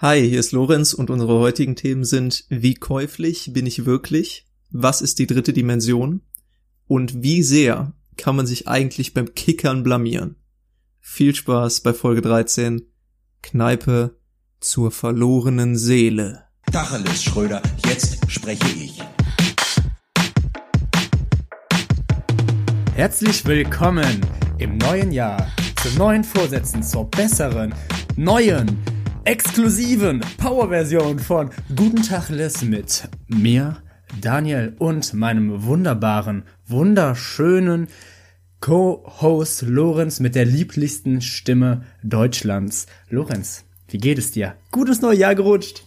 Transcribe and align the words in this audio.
Hi, 0.00 0.28
hier 0.28 0.38
ist 0.38 0.52
Lorenz 0.52 0.92
und 0.92 1.10
unsere 1.10 1.40
heutigen 1.40 1.74
Themen 1.74 2.04
sind 2.04 2.44
Wie 2.48 2.74
käuflich 2.74 3.52
bin 3.52 3.66
ich 3.66 3.84
wirklich? 3.84 4.46
Was 4.70 5.02
ist 5.02 5.18
die 5.18 5.26
dritte 5.26 5.52
Dimension? 5.52 6.20
Und 6.86 7.24
wie 7.24 7.42
sehr 7.42 7.94
kann 8.16 8.36
man 8.36 8.46
sich 8.46 8.68
eigentlich 8.68 9.12
beim 9.12 9.34
Kickern 9.34 9.82
blamieren? 9.82 10.36
Viel 11.00 11.34
Spaß 11.34 11.80
bei 11.80 11.92
Folge 11.94 12.20
13 12.20 12.82
Kneipe 13.42 14.16
zur 14.60 14.92
verlorenen 14.92 15.76
Seele. 15.76 16.44
Tacheles, 16.70 17.24
Schröder, 17.24 17.60
jetzt 17.88 18.20
spreche 18.30 18.68
ich. 18.68 19.02
Herzlich 22.94 23.44
willkommen 23.46 24.20
im 24.58 24.78
neuen 24.78 25.10
Jahr 25.10 25.48
zu 25.82 25.88
neuen 25.98 26.22
Vorsätzen 26.22 26.84
zur 26.84 27.10
besseren, 27.10 27.74
neuen, 28.14 28.78
exklusiven 29.24 30.20
Power-Version 30.38 31.18
von 31.18 31.50
Guten 31.74 32.02
Tag 32.02 32.28
Les 32.30 32.62
mit 32.62 33.08
mir, 33.26 33.82
Daniel 34.20 34.74
und 34.78 35.14
meinem 35.14 35.64
wunderbaren, 35.64 36.44
wunderschönen 36.66 37.88
Co-Host 38.60 39.62
Lorenz 39.62 40.20
mit 40.20 40.34
der 40.34 40.44
lieblichsten 40.44 41.20
Stimme 41.20 41.82
Deutschlands. 42.02 42.86
Lorenz, 43.08 43.64
wie 43.88 43.98
geht 43.98 44.18
es 44.18 44.32
dir? 44.32 44.54
Gutes 44.70 45.00
neues 45.00 45.18
Jahr 45.18 45.34
gerutscht. 45.34 45.84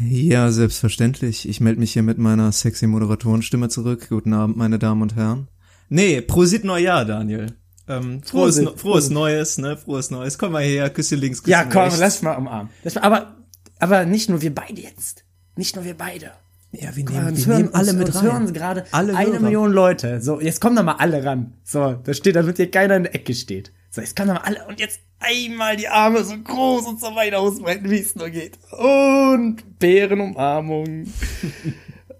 Ja, 0.00 0.50
selbstverständlich. 0.50 1.48
Ich 1.48 1.60
melde 1.60 1.80
mich 1.80 1.92
hier 1.92 2.02
mit 2.02 2.18
meiner 2.18 2.52
sexy 2.52 2.86
Moderatorenstimme 2.86 3.68
zurück. 3.68 4.06
Guten 4.08 4.32
Abend, 4.32 4.56
meine 4.56 4.78
Damen 4.78 5.02
und 5.02 5.16
Herren. 5.16 5.48
Nee, 5.88 6.20
Prosit 6.20 6.64
Neujahr, 6.64 7.04
Daniel. 7.04 7.46
Ähm, 7.88 8.22
frohes, 8.22 8.56
Prosit, 8.62 8.80
frohes. 8.80 9.10
Neues, 9.10 9.58
ne? 9.58 9.76
Frohes 9.76 10.10
Neues. 10.10 10.36
Komm 10.38 10.52
mal 10.52 10.62
her, 10.62 10.90
Küsschen 10.90 11.18
links, 11.18 11.42
Küsschen 11.42 11.52
Ja, 11.52 11.64
komm, 11.64 11.84
rechts. 11.84 11.98
lass 11.98 12.22
mal 12.22 12.34
umarmen. 12.36 12.70
Lass 12.84 12.94
mal, 12.96 13.02
aber, 13.02 13.36
aber 13.78 14.04
nicht 14.04 14.28
nur 14.28 14.42
wir 14.42 14.54
beide 14.54 14.80
jetzt. 14.80 15.24
Nicht 15.56 15.74
nur 15.76 15.84
wir 15.84 15.94
beide. 15.94 16.32
Ja, 16.72 16.94
wir 16.94 17.04
nehmen, 17.04 17.34
wir 17.36 17.46
hören, 17.46 17.56
nehmen 17.62 17.74
alle 17.74 17.90
uns, 17.92 17.98
mit 17.98 18.14
rein. 18.14 18.22
hören 18.24 18.52
gerade 18.52 18.84
Alle 18.90 19.16
eine 19.16 19.30
Hörer. 19.32 19.40
Million 19.40 19.72
Leute. 19.72 20.20
So, 20.20 20.38
jetzt 20.40 20.60
kommen 20.60 20.76
da 20.76 20.82
mal 20.82 20.96
alle 20.96 21.24
ran. 21.24 21.54
So, 21.64 21.92
da 21.94 22.12
steht, 22.12 22.36
damit 22.36 22.58
hier 22.58 22.70
keiner 22.70 22.96
in 22.96 23.04
der 23.04 23.14
Ecke 23.14 23.34
steht. 23.34 23.72
So, 23.90 24.02
jetzt 24.02 24.14
kommen 24.14 24.28
da 24.28 24.34
mal 24.34 24.40
alle 24.42 24.66
und 24.66 24.78
jetzt 24.78 25.00
einmal 25.18 25.76
die 25.76 25.88
Arme 25.88 26.22
so 26.24 26.36
groß 26.36 26.86
und 26.86 27.00
so 27.00 27.14
weit 27.14 27.34
ausbreiten, 27.34 27.88
wie 27.90 27.98
es 28.00 28.14
nur 28.16 28.28
geht. 28.28 28.58
Und 28.70 29.78
Bärenumarmung. 29.78 31.06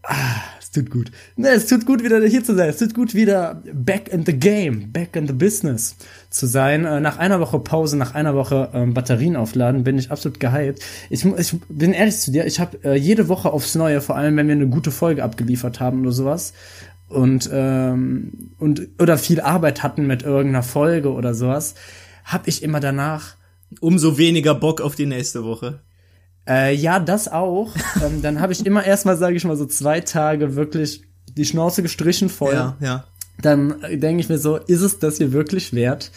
ah, 0.03 0.15
tut 0.79 0.91
gut. 0.91 1.11
Ne, 1.37 1.49
es 1.49 1.67
tut 1.67 1.87
gut, 1.87 2.03
wieder 2.03 2.25
hier 2.27 2.43
zu 2.45 2.55
sein. 2.55 2.69
Es 2.69 2.79
tut 2.79 2.95
gut, 2.95 3.15
wieder 3.15 3.63
back 3.73 4.09
in 4.09 4.25
the 4.25 4.33
game, 4.33 4.93
back 4.93 5.17
in 5.17 5.27
the 5.27 5.33
business 5.33 5.97
zu 6.31 6.47
sein. 6.47 6.85
Äh, 6.85 7.01
nach 7.01 7.19
einer 7.19 7.41
Woche 7.41 7.59
Pause, 7.59 7.97
nach 7.97 8.15
einer 8.15 8.35
Woche 8.35 8.71
ähm, 8.73 8.95
Batterien 8.95 9.37
aufladen, 9.37 9.85
bin 9.85 9.99
ich 9.99 10.11
absolut 10.11 10.41
gehypt. 10.41 10.83
Ich, 11.11 11.25
ich 11.25 11.57
bin 11.69 11.93
ehrlich 11.93 12.19
zu 12.19 12.33
dir, 12.33 12.47
ich 12.47 12.61
habe 12.61 12.79
äh, 12.85 12.95
jede 12.95 13.29
Woche 13.29 13.53
aufs 13.53 13.75
Neue, 13.75 14.01
vor 14.01 14.17
allem 14.17 14.37
wenn 14.37 14.49
wir 14.49 14.55
eine 14.55 14.69
gute 14.69 14.91
Folge 14.91 15.25
abgeliefert 15.25 15.81
haben 15.81 16.03
oder 16.03 16.13
sowas, 16.13 16.53
und 17.09 17.49
ähm, 17.51 18.51
und 18.59 18.89
oder 18.99 19.17
viel 19.17 19.41
Arbeit 19.41 19.83
hatten 19.83 20.07
mit 20.07 20.25
irgendeiner 20.25 20.63
Folge 20.63 21.11
oder 21.13 21.35
sowas, 21.35 21.75
habe 22.25 22.49
ich 22.51 22.63
immer 22.63 22.81
danach 22.81 23.39
Umso 23.81 24.17
weniger 24.17 24.55
Bock 24.55 24.81
auf 24.81 24.95
die 24.95 25.07
nächste 25.07 25.45
Woche. 25.45 25.81
Äh, 26.49 26.75
ja, 26.75 26.99
das 26.99 27.29
auch. 27.31 27.75
ähm, 28.05 28.23
dann 28.23 28.41
habe 28.41 28.53
ich 28.53 28.65
immer 28.65 28.85
erstmal, 28.85 29.17
sage 29.17 29.37
ich 29.37 29.45
mal, 29.45 29.57
so 29.57 29.67
zwei 29.67 30.01
Tage 30.01 30.57
wirklich 30.57 31.03
die 31.37 31.45
Schnauze 31.45 31.83
gestrichen 31.83 32.29
voll. 32.29 32.55
Ja, 32.55 32.77
ja. 32.81 33.05
Dann 33.41 33.77
denke 33.93 34.21
ich 34.21 34.29
mir 34.29 34.39
so, 34.39 34.57
ist 34.57 34.81
es 34.81 34.99
das 34.99 35.19
hier 35.19 35.33
wirklich 35.33 35.73
wert? 35.73 36.11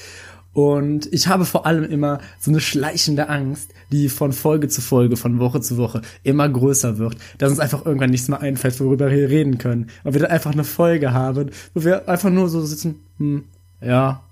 Und 0.53 1.11
ich 1.13 1.27
habe 1.27 1.45
vor 1.45 1.65
allem 1.65 1.85
immer 1.85 2.19
so 2.39 2.51
eine 2.51 2.59
schleichende 2.59 3.29
Angst, 3.29 3.71
die 3.91 4.09
von 4.09 4.33
Folge 4.33 4.67
zu 4.67 4.81
Folge, 4.81 5.15
von 5.15 5.39
Woche 5.39 5.61
zu 5.61 5.77
Woche 5.77 6.01
immer 6.23 6.49
größer 6.49 6.97
wird, 6.97 7.15
dass 7.37 7.51
uns 7.51 7.59
einfach 7.59 7.85
irgendwann 7.85 8.09
nichts 8.09 8.27
mehr 8.27 8.41
einfällt, 8.41 8.79
worüber 8.81 9.09
wir 9.09 9.17
hier 9.17 9.29
reden 9.29 9.57
können. 9.59 9.89
Und 10.03 10.13
wir 10.13 10.21
dann 10.21 10.31
einfach 10.31 10.51
eine 10.51 10.65
Folge 10.65 11.13
haben, 11.13 11.51
wo 11.73 11.83
wir 11.83 12.09
einfach 12.09 12.29
nur 12.29 12.49
so 12.49 12.65
sitzen, 12.65 12.99
hm, 13.17 13.45
ja, 13.81 14.23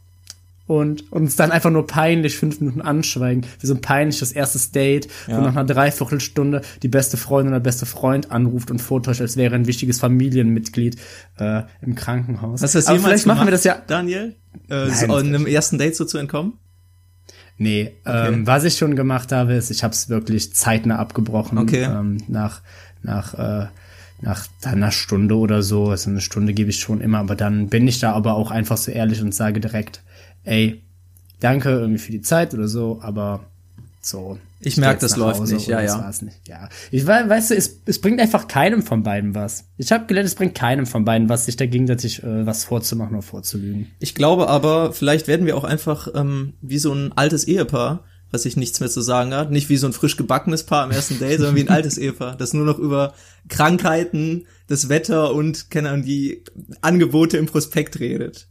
und 0.70 1.12
uns 1.12 1.36
dann 1.36 1.52
einfach 1.52 1.72
nur 1.72 1.88
peinlich 1.88 2.38
fünf 2.38 2.60
Minuten 2.60 2.82
anschweigen, 2.82 3.44
wie 3.60 3.66
so 3.66 3.74
ein 3.74 3.82
peinliches 3.82 4.32
erstes 4.32 4.70
Date, 4.70 5.08
wo 5.26 5.42
nach 5.42 5.56
einer 5.56 5.66
Dreiviertelstunde 5.66 6.62
die 6.84 6.88
beste 6.88 7.18
Freundin 7.18 7.54
oder 7.54 7.60
beste 7.60 7.88
Freund 7.88 8.32
anruft 8.32 8.70
und 8.70 8.80
vortäuscht, 8.80 9.20
als 9.20 9.36
wäre 9.36 9.56
ein 9.56 9.66
wichtiges 9.66 10.00
Familienmitglied 10.00 10.98
äh, 11.40 11.64
im 11.82 11.96
Krankenhaus. 11.96 12.62
Hast 12.62 12.76
du 12.76 12.78
das 12.78 12.86
Aber 12.86 12.98
jemals 12.98 13.24
vielleicht 13.24 13.26
machen 13.26 13.40
wir 13.40 13.46
gemacht, 13.46 13.54
das 13.54 13.64
ja. 13.64 13.82
Daniel? 13.88 14.36
Äh, 14.70 14.86
Nein, 14.86 15.08
so 15.08 15.16
einem 15.16 15.48
ersten 15.48 15.80
Date 15.80 15.96
so 15.96 16.06
zu 16.06 16.20
entkommen? 16.20 16.54
Nee, 17.58 17.96
ähm, 18.06 18.46
was 18.46 18.64
ich 18.64 18.78
schon 18.78 18.96
gemacht 18.96 19.32
habe, 19.32 19.54
ist, 19.54 19.72
ich 19.72 19.84
habe 19.84 19.94
es 19.96 20.08
wirklich 20.08 20.54
zeitnah 20.54 21.00
abgebrochen. 21.00 21.58
Okay. 21.58 21.84
Ähm, 21.84 22.18
nach 22.28 22.62
nach 23.02 23.34
äh, 23.34 23.68
nach 24.22 24.46
einer 24.64 24.92
Stunde 24.92 25.36
oder 25.36 25.64
so. 25.64 25.90
Also 25.90 26.12
eine 26.12 26.22
Stunde 26.22 26.54
gebe 26.54 26.70
ich 26.70 26.80
schon 26.80 27.02
immer, 27.02 27.18
aber 27.18 27.36
dann 27.36 27.70
bin 27.70 27.88
ich 27.88 28.00
da 28.00 28.14
aber 28.14 28.36
auch 28.36 28.52
einfach 28.52 28.78
so 28.78 28.92
ehrlich 28.92 29.22
und 29.24 29.34
sage 29.34 29.60
direkt, 29.60 30.04
ey, 30.44 30.82
danke 31.40 31.70
irgendwie 31.70 32.00
für 32.00 32.12
die 32.12 32.22
Zeit 32.22 32.54
oder 32.54 32.68
so, 32.68 33.00
aber 33.02 33.42
so. 34.02 34.38
Ich 34.62 34.76
geh 34.76 34.82
merk, 34.82 35.02
jetzt 35.02 35.04
das 35.04 35.18
läuft 35.18 35.40
Hause 35.40 35.56
nicht, 35.56 35.68
ja, 35.68 35.82
das 35.82 35.94
ja. 35.94 36.00
war's 36.00 36.22
nicht. 36.22 36.48
Ja, 36.48 36.68
ich 36.92 37.08
weiß, 37.08 37.30
weißt 37.30 37.52
du, 37.52 37.56
es, 37.56 37.80
es 37.86 38.02
bringt 38.02 38.20
einfach 38.20 38.48
keinem 38.50 38.82
von 38.84 39.04
beiden 39.04 39.34
was. 39.34 39.66
Ich 39.78 39.92
habe 39.94 40.06
gelernt, 40.06 40.28
es 40.28 40.36
bringt 40.36 40.54
keinem 40.54 40.86
von 40.86 41.06
beiden 41.06 41.30
was, 41.30 41.46
sich 41.46 41.56
da 41.56 41.66
gegenseitig 41.66 42.24
äh, 42.24 42.46
was 42.46 42.66
vorzumachen 42.66 43.16
oder 43.16 43.22
vorzulügen. 43.22 43.88
Ich 44.00 44.16
glaube 44.16 44.50
aber, 44.50 44.92
vielleicht 44.92 45.28
werden 45.28 45.46
wir 45.46 45.56
auch 45.56 45.64
einfach 45.64 46.10
ähm, 46.14 46.54
wie 46.62 46.78
so 46.78 46.94
ein 46.94 47.14
altes 47.16 47.46
Ehepaar, 47.46 48.04
was 48.32 48.44
sich 48.44 48.58
nichts 48.58 48.82
mehr 48.82 48.90
zu 48.90 49.00
sagen 49.00 49.34
hat. 49.34 49.50
Nicht 49.50 49.70
wie 49.70 49.78
so 49.78 49.88
ein 49.88 49.94
frisch 49.94 50.18
gebackenes 50.18 50.64
Paar 50.64 50.84
am 50.84 50.92
ersten 50.92 51.20
Date, 51.20 51.38
sondern 51.38 51.56
wie 51.56 51.62
ein 51.62 51.70
altes 51.70 51.98
Ehepaar, 51.98 52.36
das 52.36 52.54
nur 52.54 52.66
noch 52.66 52.80
über 52.80 53.14
Krankheiten, 53.48 54.46
das 54.68 54.90
Wetter 54.90 55.34
und 55.34 55.72
keine 55.72 55.90
Ahnung, 55.90 56.06
die 56.06 56.44
Angebote 56.82 57.38
im 57.38 57.46
Prospekt 57.46 58.02
redet. 58.02 58.48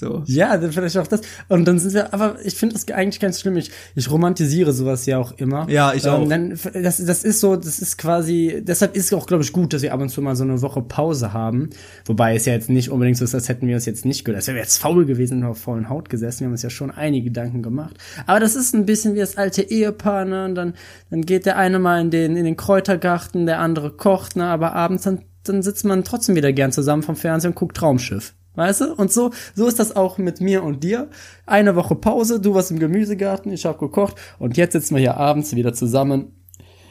So. 0.00 0.22
Ja, 0.24 0.56
dann 0.56 0.72
vielleicht 0.72 0.96
auch 0.96 1.06
das. 1.06 1.20
Und 1.48 1.66
dann 1.68 1.78
sind 1.78 1.92
wir, 1.92 2.14
aber 2.14 2.36
ich 2.42 2.54
finde 2.54 2.74
das 2.74 2.88
eigentlich 2.88 3.20
ganz 3.20 3.38
schlimm. 3.38 3.58
Ich, 3.58 3.70
ich 3.94 4.10
romantisiere 4.10 4.72
sowas 4.72 5.04
ja 5.04 5.18
auch 5.18 5.32
immer. 5.32 5.68
Ja, 5.68 5.92
ich 5.92 6.08
auch. 6.08 6.26
Dann, 6.26 6.58
das, 6.72 7.04
das 7.04 7.22
ist 7.22 7.40
so, 7.40 7.54
das 7.54 7.80
ist 7.80 7.98
quasi, 7.98 8.62
deshalb 8.66 8.96
ist 8.96 9.04
es 9.04 9.12
auch, 9.12 9.26
glaube 9.26 9.42
ich, 9.42 9.52
gut, 9.52 9.74
dass 9.74 9.82
wir 9.82 9.92
ab 9.92 10.00
und 10.00 10.08
zu 10.08 10.22
mal 10.22 10.36
so 10.36 10.44
eine 10.44 10.62
Woche 10.62 10.80
Pause 10.80 11.34
haben. 11.34 11.68
Wobei 12.06 12.34
es 12.34 12.46
ja 12.46 12.54
jetzt 12.54 12.70
nicht 12.70 12.88
unbedingt 12.90 13.18
so 13.18 13.24
ist, 13.24 13.34
als 13.34 13.50
hätten 13.50 13.68
wir 13.68 13.76
es 13.76 13.84
jetzt 13.84 14.06
nicht 14.06 14.24
gehört. 14.24 14.38
Als 14.38 14.46
wären 14.46 14.56
wir 14.56 14.62
jetzt 14.62 14.78
faul 14.78 15.04
gewesen 15.04 15.42
und 15.42 15.50
auf 15.50 15.58
faulen 15.58 15.90
Haut 15.90 16.08
gesessen. 16.08 16.40
Wir 16.40 16.46
haben 16.46 16.52
uns 16.52 16.62
ja 16.62 16.70
schon 16.70 16.90
einige 16.90 17.26
Gedanken 17.26 17.62
gemacht. 17.62 17.98
Aber 18.26 18.40
das 18.40 18.56
ist 18.56 18.74
ein 18.74 18.86
bisschen 18.86 19.14
wie 19.14 19.18
das 19.18 19.36
alte 19.36 19.60
Ehepaar, 19.60 20.24
ne? 20.24 20.46
Und 20.46 20.54
dann, 20.54 20.72
dann 21.10 21.20
geht 21.20 21.44
der 21.44 21.58
eine 21.58 21.78
mal 21.78 22.00
in 22.00 22.10
den, 22.10 22.36
in 22.36 22.46
den 22.46 22.56
Kräutergarten, 22.56 23.44
der 23.44 23.58
andere 23.58 23.90
kocht, 23.90 24.34
ne? 24.34 24.46
Aber 24.46 24.72
abends 24.72 25.02
dann, 25.02 25.26
dann 25.42 25.60
sitzt 25.60 25.84
man 25.84 26.04
trotzdem 26.04 26.36
wieder 26.36 26.54
gern 26.54 26.72
zusammen 26.72 27.02
vom 27.02 27.16
Fernsehen 27.16 27.50
und 27.50 27.56
guckt 27.56 27.76
Traumschiff. 27.76 28.32
Weißt 28.54 28.80
du? 28.80 28.94
Und 28.94 29.12
so, 29.12 29.30
so 29.54 29.66
ist 29.66 29.78
das 29.78 29.94
auch 29.94 30.18
mit 30.18 30.40
mir 30.40 30.62
und 30.62 30.82
dir. 30.82 31.08
Eine 31.46 31.76
Woche 31.76 31.94
Pause, 31.94 32.40
du 32.40 32.54
warst 32.54 32.70
im 32.70 32.78
Gemüsegarten, 32.78 33.52
ich 33.52 33.64
habe 33.64 33.78
gekocht 33.78 34.16
und 34.38 34.56
jetzt 34.56 34.72
sitzen 34.72 34.96
wir 34.96 35.00
hier 35.00 35.16
abends 35.16 35.54
wieder 35.54 35.72
zusammen 35.72 36.32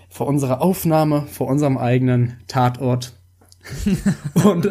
vor 0.09 0.27
unserer 0.27 0.61
Aufnahme, 0.61 1.27
vor 1.31 1.47
unserem 1.47 1.77
eigenen 1.77 2.37
Tatort. 2.47 3.13
und, 4.45 4.69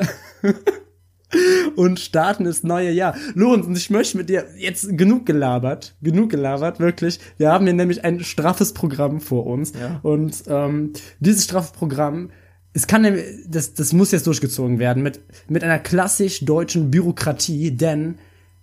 und 1.77 2.01
starten 2.01 2.45
das 2.45 2.63
neue 2.63 2.91
Jahr. 2.91 3.15
Lorenz, 3.35 3.67
und 3.67 3.77
ich 3.77 3.91
möchte 3.91 4.17
mit 4.17 4.29
dir 4.29 4.47
jetzt 4.57 4.97
genug 4.97 5.27
gelabert, 5.27 5.95
genug 6.03 6.31
gelabert, 6.31 6.81
wirklich. 6.81 7.21
Wir 7.37 7.53
haben 7.53 7.67
hier 7.67 7.75
nämlich 7.75 8.05
ein 8.05 8.21
straffes 8.21 8.73
Programm 8.73 9.21
vor 9.21 9.47
uns. 9.47 9.73
Ja. 9.79 10.01
Und 10.03 10.43
ähm, 10.49 10.93
dieses 11.21 11.45
straffe 11.45 11.73
Programm, 11.75 12.31
es 12.79 12.87
kann, 12.87 13.19
das, 13.49 13.75
das 13.75 13.93
muss 13.93 14.13
jetzt 14.13 14.29
durchgezogen 14.29 14.79
werden 14.79 15.03
mit, 15.03 15.19
mit 15.49 15.65
einer 15.65 15.81
klassisch 15.81 16.45
deutschen 16.45 16.93
Bürokratie, 16.93 17.73
denn 17.73 18.19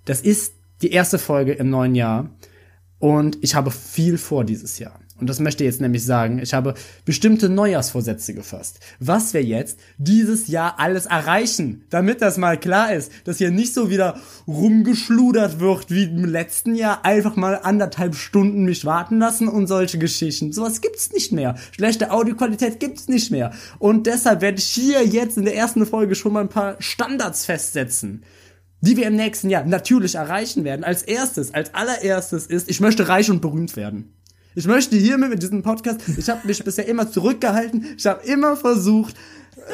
das 0.06 0.22
ist 0.22 0.54
die 0.82 0.92
erste 0.92 1.20
Folge 1.20 1.52
im 1.52 1.70
neuen 1.70 1.96
Jahr 1.96 2.30
und 3.00 3.38
ich 3.42 3.56
habe 3.56 3.72
viel 3.72 4.18
vor 4.18 4.46
dieses 4.46 4.80
Jahr. 4.80 5.02
Und 5.18 5.30
das 5.30 5.40
möchte 5.40 5.64
ich 5.64 5.70
jetzt 5.70 5.82
nämlich 5.82 6.04
sagen. 6.04 6.40
Ich 6.40 6.54
habe 6.54 6.74
bestimmte 7.06 7.48
Neujahrsvorsätze 7.48 8.34
gefasst. 8.34 8.80
Was 9.00 9.34
wir 9.34 9.44
jetzt 9.44 9.80
dieses 9.98 10.48
Jahr 10.48 10.78
alles 10.78 11.06
erreichen, 11.06 11.86
damit 11.90 12.22
das 12.22 12.38
mal 12.38 12.60
klar 12.60 12.94
ist, 12.94 13.12
dass 13.24 13.38
hier 13.38 13.52
nicht 13.52 13.74
so 13.74 13.90
wieder 13.90 14.20
rumgeschludert 14.46 15.62
wird 15.62 15.90
wie 15.90 16.04
im 16.04 16.26
letzten 16.26 16.76
Jahr. 16.76 17.06
Einfach 17.06 17.38
mal 17.38 17.60
anderthalb 17.64 18.16
Stunden 18.16 18.66
mich 18.66 18.84
warten 18.84 19.20
lassen 19.20 19.48
und 19.48 19.68
solche 19.68 20.00
Geschichten. 20.00 20.52
Sowas 20.52 20.82
gibt's 20.82 21.14
nicht 21.14 21.32
mehr. 21.32 21.56
Schlechte 21.72 22.12
Audioqualität 22.12 22.82
gibt's 22.82 23.08
nicht 23.08 23.32
mehr. 23.32 23.52
Und 23.80 24.08
deshalb 24.08 24.42
werde 24.42 24.58
ich 24.58 24.66
hier 24.66 25.06
jetzt 25.06 25.38
in 25.38 25.46
der 25.46 25.56
ersten 25.56 25.86
Folge 25.86 26.16
schon 26.16 26.34
mal 26.34 26.42
ein 26.42 26.50
paar 26.50 26.76
Standards 26.80 27.46
festsetzen 27.46 28.24
die 28.82 28.98
wir 28.98 29.08
im 29.08 29.16
nächsten 29.16 29.50
Jahr 29.50 29.66
natürlich 29.66 30.14
erreichen 30.14 30.64
werden. 30.64 30.84
Als 30.84 31.02
erstes, 31.02 31.54
als 31.56 31.74
allererstes 31.74 32.46
ist, 32.46 32.70
ich 32.70 32.82
möchte 32.82 33.08
reich 33.08 33.32
und 33.32 33.42
berühmt 33.42 33.76
werden. 33.76 34.15
Ich 34.58 34.68
möchte 34.68 34.96
hiermit 34.96 35.32
mit 35.32 35.44
diesem 35.44 35.64
Podcast, 35.64 36.00
ich 36.18 36.30
habe 36.30 36.48
mich 36.48 36.64
bisher 36.64 36.88
immer 36.88 37.12
zurückgehalten, 37.12 37.86
ich 37.98 38.06
habe 38.06 38.26
immer 38.26 38.56
versucht, 38.56 39.14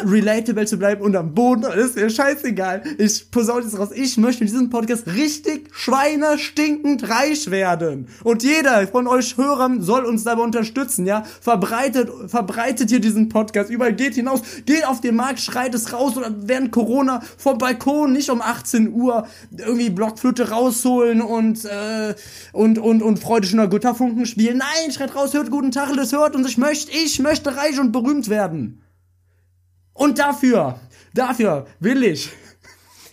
relatable 0.05 0.65
zu 0.65 0.77
bleiben 0.77 1.01
und 1.01 1.15
am 1.15 1.33
Boden, 1.33 1.63
ist 1.63 1.95
mir 1.95 2.09
scheißegal. 2.09 2.83
Ich 2.97 3.29
posaune 3.31 3.63
jetzt 3.63 3.77
raus. 3.77 3.89
Ich 3.93 4.17
möchte 4.17 4.43
in 4.43 4.49
diesem 4.49 4.69
Podcast 4.69 5.07
richtig 5.07 5.69
schweinestinkend 5.73 7.09
reich 7.09 7.49
werden. 7.49 8.07
Und 8.23 8.43
jeder 8.43 8.87
von 8.87 9.07
euch 9.07 9.37
Hörern 9.37 9.81
soll 9.81 10.05
uns 10.05 10.23
dabei 10.23 10.43
unterstützen, 10.43 11.05
ja? 11.05 11.23
Verbreitet, 11.41 12.09
verbreitet 12.27 12.89
hier 12.89 12.99
diesen 12.99 13.29
Podcast. 13.29 13.69
Überall 13.69 13.93
geht 13.93 14.15
hinaus, 14.15 14.41
geht 14.65 14.85
auf 14.85 15.01
den 15.01 15.15
Markt, 15.15 15.39
schreit 15.39 15.73
es 15.75 15.93
raus 15.93 16.17
oder 16.17 16.33
während 16.37 16.71
Corona 16.71 17.21
vom 17.37 17.57
Balkon 17.57 18.13
nicht 18.13 18.29
um 18.29 18.41
18 18.41 18.93
Uhr 18.93 19.27
irgendwie 19.57 19.89
Blockflöte 19.89 20.49
rausholen 20.49 21.21
und, 21.21 21.65
äh, 21.65 22.15
und, 22.53 22.77
und, 22.77 23.01
und 23.01 23.19
Freude 23.19 23.47
schöner 23.47 23.67
Götterfunken 23.67 24.25
spielen. 24.25 24.57
Nein, 24.57 24.91
schreit 24.91 25.15
raus, 25.15 25.33
hört 25.33 25.51
guten 25.51 25.71
Tag, 25.71 25.95
das 25.95 26.11
hört 26.11 26.35
uns. 26.35 26.47
Ich 26.47 26.57
möchte, 26.57 26.91
ich 26.91 27.19
möchte 27.19 27.55
reich 27.55 27.79
und 27.79 27.91
berühmt 27.91 28.29
werden. 28.29 28.81
Und 29.93 30.19
dafür, 30.19 30.79
dafür 31.13 31.67
will 31.79 32.03
ich 32.03 32.31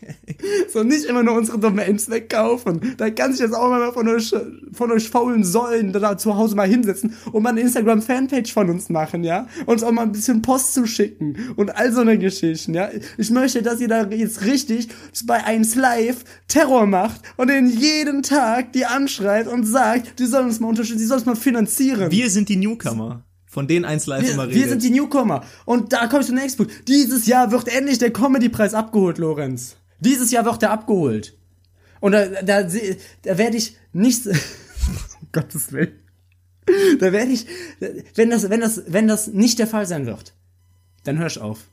so 0.72 0.82
nicht 0.82 1.04
immer 1.04 1.22
nur 1.22 1.34
unsere 1.34 1.58
Domains 1.58 2.10
wegkaufen. 2.10 2.94
Da 2.96 3.10
kann 3.10 3.32
sich 3.32 3.40
jetzt 3.40 3.54
auch 3.54 3.68
mal 3.68 3.92
von 3.92 4.08
euch, 4.08 4.34
von 4.72 4.92
euch 4.92 5.08
faulen 5.08 5.44
Säulen 5.44 5.92
da 5.92 6.16
zu 6.16 6.36
Hause 6.36 6.56
mal 6.56 6.68
hinsetzen 6.68 7.14
und 7.32 7.42
mal 7.42 7.50
eine 7.50 7.60
Instagram-Fanpage 7.60 8.52
von 8.52 8.70
uns 8.70 8.88
machen, 8.88 9.24
ja? 9.24 9.46
Uns 9.66 9.82
auch 9.82 9.92
mal 9.92 10.02
ein 10.02 10.12
bisschen 10.12 10.42
Post 10.42 10.74
zu 10.74 10.86
schicken 10.86 11.36
und 11.56 11.76
all 11.76 11.92
so 11.92 12.00
eine 12.00 12.18
Geschichten, 12.18 12.74
ja? 12.74 12.90
Ich 13.16 13.30
möchte, 13.30 13.62
dass 13.62 13.80
ihr 13.80 13.88
da 13.88 14.06
jetzt 14.06 14.44
richtig 14.44 14.88
bei 15.26 15.44
1 15.44 15.74
Live 15.74 16.24
Terror 16.46 16.86
macht 16.86 17.22
und 17.36 17.48
den 17.48 17.68
jeden 17.68 18.22
Tag 18.22 18.72
die 18.72 18.86
anschreit 18.86 19.46
und 19.48 19.64
sagt, 19.64 20.18
die 20.18 20.26
sollen 20.26 20.46
uns 20.46 20.60
mal 20.60 20.68
unterstützen, 20.68 20.98
die 20.98 21.06
sollen 21.06 21.20
uns 21.20 21.26
mal 21.26 21.36
finanzieren. 21.36 22.10
Wir 22.10 22.30
sind 22.30 22.48
die 22.48 22.56
Newcomer. 22.56 23.24
Von 23.58 23.66
denen 23.66 23.84
eins 23.84 24.06
live 24.06 24.22
Wir, 24.22 24.34
immer 24.34 24.44
redet. 24.44 24.54
wir 24.54 24.68
sind 24.68 24.84
die 24.84 24.90
Newcomer. 24.90 25.44
Und 25.64 25.92
da 25.92 26.06
komme 26.06 26.20
ich 26.20 26.28
zum 26.28 26.36
nächsten 26.36 26.58
Punkt. 26.58 26.86
Dieses 26.86 27.26
Jahr 27.26 27.50
wird 27.50 27.66
endlich 27.66 27.98
der 27.98 28.12
Comedy-Preis 28.12 28.72
abgeholt, 28.72 29.18
Lorenz. 29.18 29.74
Dieses 29.98 30.30
Jahr 30.30 30.44
wird 30.44 30.62
der 30.62 30.70
abgeholt. 30.70 31.36
Und 31.98 32.12
da, 32.12 32.26
da, 32.40 32.62
da 32.62 33.36
werde 33.36 33.56
ich 33.56 33.76
nicht, 33.92 34.26
um 34.28 34.34
Gottes 35.32 35.72
Willen. 35.72 35.98
Da 37.00 37.10
werde 37.10 37.32
ich, 37.32 37.46
wenn 38.14 38.30
das, 38.30 38.48
wenn 38.48 38.60
das, 38.60 38.82
wenn 38.86 39.08
das 39.08 39.26
nicht 39.26 39.58
der 39.58 39.66
Fall 39.66 39.86
sein 39.88 40.06
wird, 40.06 40.34
dann 41.02 41.18
hör 41.18 41.26
ich 41.26 41.40
auf. 41.40 41.66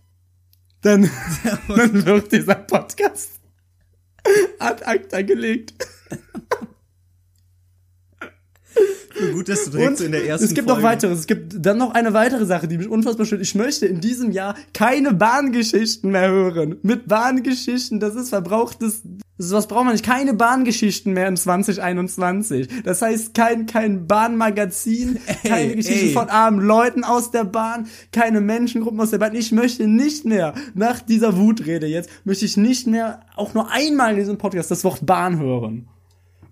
Dann, 0.81 1.07
dann 1.67 2.03
wird 2.03 2.31
dieser 2.31 2.55
Podcast 2.55 3.29
ad 4.57 4.83
acta 4.83 5.21
gelegt. 5.21 5.75
Gut, 9.33 9.49
dass 9.49 9.65
du 9.65 9.71
direkt 9.71 9.89
Und 9.89 9.97
so 9.97 10.03
in 10.03 10.11
der 10.11 10.25
ersten 10.25 10.45
es 10.45 10.53
gibt 10.53 10.67
Folge 10.67 10.81
noch 10.81 10.89
weiteres. 10.89 11.19
Es 11.19 11.27
gibt 11.27 11.53
dann 11.57 11.77
noch 11.77 11.93
eine 11.93 12.13
weitere 12.13 12.45
Sache, 12.45 12.67
die 12.67 12.77
mich 12.77 12.87
unfassbar 12.87 13.25
stört. 13.25 13.41
Ich 13.41 13.55
möchte 13.55 13.85
in 13.85 14.01
diesem 14.01 14.31
Jahr 14.31 14.55
keine 14.73 15.13
Bahngeschichten 15.13 16.11
mehr 16.11 16.29
hören. 16.29 16.77
Mit 16.81 17.07
Bahngeschichten, 17.07 17.99
das 17.99 18.15
ist 18.15 18.29
verbrauchtes, 18.29 19.01
das 19.37 19.47
ist, 19.47 19.53
was 19.53 19.67
braucht 19.67 19.83
man 19.83 19.93
nicht? 19.93 20.05
Keine 20.05 20.33
Bahngeschichten 20.33 21.13
mehr 21.13 21.27
in 21.27 21.35
2021. 21.35 22.83
Das 22.83 23.01
heißt, 23.01 23.33
kein, 23.33 23.65
kein 23.65 24.07
Bahnmagazin, 24.07 25.19
keine 25.43 25.71
Ey, 25.71 25.75
Geschichten 25.75 26.07
ey. 26.07 26.13
von 26.13 26.29
armen 26.29 26.61
Leuten 26.61 27.03
aus 27.03 27.31
der 27.31 27.43
Bahn, 27.43 27.87
keine 28.11 28.39
Menschengruppen 28.39 28.99
aus 28.99 29.11
der 29.11 29.17
Bahn. 29.17 29.35
Ich 29.35 29.51
möchte 29.51 29.87
nicht 29.87 30.25
mehr, 30.25 30.53
nach 30.73 31.01
dieser 31.01 31.37
Wutrede 31.37 31.87
jetzt, 31.87 32.09
möchte 32.23 32.45
ich 32.45 32.55
nicht 32.55 32.87
mehr 32.87 33.21
auch 33.35 33.53
nur 33.53 33.71
einmal 33.71 34.11
in 34.11 34.19
diesem 34.19 34.37
Podcast 34.37 34.71
das 34.71 34.83
Wort 34.83 35.05
Bahn 35.05 35.39
hören. 35.39 35.87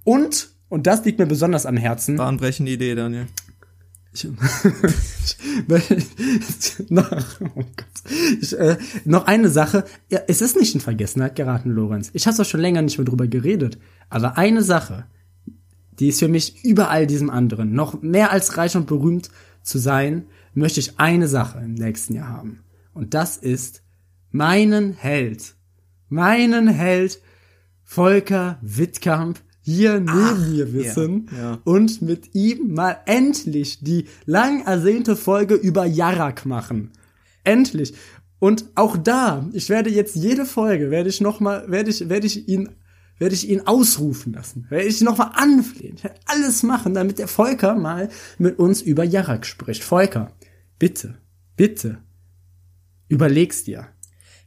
Und, 0.04 0.53
und 0.70 0.88
das 0.88 1.04
liegt 1.06 1.20
mir 1.20 1.26
besonders 1.26 1.66
am 1.66 1.78
Herzen, 1.78 2.18
bahnbrechende 2.18 2.72
Idee, 2.72 2.96
Daniel. 2.96 3.28
ich, 4.14 4.28
noch, 6.90 7.12
oh 7.42 7.64
Gott. 7.76 7.86
ich, 8.42 8.58
äh, 8.58 8.78
noch 9.06 9.26
eine 9.28 9.50
Sache. 9.50 9.86
Ja, 10.10 10.22
es 10.28 10.42
ist 10.42 10.58
nicht 10.58 10.76
in 10.76 10.82
Vergessenheit 10.82 11.36
geraten, 11.36 11.72
Lorenz. 11.72 12.10
Ich 12.14 12.28
habe 12.28 12.38
doch 12.38 12.46
schon 12.46 12.62
länger 12.62 12.82
nicht 12.82 12.98
mehr 12.98 13.06
drüber 13.06 13.28
geredet. 13.28 13.78
Aber 14.10 14.38
eine 14.38 14.64
Sache, 14.64 15.06
die 16.00 16.10
ist 16.10 16.20
für 16.20 16.28
mich 16.28 16.64
über 16.64 16.90
all 16.90 17.08
diesem 17.08 17.30
anderen. 17.30 17.74
Noch 17.74 18.02
mehr 18.02 18.32
als 18.32 18.58
reich 18.58 18.76
und 18.76 18.88
berühmt 18.88 19.30
zu 19.62 19.78
sein, 19.78 20.26
möchte 20.54 20.80
ich 20.80 21.00
eine 21.00 21.28
Sache 21.28 21.60
im 21.60 21.74
nächsten 21.74 22.16
Jahr 22.16 22.30
haben. 22.30 22.64
Und 22.94 23.14
das 23.14 23.38
ist 23.38 23.84
meinen 24.32 24.94
Held. 24.94 25.56
Meinen 26.10 26.68
Held 26.68 27.20
Volker 27.84 28.58
Wittkamp 28.62 29.40
hier 29.64 30.00
neben 30.00 30.52
mir 30.52 30.74
wissen 30.74 31.30
ja, 31.32 31.38
ja. 31.38 31.60
und 31.64 32.02
mit 32.02 32.36
ihm 32.36 32.74
mal 32.74 32.98
endlich 33.06 33.80
die 33.82 34.08
lang 34.26 34.66
ersehnte 34.66 35.16
Folge 35.16 35.56
über 35.56 35.86
Jarak 35.86 36.46
machen. 36.46 36.92
Endlich. 37.46 37.94
Und 38.40 38.66
auch 38.76 38.98
da, 38.98 39.50
ich 39.54 39.70
werde 39.70 39.90
jetzt 39.90 40.16
jede 40.16 40.46
Folge, 40.46 40.92
werde 40.92 41.08
ich 41.08 41.22
noch 41.22 41.40
mal, 41.40 41.72
werde 41.72 41.90
ich, 41.90 42.10
werde 42.10 42.28
ich 42.28 42.50
ihn, 42.50 42.72
werde 43.18 43.36
ich 43.36 43.50
ihn 43.50 43.62
ausrufen 43.62 44.34
lassen. 44.34 44.68
Werde 44.70 44.86
ich 44.86 45.00
noch 45.00 45.18
mal 45.18 45.32
anflehen. 45.34 45.96
Ich 45.96 46.04
werde 46.04 46.20
alles 46.26 46.62
machen, 46.62 46.94
damit 46.94 47.20
der 47.20 47.30
Volker 47.30 47.76
mal 47.76 48.10
mit 48.38 48.60
uns 48.60 48.82
über 48.82 49.06
Jarak 49.06 49.46
spricht. 49.46 49.82
Volker, 49.82 50.34
bitte, 50.78 51.16
bitte, 51.56 52.00
überleg's 53.08 53.64
dir. 53.64 53.88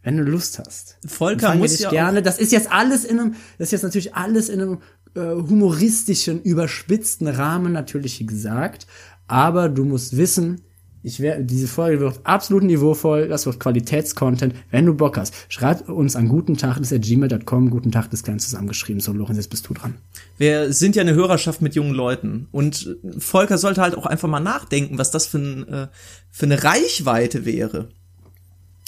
Wenn 0.03 0.19
du 0.19 0.23
Lust 0.23 0.61
hast. 0.61 0.99
Volker 1.05 1.57
muss 1.57 1.81
ja 1.81 1.91
gerne. 1.91 2.23
Das 2.23 2.39
ist 2.39 2.53
jetzt 2.53 2.71
alles 2.71 3.05
in 3.05 3.19
einem, 3.19 3.35
das 3.59 3.69
ist 3.69 3.73
jetzt 3.73 3.83
natürlich 3.83 4.15
alles 4.15 4.49
in 4.49 4.61
einem 4.61 4.79
äh, 5.17 5.35
humoristischen, 5.35 6.43
überspitzten 6.43 7.27
Rahmen 7.27 7.73
natürlich 7.73 8.25
gesagt. 8.27 8.87
Aber 9.27 9.69
du 9.69 9.85
musst 9.85 10.17
wissen, 10.17 10.61
ich 11.07 11.21
wär, 11.21 11.41
diese 11.41 11.69
Folge 11.69 12.01
wird 12.01 12.21
absolut 12.25 12.65
niveauvoll, 12.65 13.29
das 13.29 13.47
wird 13.47 13.61
Qualitätscontent. 13.61 14.57
Wenn 14.73 14.87
du 14.87 14.95
Bock 14.95 15.17
hast, 15.17 15.35
schreib 15.49 15.89
uns 15.89 16.17
an 16.17 16.27
guten 16.29 16.57
Tag, 16.57 16.79
das 16.79 16.91
ist 16.91 17.05
gmail.com, 17.05 17.71
guten 17.71 17.93
Tag, 17.93 18.11
das 18.11 18.25
klein 18.25 18.41
zusammengeschrieben. 18.41 19.01
So, 19.01 19.13
Lorenz, 19.13 19.39
jetzt 19.39 19.51
bist 19.51 19.69
du 19.69 19.75
dran. 19.75 19.95
Wir 20.37 20.73
sind 20.73 20.97
ja 20.97 21.03
eine 21.03 21.15
Hörerschaft 21.15 21.63
mit 21.63 21.77
jungen 21.77 21.95
Leuten 21.95 22.49
und 22.51 22.97
Volker 23.19 23.57
sollte 23.57 23.83
halt 23.83 23.97
auch 23.97 24.07
einfach 24.07 24.29
mal 24.29 24.41
nachdenken, 24.41 24.99
was 24.99 25.13
das 25.13 25.27
für, 25.29 25.39
ein, 25.39 25.69
äh, 25.69 25.89
für 26.33 26.47
eine 26.47 26.65
Reichweite 26.65 27.45
wäre. 27.45 27.89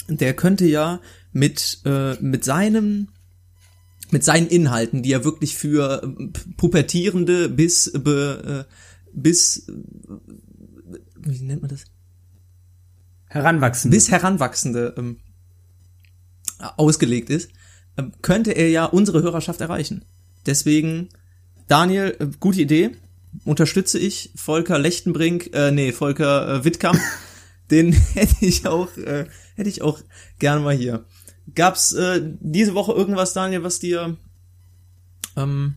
Der 0.09 0.33
könnte 0.33 0.65
ja 0.65 0.99
mit 1.31 1.79
äh, 1.85 2.15
mit 2.15 2.43
seinem 2.43 3.07
mit 4.11 4.23
seinen 4.23 4.47
Inhalten, 4.47 5.03
die 5.03 5.11
er 5.11 5.23
wirklich 5.23 5.55
für 5.55 6.03
äh, 6.03 6.27
pubertierende 6.57 7.49
bis 7.49 7.91
be, 7.93 8.65
äh, 8.67 8.73
bis 9.13 9.67
äh, 9.69 9.73
wie 11.17 11.43
nennt 11.43 11.61
man 11.61 11.69
das? 11.69 11.85
Heranwachsen. 13.27 13.91
bis 13.91 14.09
Heranwachsende 14.09 14.95
ähm, 14.97 15.17
ausgelegt 16.77 17.29
ist, 17.29 17.51
ähm, 17.97 18.11
könnte 18.21 18.51
er 18.51 18.69
ja 18.69 18.85
unsere 18.85 19.21
Hörerschaft 19.21 19.61
erreichen. 19.61 20.05
Deswegen, 20.45 21.09
Daniel, 21.67 22.15
äh, 22.19 22.27
gute 22.39 22.61
Idee, 22.61 22.91
unterstütze 23.45 23.99
ich. 23.99 24.31
Volker 24.35 24.79
Lechtenbrink, 24.79 25.51
äh, 25.53 25.71
nee, 25.71 25.91
Volker 25.91 26.55
äh, 26.55 26.65
Wittkamp, 26.65 26.99
den 27.71 27.93
hätte 28.13 28.45
ich 28.45 28.67
auch, 28.67 28.95
äh, 28.97 29.25
hätte 29.55 29.69
ich 29.69 29.81
auch 29.81 29.99
gerne 30.39 30.61
mal 30.61 30.75
hier. 30.75 31.05
Gab's 31.55 31.91
äh, 31.93 32.21
diese 32.39 32.73
Woche 32.73 32.91
irgendwas, 32.93 33.33
Daniel, 33.33 33.63
was 33.63 33.79
dir, 33.79 34.17
ähm, 35.35 35.75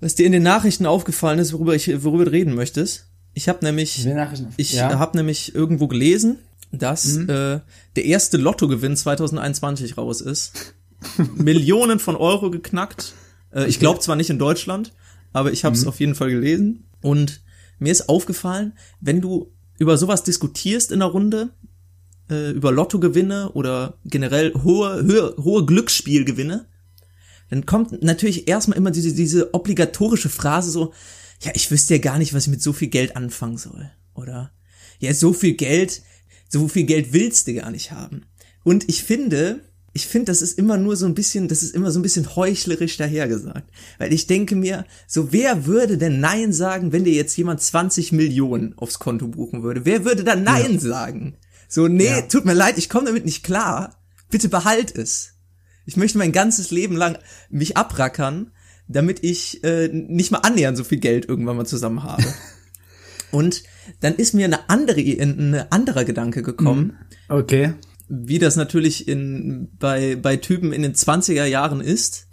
was 0.00 0.14
dir 0.14 0.26
in 0.26 0.32
den 0.32 0.42
Nachrichten 0.42 0.86
aufgefallen 0.86 1.38
ist, 1.38 1.52
worüber 1.52 1.74
ich, 1.74 1.88
worüber 2.04 2.24
du 2.26 2.32
reden 2.32 2.54
möchtest? 2.54 3.06
Ich 3.32 3.48
habe 3.48 3.64
nämlich 3.64 4.06
ich 4.56 4.72
ja. 4.74 4.98
habe 4.98 5.16
nämlich 5.16 5.54
irgendwo 5.54 5.88
gelesen, 5.88 6.38
dass 6.70 7.04
Mhm. 7.14 7.28
äh, 7.30 7.60
der 7.96 8.04
erste 8.04 8.36
Lottogewinn 8.36 8.96
2021 8.96 9.96
raus 9.96 10.20
ist. 10.20 10.74
Millionen 11.36 11.98
von 11.98 12.16
Euro 12.16 12.50
geknackt. 12.50 13.14
Äh, 13.52 13.66
Ich 13.66 13.78
glaube 13.78 14.00
zwar 14.00 14.16
nicht 14.16 14.30
in 14.30 14.38
Deutschland, 14.38 14.92
aber 15.32 15.52
ich 15.52 15.64
habe 15.64 15.74
es 15.74 15.82
Mhm. 15.82 15.88
auf 15.88 16.00
jeden 16.00 16.14
Fall 16.14 16.30
gelesen. 16.30 16.84
Und 17.02 17.40
mir 17.78 17.90
ist 17.92 18.08
aufgefallen, 18.08 18.72
wenn 19.00 19.20
du 19.20 19.50
über 19.78 19.98
sowas 19.98 20.22
diskutierst 20.22 20.92
in 20.92 21.00
der 21.00 21.08
Runde, 21.08 21.50
äh, 22.30 22.50
über 22.50 22.72
Lottogewinne 22.72 23.52
oder 23.52 23.98
generell 24.04 24.52
hohe, 24.54 25.04
hohe, 25.06 25.36
hohe 25.42 25.66
Glücksspielgewinne, 25.66 26.66
dann 27.50 27.66
kommt 27.66 28.02
natürlich 28.02 28.48
erstmal 28.48 28.78
immer 28.78 28.90
diese, 28.90 29.12
diese 29.12 29.54
obligatorische 29.54 30.28
Phrase 30.28 30.70
so, 30.70 30.92
ja, 31.42 31.52
ich 31.54 31.70
wüsste 31.70 31.94
ja 31.94 32.00
gar 32.00 32.18
nicht, 32.18 32.34
was 32.34 32.44
ich 32.44 32.50
mit 32.50 32.62
so 32.62 32.72
viel 32.72 32.88
Geld 32.88 33.16
anfangen 33.16 33.58
soll. 33.58 33.90
Oder, 34.14 34.52
ja, 34.98 35.12
so 35.12 35.32
viel 35.32 35.54
Geld, 35.54 36.02
so 36.48 36.68
viel 36.68 36.84
Geld 36.84 37.12
willst 37.12 37.46
du 37.46 37.54
gar 37.54 37.70
nicht 37.70 37.90
haben. 37.90 38.26
Und 38.62 38.88
ich 38.88 39.02
finde, 39.04 39.60
ich 39.92 40.06
finde, 40.06 40.26
das 40.26 40.42
ist 40.42 40.58
immer 40.58 40.76
nur 40.76 40.96
so 40.96 41.06
ein 41.06 41.14
bisschen, 41.14 41.46
das 41.48 41.62
ist 41.62 41.74
immer 41.74 41.90
so 41.90 42.00
ein 42.00 42.02
bisschen 42.02 42.34
heuchlerisch 42.34 42.96
dahergesagt. 42.96 43.70
Weil 43.98 44.12
ich 44.12 44.26
denke 44.26 44.56
mir, 44.56 44.84
so 45.06 45.32
wer 45.32 45.66
würde 45.66 45.98
denn 45.98 46.20
Nein 46.20 46.52
sagen, 46.52 46.92
wenn 46.92 47.04
dir 47.04 47.12
jetzt 47.12 47.36
jemand 47.36 47.60
20 47.60 48.10
Millionen 48.12 48.76
aufs 48.76 48.98
Konto 48.98 49.28
buchen 49.28 49.62
würde? 49.62 49.84
Wer 49.84 50.04
würde 50.04 50.24
dann 50.24 50.42
Nein 50.42 50.80
sagen? 50.80 51.36
So, 51.68 51.88
nee, 51.88 52.06
Ja. 52.06 52.22
tut 52.22 52.44
mir 52.44 52.54
leid, 52.54 52.78
ich 52.78 52.88
komme 52.88 53.06
damit 53.06 53.24
nicht 53.24 53.42
klar. 53.44 54.00
Bitte 54.30 54.48
behalt 54.48 54.94
es. 54.96 55.34
Ich 55.86 55.96
möchte 55.96 56.18
mein 56.18 56.32
ganzes 56.32 56.70
Leben 56.70 56.96
lang 56.96 57.18
mich 57.50 57.76
abrackern, 57.76 58.50
damit 58.88 59.22
ich 59.22 59.62
äh, 59.64 59.88
nicht 59.92 60.30
mal 60.30 60.38
annähernd 60.38 60.76
so 60.76 60.84
viel 60.84 60.98
Geld 60.98 61.28
irgendwann 61.28 61.56
mal 61.56 61.66
zusammen 61.66 62.02
habe. 62.02 62.24
Und 63.30 63.64
dann 64.00 64.14
ist 64.14 64.34
mir 64.34 64.44
eine 64.44 64.68
andere, 64.70 65.00
ein 65.00 65.54
anderer 65.70 66.04
Gedanke 66.04 66.42
gekommen, 66.42 66.96
Okay. 67.28 67.74
wie 68.08 68.38
das 68.38 68.56
natürlich 68.56 69.08
in, 69.08 69.70
bei, 69.78 70.16
bei 70.16 70.36
Typen 70.36 70.72
in 70.72 70.82
den 70.82 70.94
20er 70.94 71.44
Jahren 71.44 71.80
ist. 71.80 72.28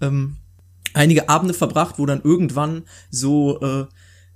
Ähm, 0.00 0.36
einige 0.94 1.28
Abende 1.28 1.54
verbracht, 1.54 1.96
wo 1.98 2.06
dann 2.06 2.22
irgendwann 2.22 2.84
so 3.10 3.60
äh, 3.60 3.86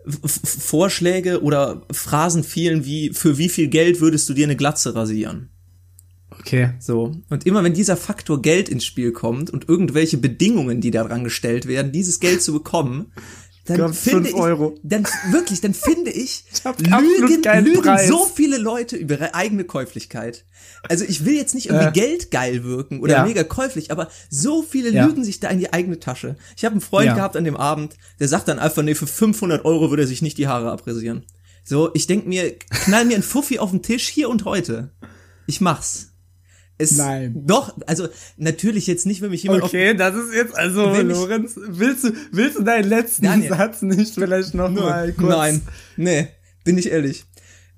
Vorschläge 0.04 1.42
oder 1.42 1.82
Phrasen 1.90 2.44
fielen 2.44 2.84
wie, 2.84 3.10
für 3.10 3.38
wie 3.38 3.48
viel 3.48 3.68
Geld 3.68 4.00
würdest 4.00 4.28
du 4.28 4.34
dir 4.34 4.46
eine 4.46 4.56
Glatze 4.56 4.94
rasieren? 4.94 5.50
Okay. 6.30 6.70
So. 6.80 7.14
Und 7.30 7.46
immer 7.46 7.62
wenn 7.62 7.74
dieser 7.74 7.96
Faktor 7.96 8.42
Geld 8.42 8.68
ins 8.68 8.84
Spiel 8.84 9.12
kommt 9.12 9.50
und 9.50 9.68
irgendwelche 9.68 10.18
Bedingungen, 10.18 10.80
die 10.80 10.90
daran 10.90 11.24
gestellt 11.24 11.66
werden, 11.66 11.92
dieses 11.92 12.20
Geld 12.20 12.42
zu 12.42 12.52
bekommen, 12.52 13.12
dann 13.64 13.78
Kommt 13.78 13.96
finde 13.96 14.30
fünf 14.30 14.40
Euro. 14.40 14.72
ich, 14.74 14.80
dann 14.82 15.06
wirklich, 15.30 15.60
dann 15.60 15.72
finde 15.74 16.10
ich, 16.10 16.44
lügen, 16.78 17.42
lügen 17.64 17.82
Preis. 17.82 18.08
so 18.08 18.26
viele 18.26 18.58
Leute 18.58 18.96
über 18.96 19.14
ihre 19.14 19.34
eigene 19.34 19.64
Käuflichkeit. 19.64 20.44
Also 20.88 21.04
ich 21.04 21.24
will 21.24 21.34
jetzt 21.34 21.54
nicht 21.54 21.66
irgendwie 21.70 21.86
Äh. 21.88 21.92
geldgeil 21.92 22.64
wirken 22.64 23.00
oder 23.00 23.12
Ja. 23.18 23.24
mega 23.24 23.44
käuflich, 23.44 23.90
aber 23.92 24.08
so 24.30 24.62
viele 24.62 24.90
Ja. 24.90 25.06
lügen 25.06 25.22
sich 25.24 25.38
da 25.38 25.48
in 25.48 25.58
die 25.60 25.72
eigene 25.72 26.00
Tasche. 26.00 26.36
Ich 26.56 26.64
habe 26.64 26.72
einen 26.72 26.80
Freund 26.80 27.06
Ja. 27.06 27.14
gehabt 27.14 27.36
an 27.36 27.44
dem 27.44 27.56
Abend, 27.56 27.96
der 28.18 28.28
sagt 28.28 28.48
dann 28.48 28.58
einfach, 28.58 28.82
nee, 28.82 28.94
für 28.96 29.06
500 29.06 29.64
Euro 29.64 29.90
würde 29.90 30.02
er 30.02 30.08
sich 30.08 30.22
nicht 30.22 30.38
die 30.38 30.48
Haare 30.48 30.70
abrasieren. 30.72 31.24
So, 31.64 31.90
ich 31.94 32.08
denk 32.08 32.26
mir, 32.26 32.58
knall 32.58 33.04
mir 33.04 33.14
ein 33.16 33.22
Fuffi 33.22 33.60
auf 33.60 33.70
den 33.70 33.82
Tisch 33.82 34.08
hier 34.08 34.28
und 34.28 34.44
heute. 34.44 34.90
Ich 35.46 35.60
mach's. 35.60 36.11
Es, 36.78 36.96
Nein. 36.96 37.42
Doch, 37.46 37.76
also 37.86 38.08
natürlich 38.36 38.86
jetzt 38.86 39.06
nicht, 39.06 39.20
wenn 39.22 39.30
mich 39.30 39.42
jemand 39.42 39.62
Okay, 39.62 39.94
das 39.94 40.16
ist 40.16 40.34
jetzt 40.34 40.56
also, 40.56 40.86
Lorenz, 40.86 41.54
willst 41.56 42.04
du, 42.04 42.12
willst 42.32 42.58
du 42.58 42.62
deinen 42.62 42.88
letzten 42.88 43.24
Daniel. 43.24 43.50
Satz 43.50 43.82
nicht 43.82 44.14
vielleicht 44.14 44.54
noch 44.54 44.70
auf... 44.70 44.72
mal 44.72 45.12
kurz? 45.12 45.30
Nein, 45.30 45.62
nee, 45.96 46.28
bin 46.64 46.78
ich 46.78 46.90
ehrlich. 46.90 47.24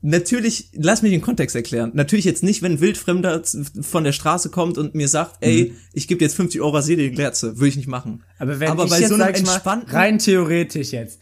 Natürlich, 0.06 0.68
lass 0.74 1.00
mich 1.00 1.12
den 1.12 1.22
Kontext 1.22 1.56
erklären. 1.56 1.92
Natürlich 1.94 2.26
jetzt 2.26 2.42
nicht, 2.42 2.60
wenn 2.60 2.72
ein 2.72 2.80
Wildfremder 2.82 3.42
von 3.80 4.04
der 4.04 4.12
Straße 4.12 4.50
kommt 4.50 4.76
und 4.76 4.94
mir 4.94 5.08
sagt, 5.08 5.36
ey, 5.40 5.72
ich 5.94 6.08
gebe 6.08 6.18
dir 6.18 6.26
jetzt 6.26 6.36
50 6.36 6.60
Euro 6.60 6.72
rasier 6.72 6.98
dir 6.98 7.08
die 7.08 7.14
Glatze, 7.14 7.56
würde 7.56 7.68
ich 7.68 7.76
nicht 7.76 7.88
machen. 7.88 8.22
Aber 8.38 8.60
wenn 8.60 8.68
Aber 8.68 8.84
ich 8.84 8.90
bei 8.90 9.00
jetzt, 9.00 9.08
so 9.08 9.14
einem 9.14 9.34
ich 9.34 9.42
mal, 9.46 9.54
entspannten, 9.54 9.90
rein 9.90 10.18
theoretisch 10.18 10.92
jetzt. 10.92 11.20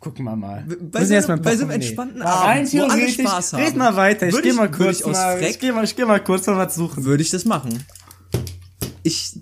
Gucken 0.00 0.24
wir 0.24 0.36
mal. 0.36 0.64
bei 0.80 1.04
so 1.04 1.14
erst 1.14 1.28
einem- 1.28 1.40
mal 1.40 1.44
bei 1.44 1.56
so 1.56 1.62
einem 1.62 1.68
nee. 1.70 1.74
entspannten 1.76 2.20
Ja, 2.20 2.26
rein 2.40 2.58
Abend, 2.66 2.72
wo 2.74 2.82
alle 2.84 3.08
Spaß 3.08 3.52
haben, 3.54 3.62
red 3.64 3.76
mal 3.76 3.96
weiter. 3.96 4.28
Ich 4.28 4.34
ich- 4.38 4.54
mal 4.54 4.70
würde 4.70 4.76
kurz 4.84 4.98
ich 5.00 5.04
aus 5.04 5.12
mal, 5.16 5.38
Freck- 5.38 5.50
ich 5.50 5.58
geh 5.58 5.72
mal, 5.72 5.84
ich 5.84 5.96
geh 5.96 6.04
mal 6.04 6.22
kurz 6.22 6.46
mal 6.46 6.56
was 6.56 6.74
suchen. 6.74 7.04
würde 7.04 7.22
ich 7.22 7.30
das 7.30 7.44
machen. 7.44 7.84
Ich, 9.02 9.38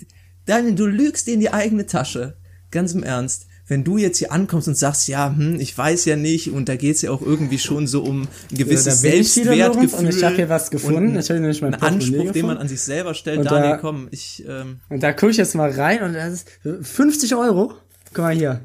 Daniel, 0.47 0.75
du 0.75 0.87
lügst 0.87 1.27
dir 1.27 1.35
in 1.35 1.41
die 1.41 1.53
eigene 1.53 1.87
Tasche. 1.87 2.37
Ganz 2.71 2.93
im 2.93 3.03
Ernst. 3.03 3.47
Wenn 3.69 3.83
du 3.83 3.97
jetzt 3.97 4.19
hier 4.19 4.31
ankommst 4.31 4.69
und 4.69 4.77
sagst, 4.77 5.09
ja, 5.09 5.35
hm, 5.35 5.59
ich 5.59 5.77
weiß 5.77 6.05
ja 6.05 6.15
nicht, 6.15 6.53
und 6.53 6.69
da 6.69 6.77
geht's 6.77 7.03
ja 7.03 7.11
auch 7.11 7.21
irgendwie 7.21 7.59
schon 7.59 7.89
so 7.89 8.05
um 8.05 8.23
ein 8.23 8.29
gewisses 8.57 9.03
Lorenz, 9.03 9.35
Selbstwertgefühl. 9.35 9.99
und 9.99 10.09
ich 10.17 10.23
hab 10.23 10.35
hier 10.37 10.49
was 10.49 10.71
gefunden. 10.71 11.17
und 11.17 11.19
Ich 11.19 11.29
hab 11.31 11.37
nämlich 11.39 11.61
mein 11.63 11.75
Ein 11.75 11.81
Portemonnaie 11.81 12.05
Anspruch, 12.07 12.19
den 12.19 12.25
man 12.27 12.33
gefunden. 12.35 12.59
an 12.63 12.69
sich 12.69 12.81
selber 12.81 13.15
stellt. 13.15 13.39
Und 13.41 13.51
Daniel, 13.51 13.71
da- 13.73 13.77
komm, 13.79 14.07
ich, 14.13 14.45
ähm, 14.49 14.81
Und 14.89 15.03
da 15.03 15.13
gucke 15.13 15.31
ich 15.33 15.37
jetzt 15.39 15.57
mal 15.57 15.71
rein 15.71 16.03
und 16.03 16.13
das 16.13 16.33
ist 16.33 16.49
50 16.83 17.35
Euro. 17.35 17.75
Guck 18.15 18.19
mal 18.19 18.35
hier. 18.37 18.61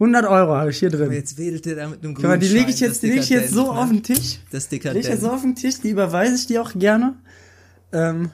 100 0.00 0.24
Euro 0.26 0.54
habe 0.56 0.70
ich 0.70 0.78
hier 0.78 0.90
drin. 0.90 1.12
jetzt 1.12 1.38
wedelt 1.38 1.64
der 1.66 1.76
da 1.76 1.88
mit 1.88 2.02
einem 2.02 2.14
Guck 2.14 2.24
mal, 2.24 2.38
die 2.38 2.48
lege 2.48 2.70
ich 2.70 2.80
jetzt, 2.80 3.02
die 3.02 3.08
leg 3.10 3.20
ich 3.20 3.28
jetzt 3.28 3.50
so 3.52 3.62
dekadent, 3.62 3.78
auf 3.82 3.88
ne? 3.90 4.00
den 4.00 4.02
Tisch. 4.02 4.38
Das 4.50 4.68
Die 4.68 4.76
leg 4.78 4.84
ich 4.84 4.92
jetzt 4.94 5.04
so 5.04 5.10
dekadent. 5.10 5.32
auf 5.32 5.42
den 5.42 5.54
Tisch, 5.54 5.80
die 5.80 5.90
überweise 5.90 6.34
ich 6.34 6.46
dir 6.46 6.62
auch 6.62 6.72
gerne. 6.74 7.14
Ähm, 7.92 8.30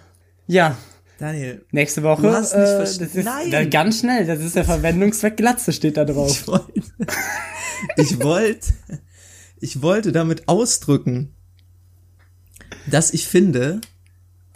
ja, 0.46 0.76
Daniel, 1.18 1.64
nächste 1.70 2.02
Woche. 2.02 2.22
Du 2.22 2.30
hast 2.32 2.54
nicht 2.56 2.62
äh, 2.66 2.78
das 2.78 2.98
ist 2.98 3.24
Nein! 3.24 3.50
Da, 3.50 3.64
ganz 3.66 4.00
schnell, 4.00 4.26
das 4.26 4.40
ist 4.40 4.56
der 4.56 4.64
Verwendungszweck 4.64 5.36
Glatze, 5.36 5.72
steht 5.74 5.98
da 5.98 6.06
drauf. 6.06 6.30
ich 6.30 6.46
wollte, 6.48 6.72
ich 7.96 8.20
wollte, 8.22 8.72
ich 9.60 9.82
wollte 9.82 10.12
damit 10.12 10.48
ausdrücken, 10.48 11.34
dass 12.90 13.12
ich 13.12 13.28
finde, 13.28 13.82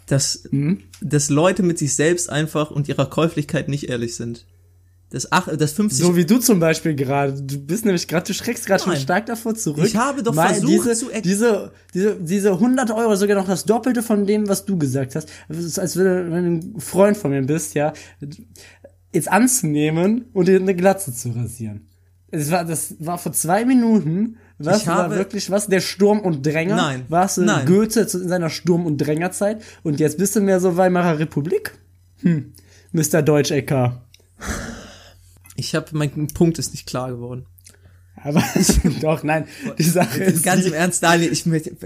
dass, 0.07 0.49
Hm? 0.51 0.81
dass 1.03 1.29
Leute 1.29 1.63
mit 1.63 1.79
sich 1.79 1.95
selbst 1.95 2.31
einfach 2.31 2.71
und 2.71 2.89
ihrer 2.89 3.11
Käuflichkeit 3.11 3.69
nicht 3.69 3.91
ehrlich 3.91 4.17
sind. 4.17 4.47
Das, 5.15 5.31
ach, 5.31 5.47
das 5.57 5.75
50, 5.75 6.05
So 6.05 6.17
wie 6.17 6.25
du 6.25 6.39
zum 6.39 6.59
Beispiel 6.59 6.97
gerade. 6.97 7.41
Du 7.41 7.57
bist 7.57 7.85
nämlich 7.85 8.09
gerade, 8.09 8.27
du 8.27 8.35
schreckst 8.35 8.67
gerade 8.67 8.83
schon 8.83 8.97
stark 8.97 9.27
davor 9.27 9.55
zurück. 9.55 9.85
Ich 9.87 9.95
habe 9.95 10.25
doch 10.25 10.35
versucht 10.35 10.73
diese, 10.73 10.93
zu 10.95 11.07
diese, 11.23 11.71
diese, 11.95 12.17
diese 12.17 12.51
100 12.51 12.91
Euro, 12.91 13.15
sogar 13.15 13.37
noch 13.37 13.47
das 13.47 13.65
Doppelte 13.65 14.03
von 14.03 14.27
dem, 14.27 14.49
was 14.49 14.65
du 14.65 14.77
gesagt 14.77 15.15
hast. 15.15 15.29
Als 15.79 15.97
wenn 15.97 16.05
du 16.05 16.35
ein 16.35 16.81
Freund 16.81 17.17
von 17.17 17.31
mir 17.31 17.43
bist, 17.43 17.75
ja, 17.75 17.93
jetzt 19.13 19.31
anzunehmen 19.31 20.25
und 20.33 20.49
dir 20.49 20.57
eine 20.57 20.75
Glatze 20.75 21.15
zu 21.15 21.29
rasieren. 21.31 21.87
Es 22.33 22.51
war, 22.51 22.65
das 22.65 22.97
war 22.99 23.17
vor 23.17 23.31
zwei 23.31 23.65
Minuten, 23.65 24.39
was 24.59 24.83
Ich 24.83 24.89
war 24.89 25.11
wirklich 25.13 25.49
was, 25.49 25.69
der 25.69 25.81
Sturm 25.81 26.19
und 26.19 26.45
Dränger? 26.45 26.75
Nein. 26.75 27.05
Warst 27.09 27.37
du 27.37 27.43
Nein. 27.43 27.67
Goethe 27.67 28.01
in 28.01 28.29
seiner 28.29 28.51
Sturm- 28.51 28.85
und 28.85 28.99
Drängerzeit 28.99 29.63
und 29.85 30.01
jetzt 30.01 30.19
bist 30.19 30.35
du 30.35 30.41
mehr 30.41 30.59
so 30.59 30.77
Weimarer 30.77 31.21
Republik? 31.21 31.71
Hm, 32.23 32.53
Mr. 32.91 33.23
Deutschecker. 33.23 34.03
Ich 35.55 35.75
habe, 35.75 35.87
mein 35.93 36.29
Punkt 36.29 36.59
ist 36.59 36.73
nicht 36.73 36.87
klar 36.87 37.11
geworden. 37.11 37.47
Aber 38.23 38.43
doch, 39.01 39.23
nein, 39.23 39.47
die 39.79 39.83
Sache 39.83 40.23
ist 40.23 40.45
Ganz 40.45 40.63
die, 40.63 40.69
im 40.69 40.75
Ernst, 40.75 41.03
Daniel, 41.03 41.33
ich 41.33 41.47
möchte, 41.47 41.77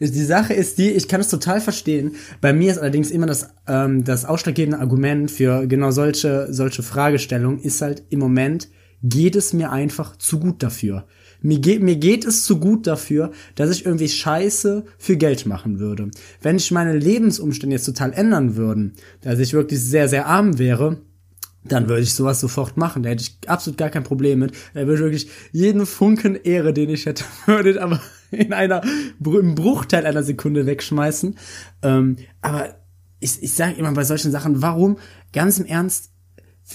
die 0.00 0.06
Sache 0.24 0.54
ist 0.54 0.78
die, 0.78 0.90
ich 0.90 1.08
kann 1.08 1.20
es 1.20 1.28
total 1.28 1.60
verstehen. 1.60 2.16
Bei 2.40 2.52
mir 2.52 2.70
ist 2.72 2.78
allerdings 2.78 3.10
immer 3.10 3.26
das 3.26 3.48
ähm, 3.66 4.04
das 4.04 4.24
ausschlaggebende 4.24 4.78
Argument 4.78 5.30
für 5.30 5.66
genau 5.66 5.90
solche 5.90 6.52
solche 6.52 6.82
Fragestellungen 6.82 7.60
ist 7.60 7.80
halt 7.82 8.04
im 8.10 8.20
Moment 8.20 8.68
geht 9.02 9.36
es 9.36 9.52
mir 9.52 9.70
einfach 9.70 10.16
zu 10.16 10.40
gut 10.40 10.62
dafür. 10.62 11.06
Mir 11.42 11.58
geht, 11.58 11.82
mir 11.82 11.96
geht 11.96 12.24
es 12.24 12.44
zu 12.44 12.58
gut 12.58 12.86
dafür, 12.86 13.30
dass 13.54 13.70
ich 13.70 13.84
irgendwie 13.84 14.08
Scheiße 14.08 14.86
für 14.96 15.16
Geld 15.18 15.44
machen 15.44 15.78
würde. 15.78 16.10
Wenn 16.40 16.56
ich 16.56 16.70
meine 16.70 16.96
Lebensumstände 16.96 17.76
jetzt 17.76 17.84
total 17.84 18.14
ändern 18.14 18.56
würden, 18.56 18.94
dass 19.20 19.38
ich 19.38 19.52
wirklich 19.52 19.80
sehr, 19.80 20.08
sehr 20.08 20.26
arm 20.26 20.58
wäre, 20.58 21.02
dann 21.64 21.88
würde 21.88 22.02
ich 22.02 22.14
sowas 22.14 22.40
sofort 22.40 22.76
machen. 22.76 23.02
Da 23.02 23.10
hätte 23.10 23.22
ich 23.22 23.48
absolut 23.48 23.78
gar 23.78 23.90
kein 23.90 24.04
Problem 24.04 24.38
mit. 24.40 24.52
Da 24.74 24.86
würde 24.86 24.94
ich 24.94 25.00
wirklich 25.00 25.30
jeden 25.52 25.86
Funken 25.86 26.36
Ehre, 26.36 26.72
den 26.72 26.90
ich 26.90 27.06
hätte, 27.06 27.24
würde 27.46 27.70
ich 27.72 27.80
aber 27.80 28.00
in 28.30 28.52
einer, 28.52 28.82
im 29.24 29.54
Bruchteil 29.54 30.06
einer 30.06 30.22
Sekunde 30.22 30.66
wegschmeißen. 30.66 31.36
Ähm, 31.82 32.16
aber 32.40 32.76
ich, 33.20 33.42
ich 33.42 33.54
sage 33.54 33.74
immer 33.74 33.92
bei 33.92 34.04
solchen 34.04 34.30
Sachen, 34.30 34.60
warum, 34.60 34.98
ganz 35.32 35.58
im 35.58 35.66
Ernst, 35.66 36.13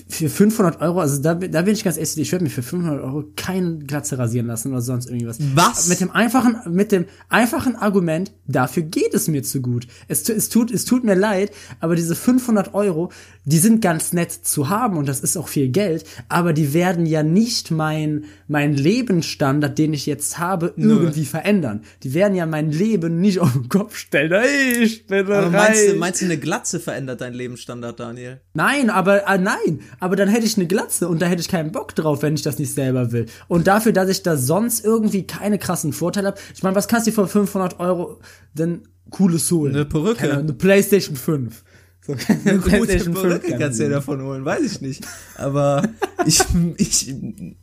für 0.08 0.30
500 0.30 0.82
Euro, 0.82 1.00
also 1.00 1.20
da, 1.20 1.34
da 1.34 1.64
bin 1.64 1.74
ich 1.74 1.84
ganz 1.84 1.98
ehrlich, 1.98 2.16
ich 2.16 2.32
würde 2.32 2.44
mir 2.44 2.52
für 2.52 2.62
500 2.62 3.02
Euro 3.04 3.24
keine 3.36 3.80
Glatze 3.80 4.20
rasieren 4.20 4.46
lassen 4.46 4.72
oder 4.72 4.82
sonst 4.82 5.10
irgendwas. 5.10 5.40
Was? 5.56 5.88
Mit 5.88 6.00
dem 6.00 6.12
einfachen, 6.12 6.58
mit 6.72 6.92
dem 6.92 7.06
einfachen 7.28 7.76
Argument, 7.76 8.32
dafür 8.46 8.84
geht 8.84 9.16
es 9.16 9.28
mir 9.28 9.42
zu 9.42 9.62
gut. 9.62 9.88
Es, 10.08 10.30
es 10.30 10.50
tut, 10.50 10.70
es 10.70 10.86
tut 10.86 11.04
mir 11.04 11.16
leid, 11.16 11.52
aber 11.80 11.96
diese 11.96 12.16
500 12.16 12.76
Euro, 12.76 13.12
die 13.46 13.58
sind 13.58 13.82
ganz 13.82 14.14
nett 14.14 14.32
zu 14.32 14.70
haben 14.70 14.96
und 14.96 15.08
das 15.08 15.22
ist 15.22 15.38
auch 15.38 15.48
viel 15.48 15.70
Geld, 15.70 16.06
aber 16.28 16.54
die 16.54 16.76
werden 16.76 17.08
ja 17.08 17.24
nicht 17.24 17.72
mein, 17.72 18.26
mein 18.48 18.76
Lebensstandard, 18.76 19.76
den 19.80 19.94
ich 19.94 20.06
jetzt 20.06 20.38
habe, 20.38 20.72
irgendwie 20.78 21.26
verändern. 21.26 21.82
Die 22.04 22.14
werden 22.14 22.36
ja 22.36 22.46
mein 22.46 22.72
Leben 22.72 23.20
nicht 23.20 23.40
auf 23.40 23.54
den 23.54 23.70
Kopf 23.70 23.98
stellen. 23.98 24.32
Hey, 24.32 24.84
ich 24.84 25.08
bin 25.08 25.26
aber 25.26 25.50
meinst 25.50 25.82
reich. 25.82 25.92
du, 25.92 25.96
meinst 25.98 26.22
du, 26.22 26.26
eine 26.26 26.38
Glatze 26.38 26.80
verändert 26.80 27.22
deinen 27.22 27.34
Lebensstandard, 27.34 28.00
Daniel? 28.00 28.40
Nein, 28.54 28.92
aber 28.92 29.28
äh, 29.28 29.38
nein, 29.40 29.79
aber 30.00 30.16
dann 30.16 30.30
hätte 30.30 30.46
ich 30.46 30.58
eine 30.58 30.68
Glatze 30.68 31.08
und 31.08 31.22
da 31.22 31.26
hätte 31.26 31.42
ich 31.42 31.48
keinen 31.48 31.72
Bock 31.72 31.96
drauf, 31.96 32.22
wenn 32.22 32.36
ich 32.36 32.42
das 32.42 32.60
nicht 32.60 32.74
selber 32.74 33.12
will. 33.12 33.26
Und 33.48 33.68
dafür, 33.68 33.92
dass 33.92 34.10
ich 34.10 34.24
da 34.24 34.38
sonst 34.38 34.84
irgendwie 34.84 35.26
keine 35.26 35.58
krassen 35.58 35.94
Vorteile 35.94 36.30
habe. 36.30 36.40
Ich 36.56 36.64
meine, 36.64 36.76
was 36.76 36.88
kannst 36.88 37.08
du 37.08 37.12
für 37.12 37.28
500 37.28 37.80
Euro 37.80 38.20
denn 38.54 38.84
cooles 39.10 39.52
holen? 39.52 39.76
Eine 39.76 39.86
Perücke. 39.86 40.28
Keine, 40.28 40.40
eine 40.40 40.54
PlayStation 40.54 41.16
5. 41.16 41.64
So, 42.06 42.14
eine 42.28 42.58
gute 42.58 42.70
PlayStation 42.70 43.14
Perücke 43.14 43.50
kann 43.50 43.60
kannst 43.60 43.80
du 43.80 43.84
nehmen. 43.84 43.96
davon 43.96 44.22
holen, 44.22 44.46
weiß 44.46 44.64
ich 44.64 44.82
nicht. 44.82 45.06
Aber 45.36 45.84
ich, 46.26 46.42
ich, 46.78 47.14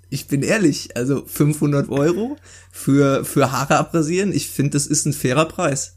ich 0.09 0.27
bin 0.29 0.43
ehrlich, 0.43 0.97
also 0.97 1.25
500 1.27 1.89
Euro 1.89 2.37
für, 2.71 3.25
für 3.25 3.53
Haare 3.53 3.79
abrasieren, 3.79 4.33
ich 4.33 4.49
finde, 4.51 4.71
das 4.73 4.87
ist 4.87 5.07
ein 5.07 5.13
fairer 5.13 5.47
Preis. 5.47 5.96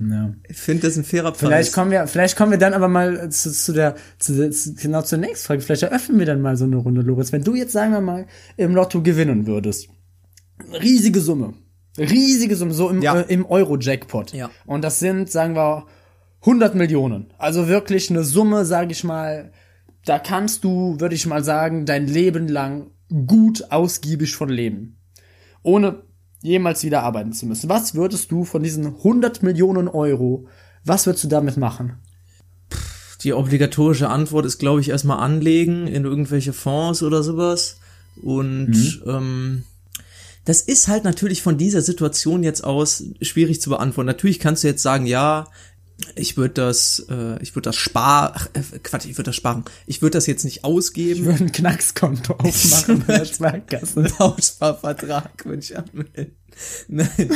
Ja. 0.00 0.32
Ich 0.48 0.56
finde, 0.56 0.86
das 0.86 0.96
ein 0.96 1.04
fairer 1.04 1.30
Preis. 1.32 1.38
Vielleicht 1.40 1.72
kommen 1.74 1.90
wir, 1.90 2.06
vielleicht 2.06 2.36
kommen 2.36 2.50
wir 2.52 2.58
dann 2.58 2.72
aber 2.72 2.88
mal 2.88 3.28
zu, 3.30 3.52
zu 3.52 3.72
der, 3.74 3.96
zu, 4.18 4.34
der- 4.34 4.50
zu, 4.50 4.74
genau 4.74 5.02
zur 5.02 5.18
nächsten 5.18 5.46
Frage. 5.46 5.60
Vielleicht 5.60 5.82
eröffnen 5.82 6.18
wir 6.18 6.24
dann 6.26 6.40
mal 6.40 6.56
so 6.56 6.64
eine 6.64 6.76
Runde, 6.76 7.02
Lorenz. 7.02 7.32
Wenn 7.32 7.44
du 7.44 7.54
jetzt, 7.54 7.72
sagen 7.72 7.92
wir 7.92 8.00
mal, 8.00 8.26
im 8.56 8.74
Lotto 8.74 9.02
gewinnen 9.02 9.46
würdest. 9.46 9.88
Riesige 10.80 11.20
Summe. 11.20 11.54
Riesige 11.98 12.56
Summe, 12.56 12.72
so 12.72 12.88
im, 12.88 13.02
Ja. 13.02 13.20
äh, 13.20 13.24
im 13.32 13.44
Euro-Jackpot. 13.44 14.32
Ja. 14.32 14.50
Und 14.64 14.82
das 14.82 15.00
sind, 15.00 15.30
sagen 15.30 15.54
wir, 15.54 15.86
100 16.42 16.74
Millionen. 16.74 17.32
Also 17.36 17.68
wirklich 17.68 18.08
eine 18.10 18.24
Summe, 18.24 18.64
sage 18.64 18.92
ich 18.92 19.04
mal, 19.04 19.52
da 20.06 20.18
kannst 20.18 20.64
du, 20.64 20.98
würde 20.98 21.14
ich 21.14 21.26
mal 21.26 21.44
sagen, 21.44 21.84
dein 21.84 22.06
Leben 22.06 22.48
lang 22.48 22.90
gut 23.26 23.70
ausgiebig 23.70 24.34
von 24.34 24.48
leben. 24.48 24.96
Ohne 25.62 26.04
jemals 26.42 26.84
wieder 26.84 27.02
arbeiten 27.02 27.32
zu 27.32 27.46
müssen. 27.46 27.68
Was 27.68 27.94
würdest 27.94 28.30
du 28.30 28.44
von 28.44 28.62
diesen 28.62 28.86
100 28.86 29.42
Millionen 29.42 29.88
Euro, 29.88 30.46
was 30.84 31.06
würdest 31.06 31.24
du 31.24 31.28
damit 31.28 31.56
machen? 31.56 31.94
Die 33.22 33.34
obligatorische 33.34 34.08
Antwort 34.08 34.46
ist, 34.46 34.58
glaube 34.58 34.80
ich, 34.80 34.88
erstmal 34.88 35.18
anlegen 35.18 35.86
in 35.86 36.04
irgendwelche 36.04 36.52
Fonds 36.54 37.02
oder 37.02 37.22
sowas. 37.22 37.78
Und 38.22 38.68
Mhm. 38.68 39.02
ähm, 39.06 39.64
das 40.46 40.62
ist 40.62 40.88
halt 40.88 41.04
natürlich 41.04 41.42
von 41.42 41.58
dieser 41.58 41.82
Situation 41.82 42.42
jetzt 42.42 42.64
aus 42.64 43.04
schwierig 43.20 43.60
zu 43.60 43.68
beantworten. 43.70 44.06
Natürlich 44.06 44.38
kannst 44.38 44.64
du 44.64 44.68
jetzt 44.68 44.82
sagen, 44.82 45.04
ja, 45.06 45.46
ich 46.16 46.36
würde 46.36 46.54
das, 46.54 47.06
äh, 47.08 47.42
ich 47.42 47.54
würde 47.54 47.68
das 47.68 47.76
sparen, 47.76 48.32
ach, 48.34 48.48
äh, 48.54 48.78
Quatsch, 48.78 49.04
ich 49.06 49.16
würde 49.16 49.28
das 49.30 49.36
sparen. 49.36 49.64
Ich 49.86 50.02
würde 50.02 50.16
das 50.18 50.26
jetzt 50.26 50.44
nicht 50.44 50.58
Ich 50.58 50.64
ausgeben. 50.64 51.24
würde 51.24 51.44
ein 51.44 51.52
Knackskonto 51.52 52.34
aufmachen 52.38 53.04
bei 53.06 53.18
der 53.18 53.24
Sparkasse. 53.24 54.02
Bausparvertrag 54.18 55.44
würde 55.44 55.62
ich 55.62 55.76
anmelden. 55.76 56.36
Nein. 56.88 57.08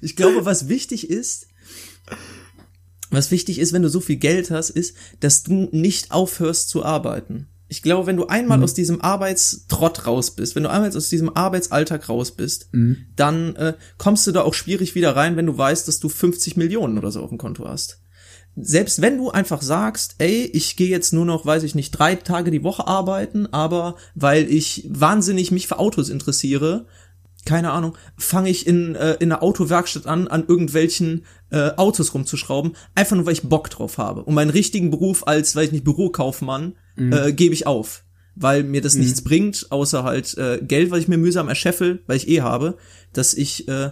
ich 0.00 0.16
glaube, 0.16 0.44
was 0.44 0.68
wichtig 0.68 1.10
ist, 1.10 1.48
was 3.10 3.30
wichtig 3.30 3.58
ist, 3.58 3.72
wenn 3.72 3.82
du 3.82 3.88
so 3.88 4.00
viel 4.00 4.16
Geld 4.16 4.50
hast, 4.50 4.70
ist, 4.70 4.94
dass 5.20 5.42
du 5.42 5.68
nicht 5.72 6.10
aufhörst 6.12 6.68
zu 6.68 6.84
arbeiten. 6.84 7.48
Ich 7.68 7.82
glaube, 7.82 8.06
wenn 8.06 8.16
du 8.16 8.26
einmal 8.26 8.62
aus 8.62 8.74
diesem 8.74 9.00
Arbeitstrott 9.02 10.06
raus 10.06 10.30
bist, 10.30 10.56
wenn 10.56 10.62
du 10.62 10.70
einmal 10.70 10.96
aus 10.96 11.08
diesem 11.08 11.36
Arbeitsalltag 11.36 12.08
raus 12.08 12.32
bist, 12.32 12.70
dann 13.16 13.56
äh, 13.56 13.74
kommst 13.98 14.26
du 14.26 14.32
da 14.32 14.42
auch 14.42 14.54
schwierig 14.54 14.94
wieder 14.94 15.14
rein, 15.14 15.36
wenn 15.36 15.46
du 15.46 15.56
weißt, 15.56 15.86
dass 15.86 16.00
du 16.00 16.08
50 16.08 16.56
Millionen 16.56 16.96
oder 16.96 17.10
so 17.10 17.22
auf 17.22 17.28
dem 17.28 17.38
Konto 17.38 17.68
hast 17.68 18.00
selbst 18.60 19.00
wenn 19.00 19.18
du 19.18 19.30
einfach 19.30 19.62
sagst, 19.62 20.16
ey, 20.18 20.44
ich 20.52 20.76
gehe 20.76 20.88
jetzt 20.88 21.12
nur 21.12 21.24
noch, 21.24 21.46
weiß 21.46 21.62
ich 21.62 21.74
nicht, 21.74 21.92
drei 21.92 22.16
Tage 22.16 22.50
die 22.50 22.64
Woche 22.64 22.86
arbeiten, 22.86 23.46
aber 23.52 23.96
weil 24.14 24.50
ich 24.50 24.86
wahnsinnig 24.90 25.50
mich 25.50 25.68
für 25.68 25.78
Autos 25.78 26.08
interessiere, 26.08 26.86
keine 27.44 27.70
Ahnung, 27.70 27.96
fange 28.16 28.50
ich 28.50 28.66
in, 28.66 28.94
äh, 28.94 29.14
in 29.20 29.32
einer 29.32 29.42
Autowerkstatt 29.42 30.06
an, 30.06 30.28
an 30.28 30.44
irgendwelchen 30.46 31.24
äh, 31.50 31.70
Autos 31.76 32.12
rumzuschrauben, 32.12 32.76
einfach 32.94 33.16
nur, 33.16 33.26
weil 33.26 33.32
ich 33.32 33.48
Bock 33.48 33.70
drauf 33.70 33.96
habe. 33.96 34.24
Und 34.24 34.34
meinen 34.34 34.50
richtigen 34.50 34.90
Beruf 34.90 35.26
als, 35.26 35.54
weiß 35.56 35.66
ich 35.66 35.72
nicht, 35.72 35.84
Bürokaufmann 35.84 36.74
äh, 36.98 37.32
gebe 37.32 37.54
ich 37.54 37.66
auf. 37.66 38.04
Weil 38.40 38.62
mir 38.62 38.80
das 38.80 38.94
nichts 38.94 39.22
bringt, 39.22 39.66
außer 39.70 40.04
halt 40.04 40.36
äh, 40.38 40.58
Geld, 40.62 40.90
was 40.92 41.00
ich 41.00 41.08
mir 41.08 41.18
mühsam 41.18 41.48
erscheffel, 41.48 42.02
weil 42.06 42.16
ich 42.18 42.28
eh 42.28 42.40
habe, 42.42 42.76
dass 43.12 43.34
ich 43.34 43.66
äh, 43.68 43.90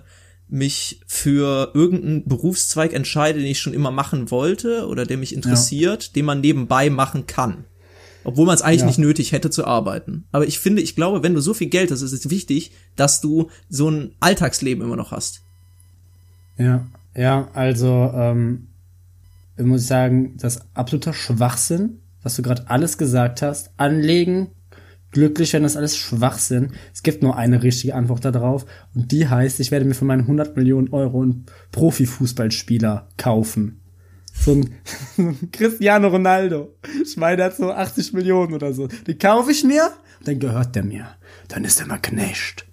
mich 0.48 1.00
für 1.08 1.72
irgendeinen 1.74 2.28
Berufszweig 2.28 2.92
entscheide, 2.92 3.40
den 3.40 3.48
ich 3.48 3.58
schon 3.58 3.74
immer 3.74 3.90
machen 3.90 4.30
wollte 4.30 4.86
oder 4.86 5.04
der 5.04 5.16
mich 5.16 5.34
interessiert, 5.34 6.14
den 6.14 6.24
man 6.24 6.40
nebenbei 6.40 6.90
machen 6.90 7.26
kann. 7.26 7.64
Obwohl 8.22 8.46
man 8.46 8.54
es 8.54 8.62
eigentlich 8.62 8.80
Ja. 8.82 8.86
nicht 8.86 8.98
nötig 8.98 9.32
hätte 9.32 9.50
zu 9.50 9.64
arbeiten. 9.64 10.26
Aber 10.30 10.46
ich 10.46 10.58
finde, 10.60 10.82
ich 10.82 10.94
glaube, 10.94 11.24
wenn 11.24 11.34
du 11.34 11.40
so 11.40 11.52
viel 11.54 11.68
Geld 11.68 11.90
hast, 11.90 12.02
ist 12.02 12.12
es 12.12 12.30
wichtig, 12.30 12.70
dass 12.94 13.20
du 13.20 13.50
so 13.68 13.88
ein 13.90 14.12
Alltagsleben 14.20 14.84
immer 14.84 14.96
noch 14.96 15.10
hast. 15.10 15.42
Ja, 16.58 16.86
ja, 17.14 17.48
also 17.52 18.12
ähm, 18.14 18.68
ich 19.56 19.64
muss 19.64 19.86
sagen, 19.88 20.36
das 20.38 20.56
ist 20.56 20.64
absoluter 20.74 21.12
Schwachsinn, 21.14 21.98
was 22.26 22.34
du 22.34 22.42
gerade 22.42 22.68
alles 22.68 22.98
gesagt 22.98 23.40
hast. 23.40 23.70
Anlegen, 23.76 24.48
glücklich 25.12 25.52
werden, 25.52 25.62
das 25.62 25.76
alles 25.76 25.96
Schwachsinn. 25.96 26.72
Es 26.92 27.04
gibt 27.04 27.22
nur 27.22 27.36
eine 27.36 27.62
richtige 27.62 27.94
Antwort 27.94 28.24
darauf 28.24 28.66
und 28.96 29.12
die 29.12 29.28
heißt, 29.28 29.60
ich 29.60 29.70
werde 29.70 29.84
mir 29.84 29.94
für 29.94 30.04
meine 30.04 30.22
100 30.22 30.56
Millionen 30.56 30.92
Euro 30.92 31.22
einen 31.22 31.46
Profifußballspieler 31.70 33.08
kaufen. 33.16 33.80
So 34.32 34.54
ein 34.54 35.50
Cristiano 35.52 36.08
Ronaldo. 36.08 36.74
Ich 37.00 37.16
meine, 37.16 37.36
der 37.36 37.46
hat 37.46 37.56
so 37.56 37.70
80 37.70 38.12
Millionen 38.12 38.54
oder 38.54 38.74
so. 38.74 38.88
Die 39.06 39.16
kaufe 39.16 39.52
ich 39.52 39.62
mir, 39.62 39.92
dann 40.24 40.40
gehört 40.40 40.74
der 40.74 40.82
mir. 40.82 41.06
Dann 41.46 41.64
ist 41.64 41.78
er 41.78 41.86
mal 41.86 41.98
Knecht. 41.98 42.66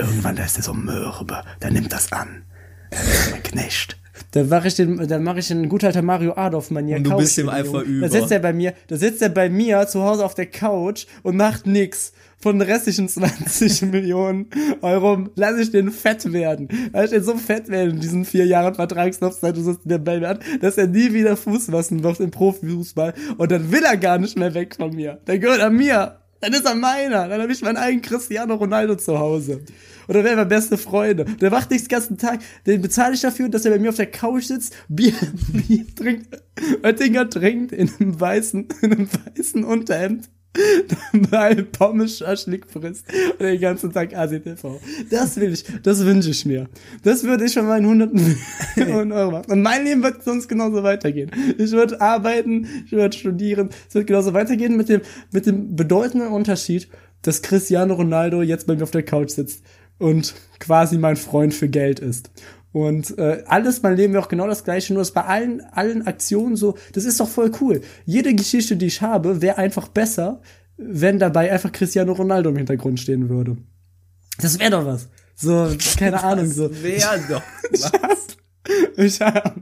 Irgendwann 0.00 0.34
da 0.34 0.44
ist 0.44 0.56
er 0.56 0.64
so 0.64 0.74
mürbe, 0.74 1.44
der 1.62 1.70
nimmt 1.70 1.92
das 1.92 2.12
an. 2.12 2.42
Er 2.90 3.00
ist 3.00 3.30
mein 3.30 3.44
Knecht. 3.44 3.96
Dann 4.32 4.48
mache 4.48 4.68
ich 4.68 4.74
den, 4.74 5.08
dann 5.08 5.22
mache 5.22 5.38
ich 5.40 5.48
den 5.48 5.68
gut 5.68 5.84
alter 5.84 6.02
Mario 6.02 6.34
Adolf 6.34 6.70
Manier. 6.70 6.96
Und 6.96 7.04
du 7.04 7.16
bist 7.16 7.38
ihm 7.38 7.48
einfach 7.48 7.82
über. 7.82 8.08
Da 8.08 8.12
sitzt 8.12 8.32
er 8.32 8.40
bei 8.40 8.52
mir, 8.52 8.74
da 8.88 8.96
sitzt 8.96 9.22
er 9.22 9.28
bei 9.28 9.48
mir 9.48 9.86
zu 9.86 10.02
Hause 10.02 10.24
auf 10.24 10.34
der 10.34 10.46
Couch 10.46 11.06
und 11.22 11.36
macht 11.36 11.66
nix. 11.66 12.12
Von 12.40 12.58
den 12.58 12.68
restlichen 12.68 13.08
20 13.08 13.82
Millionen 13.90 14.46
Euro 14.80 15.26
lasse 15.34 15.60
ich 15.60 15.72
den 15.72 15.90
fett 15.90 16.32
werden. 16.32 16.68
Lass 16.92 17.06
ich 17.06 17.10
den 17.10 17.24
so 17.24 17.36
fett 17.36 17.68
werden 17.68 17.96
in 17.96 18.00
diesen 18.00 18.24
vier 18.24 18.46
Jahren 18.46 18.76
Vertragslaufzeit, 18.76 19.56
du 19.56 19.60
sagst 19.60 19.80
der 19.84 19.98
Baby 19.98 20.26
hat, 20.26 20.40
dass 20.60 20.78
er 20.78 20.86
nie 20.86 21.12
wieder 21.12 21.36
Fuß 21.36 21.66
fassen 21.66 22.04
wird 22.04 22.20
im 22.20 22.30
Profifußball. 22.30 23.14
Und 23.38 23.50
dann 23.50 23.72
will 23.72 23.82
er 23.82 23.96
gar 23.96 24.18
nicht 24.18 24.38
mehr 24.38 24.54
weg 24.54 24.76
von 24.76 24.94
mir. 24.94 25.18
Dann 25.24 25.40
gehört 25.40 25.60
er 25.60 25.70
mir. 25.70 26.18
Dann 26.40 26.52
ist 26.52 26.64
er 26.64 26.74
meiner. 26.74 27.28
Dann 27.28 27.42
habe 27.42 27.52
ich 27.52 27.62
meinen 27.62 27.76
eigenen 27.76 28.02
Cristiano 28.02 28.54
Ronaldo 28.54 28.96
zu 28.96 29.18
Hause. 29.18 29.62
Und 30.06 30.14
dann 30.14 30.24
wären 30.24 30.36
wir 30.36 30.44
beste 30.44 30.78
Freunde. 30.78 31.24
Der 31.24 31.50
macht 31.50 31.70
nichts 31.70 31.88
den 31.88 31.96
ganzen 31.96 32.16
Tag. 32.16 32.40
Den 32.66 32.80
bezahle 32.80 33.14
ich 33.14 33.20
dafür, 33.20 33.48
dass 33.48 33.64
er 33.64 33.72
bei 33.72 33.78
mir 33.78 33.90
auf 33.90 33.96
der 33.96 34.10
Couch 34.10 34.44
sitzt, 34.44 34.74
Bier, 34.88 35.12
Bier 35.52 35.84
trinkt, 35.94 36.42
Oettinger 36.82 37.28
trinkt 37.28 37.72
in 37.72 37.90
einem 37.98 38.18
weißen, 38.18 38.68
in 38.82 38.92
einem 38.92 39.08
weißen 39.36 39.64
Unterhemd. 39.64 40.30
Dabei 41.12 41.54
Pommes 41.62 42.18
Schaschlik 42.18 42.66
frisst 42.66 43.06
und 43.32 43.40
den 43.40 43.60
ganzen 43.60 43.92
Tag 43.92 44.14
ACTV. 44.14 44.80
Das 45.10 45.36
will 45.36 45.52
ich, 45.52 45.64
das 45.82 46.04
wünsche 46.04 46.30
ich 46.30 46.46
mir. 46.46 46.68
Das 47.02 47.24
würde 47.24 47.44
ich 47.44 47.54
von 47.54 47.66
meinen 47.66 47.86
hunderten 47.86 48.36
Millionen 48.76 49.12
Euro 49.12 49.32
machen. 49.32 49.52
Und 49.52 49.62
mein 49.62 49.84
Leben 49.84 50.02
wird 50.02 50.24
sonst 50.24 50.48
genauso 50.48 50.82
weitergehen. 50.82 51.30
Ich 51.58 51.70
würde 51.72 52.00
arbeiten, 52.00 52.66
ich 52.86 52.92
würde 52.92 53.16
studieren. 53.16 53.70
Es 53.88 53.94
wird 53.94 54.06
genauso 54.06 54.32
weitergehen 54.32 54.76
mit 54.76 54.88
dem, 54.88 55.02
mit 55.32 55.46
dem 55.46 55.76
bedeutenden 55.76 56.28
Unterschied, 56.28 56.88
dass 57.22 57.42
Cristiano 57.42 57.94
Ronaldo 57.94 58.42
jetzt 58.42 58.66
bei 58.66 58.74
mir 58.74 58.82
auf 58.82 58.90
der 58.90 59.04
Couch 59.04 59.30
sitzt 59.30 59.62
und 59.98 60.34
quasi 60.60 60.96
mein 60.98 61.16
Freund 61.16 61.52
für 61.54 61.68
Geld 61.68 62.00
ist. 62.00 62.30
Und 62.78 63.18
äh, 63.18 63.42
alles, 63.46 63.82
mein 63.82 63.96
Leben 63.96 64.12
wäre 64.12 64.22
auch 64.22 64.28
genau 64.28 64.46
das 64.46 64.62
gleiche, 64.62 64.92
nur 64.92 65.02
dass 65.02 65.10
bei 65.10 65.24
allen, 65.24 65.62
allen 65.72 66.06
Aktionen 66.06 66.54
so, 66.54 66.78
das 66.92 67.06
ist 67.06 67.18
doch 67.18 67.28
voll 67.28 67.50
cool. 67.60 67.80
Jede 68.04 68.32
Geschichte, 68.36 68.76
die 68.76 68.86
ich 68.86 69.02
habe, 69.02 69.42
wäre 69.42 69.58
einfach 69.58 69.88
besser, 69.88 70.40
wenn 70.76 71.18
dabei 71.18 71.50
einfach 71.50 71.72
Cristiano 71.72 72.12
Ronaldo 72.12 72.50
im 72.50 72.56
Hintergrund 72.56 73.00
stehen 73.00 73.28
würde. 73.28 73.56
Das 74.40 74.60
wäre 74.60 74.70
doch 74.70 74.86
was. 74.86 75.08
So, 75.34 75.74
keine 75.98 76.22
Ahnung, 76.22 76.46
so. 76.46 76.70
Wer 76.70 77.18
doch. 77.28 77.42
Was? 77.72 78.26
Ich 78.96 79.20
hab, 79.20 79.56
ich 79.56 79.56
hab, 79.56 79.60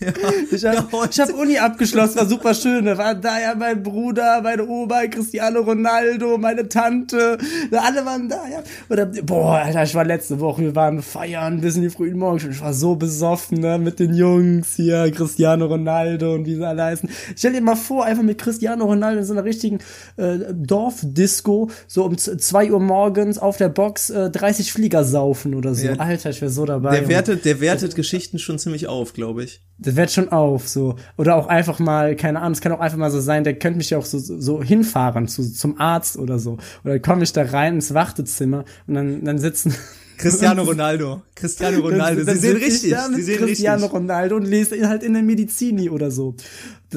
Ja, 0.00 0.88
ich 1.10 1.20
hab 1.20 1.32
Uni 1.34 1.58
abgeschlossen, 1.58 2.16
war 2.16 2.26
super 2.26 2.54
schön. 2.54 2.84
Da 2.84 2.98
war 2.98 3.14
da 3.14 3.40
ja 3.40 3.54
mein 3.54 3.82
Bruder, 3.82 4.40
meine 4.42 4.66
Oma, 4.66 5.06
Cristiano 5.06 5.60
Ronaldo, 5.60 6.38
meine 6.38 6.68
Tante, 6.68 7.38
alle 7.70 8.04
waren 8.04 8.28
da, 8.28 8.42
ja. 8.48 8.62
Oder, 8.90 9.06
boah, 9.06 9.58
Alter, 9.58 9.82
ich 9.84 9.94
war 9.94 10.04
letzte 10.04 10.38
Woche, 10.40 10.62
wir 10.62 10.74
waren 10.74 11.02
feiern 11.02 11.60
bis 11.60 11.76
in 11.76 11.82
die 11.82 11.90
frühen 11.90 12.18
Morgen. 12.18 12.50
Ich 12.50 12.60
war 12.60 12.74
so 12.74 12.96
besoffen, 12.96 13.60
ne, 13.60 13.78
mit 13.78 13.98
den 13.98 14.14
Jungs 14.14 14.74
hier, 14.76 15.10
Cristiano 15.10 15.66
Ronaldo 15.66 16.34
und 16.34 16.46
wie 16.46 16.56
sie 16.56 16.66
alle 16.66 16.84
heißen. 16.84 17.08
Stell 17.36 17.52
dir 17.52 17.62
mal 17.62 17.76
vor, 17.76 18.04
einfach 18.04 18.22
mit 18.22 18.38
Cristiano 18.38 18.84
Ronaldo 18.84 19.20
in 19.20 19.24
so 19.24 19.32
einer 19.32 19.44
richtigen 19.44 19.78
äh, 20.16 20.38
Dorfdisco, 20.52 21.70
so 21.86 22.04
um 22.04 22.18
zwei 22.18 22.70
Uhr 22.70 22.80
morgens 22.80 23.38
auf 23.38 23.56
der 23.56 23.68
Box 23.68 24.10
äh, 24.10 24.30
30 24.30 24.72
Flieger 24.72 25.04
saufen 25.04 25.54
oder 25.54 25.74
so. 25.74 25.86
Ja. 25.86 25.94
Alter, 25.94 26.30
ich 26.30 26.40
wäre 26.40 26.50
so 26.50 26.66
dabei. 26.66 26.98
Der 27.00 27.08
wertet, 27.08 27.44
der 27.44 27.60
wertet 27.60 27.94
Geschichten 27.94 28.38
schon 28.38 28.58
ziemlich 28.58 28.88
auf, 28.88 29.12
glaube 29.12 29.44
ich. 29.44 29.62
Das 29.78 29.94
wird 29.94 30.10
schon 30.10 30.30
auf, 30.30 30.68
so. 30.68 30.96
Oder 31.18 31.36
auch 31.36 31.48
einfach 31.48 31.78
mal, 31.78 32.16
keine 32.16 32.40
Ahnung, 32.40 32.52
es 32.52 32.60
kann 32.62 32.72
auch 32.72 32.80
einfach 32.80 32.96
mal 32.96 33.10
so 33.10 33.20
sein, 33.20 33.44
der 33.44 33.58
könnte 33.58 33.76
mich 33.76 33.90
ja 33.90 33.98
auch 33.98 34.06
so, 34.06 34.18
so, 34.18 34.62
hinfahren 34.62 35.28
zu, 35.28 35.52
zum 35.52 35.78
Arzt 35.78 36.16
oder 36.16 36.38
so. 36.38 36.56
Oder 36.84 36.98
komme 36.98 37.24
ich 37.24 37.32
da 37.32 37.42
rein 37.42 37.74
ins 37.74 37.92
Wartezimmer 37.92 38.64
und 38.86 38.94
dann, 38.94 39.24
dann 39.24 39.38
sitzen. 39.38 39.74
Cristiano 40.16 40.62
Ronaldo. 40.64 41.22
Cristiano 41.34 41.80
Ronaldo. 41.80 42.24
Sie 42.24 42.38
sehen 42.38 42.56
richtig. 42.56 42.94
Sie 43.14 43.22
sehen 43.22 43.38
Cristiano 43.38 43.82
richtig. 43.82 43.92
Ronaldo 43.92 44.36
und 44.36 44.46
lese 44.46 44.88
halt 44.88 45.02
in 45.02 45.12
der 45.12 45.22
Medizini 45.22 45.90
oder 45.90 46.10
so. 46.10 46.34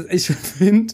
Ich 0.09 0.27
finde, 0.57 0.93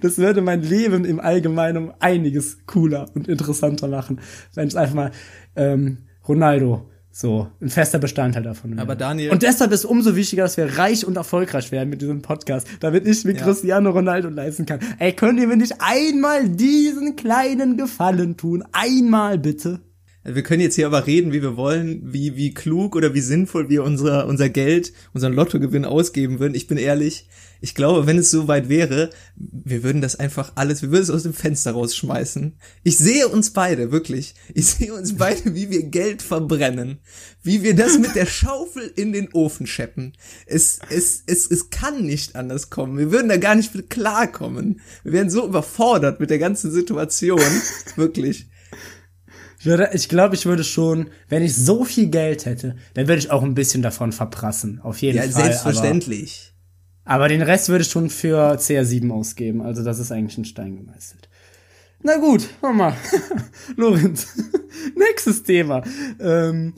das 0.00 0.18
würde 0.18 0.40
mein 0.40 0.62
Leben 0.62 1.04
im 1.04 1.20
Allgemeinen 1.20 1.88
um 1.88 1.92
einiges 2.00 2.64
cooler 2.66 3.10
und 3.14 3.28
interessanter 3.28 3.88
machen, 3.88 4.20
wenn 4.54 4.68
es 4.68 4.76
einfach 4.76 4.94
mal 4.94 5.10
ähm, 5.54 5.98
Ronaldo 6.26 6.88
so 7.20 7.48
ein 7.60 7.68
fester 7.68 7.98
Bestandteil 7.98 8.44
davon. 8.44 8.78
Aber 8.78 8.94
Daniel- 8.94 9.32
Und 9.32 9.42
deshalb 9.42 9.72
ist 9.72 9.84
umso 9.84 10.14
wichtiger, 10.14 10.44
dass 10.44 10.56
wir 10.56 10.78
reich 10.78 11.04
und 11.04 11.16
erfolgreich 11.16 11.72
werden 11.72 11.90
mit 11.90 12.00
diesem 12.00 12.22
Podcast, 12.22 12.68
damit 12.78 13.08
ich 13.08 13.24
mir 13.24 13.32
Ja. 13.34 13.42
Cristiano 13.42 13.90
Ronaldo 13.90 14.28
leisten 14.28 14.66
kann. 14.66 14.78
Ey, 15.00 15.12
könnt 15.14 15.40
ihr 15.40 15.48
mir 15.48 15.56
nicht 15.56 15.74
einmal 15.80 16.48
diesen 16.48 17.16
kleinen 17.16 17.76
Gefallen 17.76 18.36
tun? 18.36 18.62
Einmal 18.70 19.36
bitte. 19.36 19.80
Wir 20.22 20.42
können 20.44 20.60
jetzt 20.60 20.76
hier 20.76 20.86
aber 20.86 21.08
reden, 21.08 21.32
wie 21.32 21.42
wir 21.42 21.56
wollen, 21.56 22.02
wie, 22.04 22.36
wie 22.36 22.54
klug 22.54 22.94
oder 22.94 23.14
wie 23.14 23.20
sinnvoll 23.20 23.68
wir 23.68 23.82
unser, 23.82 24.26
unser 24.28 24.48
Geld, 24.48 24.92
unseren 25.12 25.32
Lottogewinn 25.32 25.84
ausgeben 25.84 26.38
würden. 26.38 26.54
Ich 26.54 26.68
bin 26.68 26.78
ehrlich, 26.78 27.28
ich 27.60 27.74
glaube, 27.74 28.06
wenn 28.06 28.18
es 28.18 28.30
so 28.30 28.46
weit 28.48 28.68
wäre, 28.68 29.10
wir 29.36 29.82
würden 29.82 30.00
das 30.00 30.16
einfach 30.16 30.52
alles, 30.54 30.82
wir 30.82 30.90
würden 30.90 31.02
es 31.02 31.10
aus 31.10 31.24
dem 31.24 31.34
Fenster 31.34 31.72
rausschmeißen. 31.72 32.56
Ich 32.84 32.98
sehe 32.98 33.28
uns 33.28 33.52
beide, 33.52 33.90
wirklich. 33.90 34.34
Ich 34.54 34.66
sehe 34.66 34.94
uns 34.94 35.16
beide, 35.16 35.54
wie 35.54 35.70
wir 35.70 35.84
Geld 35.84 36.22
verbrennen. 36.22 36.98
Wie 37.42 37.62
wir 37.62 37.74
das 37.74 37.98
mit 37.98 38.14
der 38.14 38.26
Schaufel 38.26 38.92
in 38.96 39.12
den 39.12 39.32
Ofen 39.32 39.66
scheppen. 39.66 40.12
Es, 40.46 40.78
es, 40.90 41.22
es, 41.26 41.50
es 41.50 41.70
kann 41.70 42.04
nicht 42.04 42.36
anders 42.36 42.70
kommen. 42.70 42.98
Wir 42.98 43.10
würden 43.10 43.28
da 43.28 43.36
gar 43.36 43.54
nicht 43.54 43.74
mit 43.74 43.90
klarkommen. 43.90 44.80
Wir 45.02 45.12
wären 45.12 45.30
so 45.30 45.46
überfordert 45.46 46.20
mit 46.20 46.30
der 46.30 46.38
ganzen 46.38 46.70
Situation. 46.70 47.40
Wirklich. 47.96 48.46
Ich 49.60 49.66
würde, 49.66 49.90
ich 49.92 50.08
glaube, 50.08 50.36
ich 50.36 50.46
würde 50.46 50.62
schon, 50.62 51.10
wenn 51.28 51.42
ich 51.42 51.56
so 51.56 51.84
viel 51.84 52.06
Geld 52.08 52.46
hätte, 52.46 52.76
dann 52.94 53.08
würde 53.08 53.18
ich 53.18 53.30
auch 53.30 53.42
ein 53.42 53.54
bisschen 53.54 53.82
davon 53.82 54.12
verprassen. 54.12 54.80
Auf 54.80 55.02
jeden 55.02 55.16
Ja, 55.16 55.24
Fall. 55.24 55.32
selbstverständlich. 55.32 56.54
Aber 57.08 57.28
den 57.28 57.40
Rest 57.40 57.70
würde 57.70 57.82
ich 57.82 57.90
schon 57.90 58.10
für 58.10 58.52
CR7 58.58 59.10
ausgeben. 59.10 59.62
Also 59.62 59.82
das 59.82 59.98
ist 59.98 60.12
eigentlich 60.12 60.36
ein 60.36 60.44
Stein 60.44 60.76
gemeißelt. 60.76 61.30
Na 62.02 62.18
gut, 62.18 62.46
mal. 62.60 62.92
Lorenz. 63.76 64.26
Nächstes 64.94 65.42
Thema. 65.42 65.82
Ähm, 66.20 66.74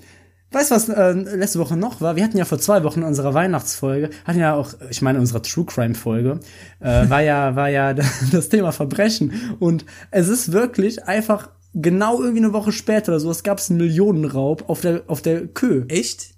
weißt 0.52 0.70
du, 0.70 0.74
was 0.76 0.88
äh, 0.88 1.12
letzte 1.14 1.58
Woche 1.58 1.76
noch 1.76 2.00
war? 2.00 2.14
Wir 2.14 2.22
hatten 2.22 2.38
ja 2.38 2.44
vor 2.44 2.60
zwei 2.60 2.84
Wochen 2.84 3.00
in 3.00 3.06
unserer 3.06 3.34
Weihnachtsfolge, 3.34 4.10
hatten 4.24 4.38
ja 4.38 4.54
auch, 4.54 4.74
ich 4.88 5.02
meine, 5.02 5.18
unserer 5.18 5.42
True 5.42 5.66
Crime 5.66 5.96
Folge, 5.96 6.38
äh, 6.78 7.10
war 7.10 7.22
ja, 7.22 7.56
war 7.56 7.68
ja 7.68 7.92
das 8.32 8.48
Thema 8.48 8.70
Verbrechen. 8.70 9.56
Und 9.58 9.84
es 10.12 10.28
ist 10.28 10.52
wirklich 10.52 11.06
einfach 11.08 11.50
genau 11.74 12.20
irgendwie 12.20 12.44
eine 12.44 12.52
Woche 12.52 12.70
später 12.70 13.10
oder 13.10 13.20
so, 13.20 13.32
es 13.32 13.42
gab 13.42 13.60
einen 13.68 13.78
Millionenraub 13.78 14.68
auf 14.70 14.80
der, 14.80 15.02
auf 15.08 15.22
der 15.22 15.48
Kö. 15.48 15.86
Echt? 15.88 16.34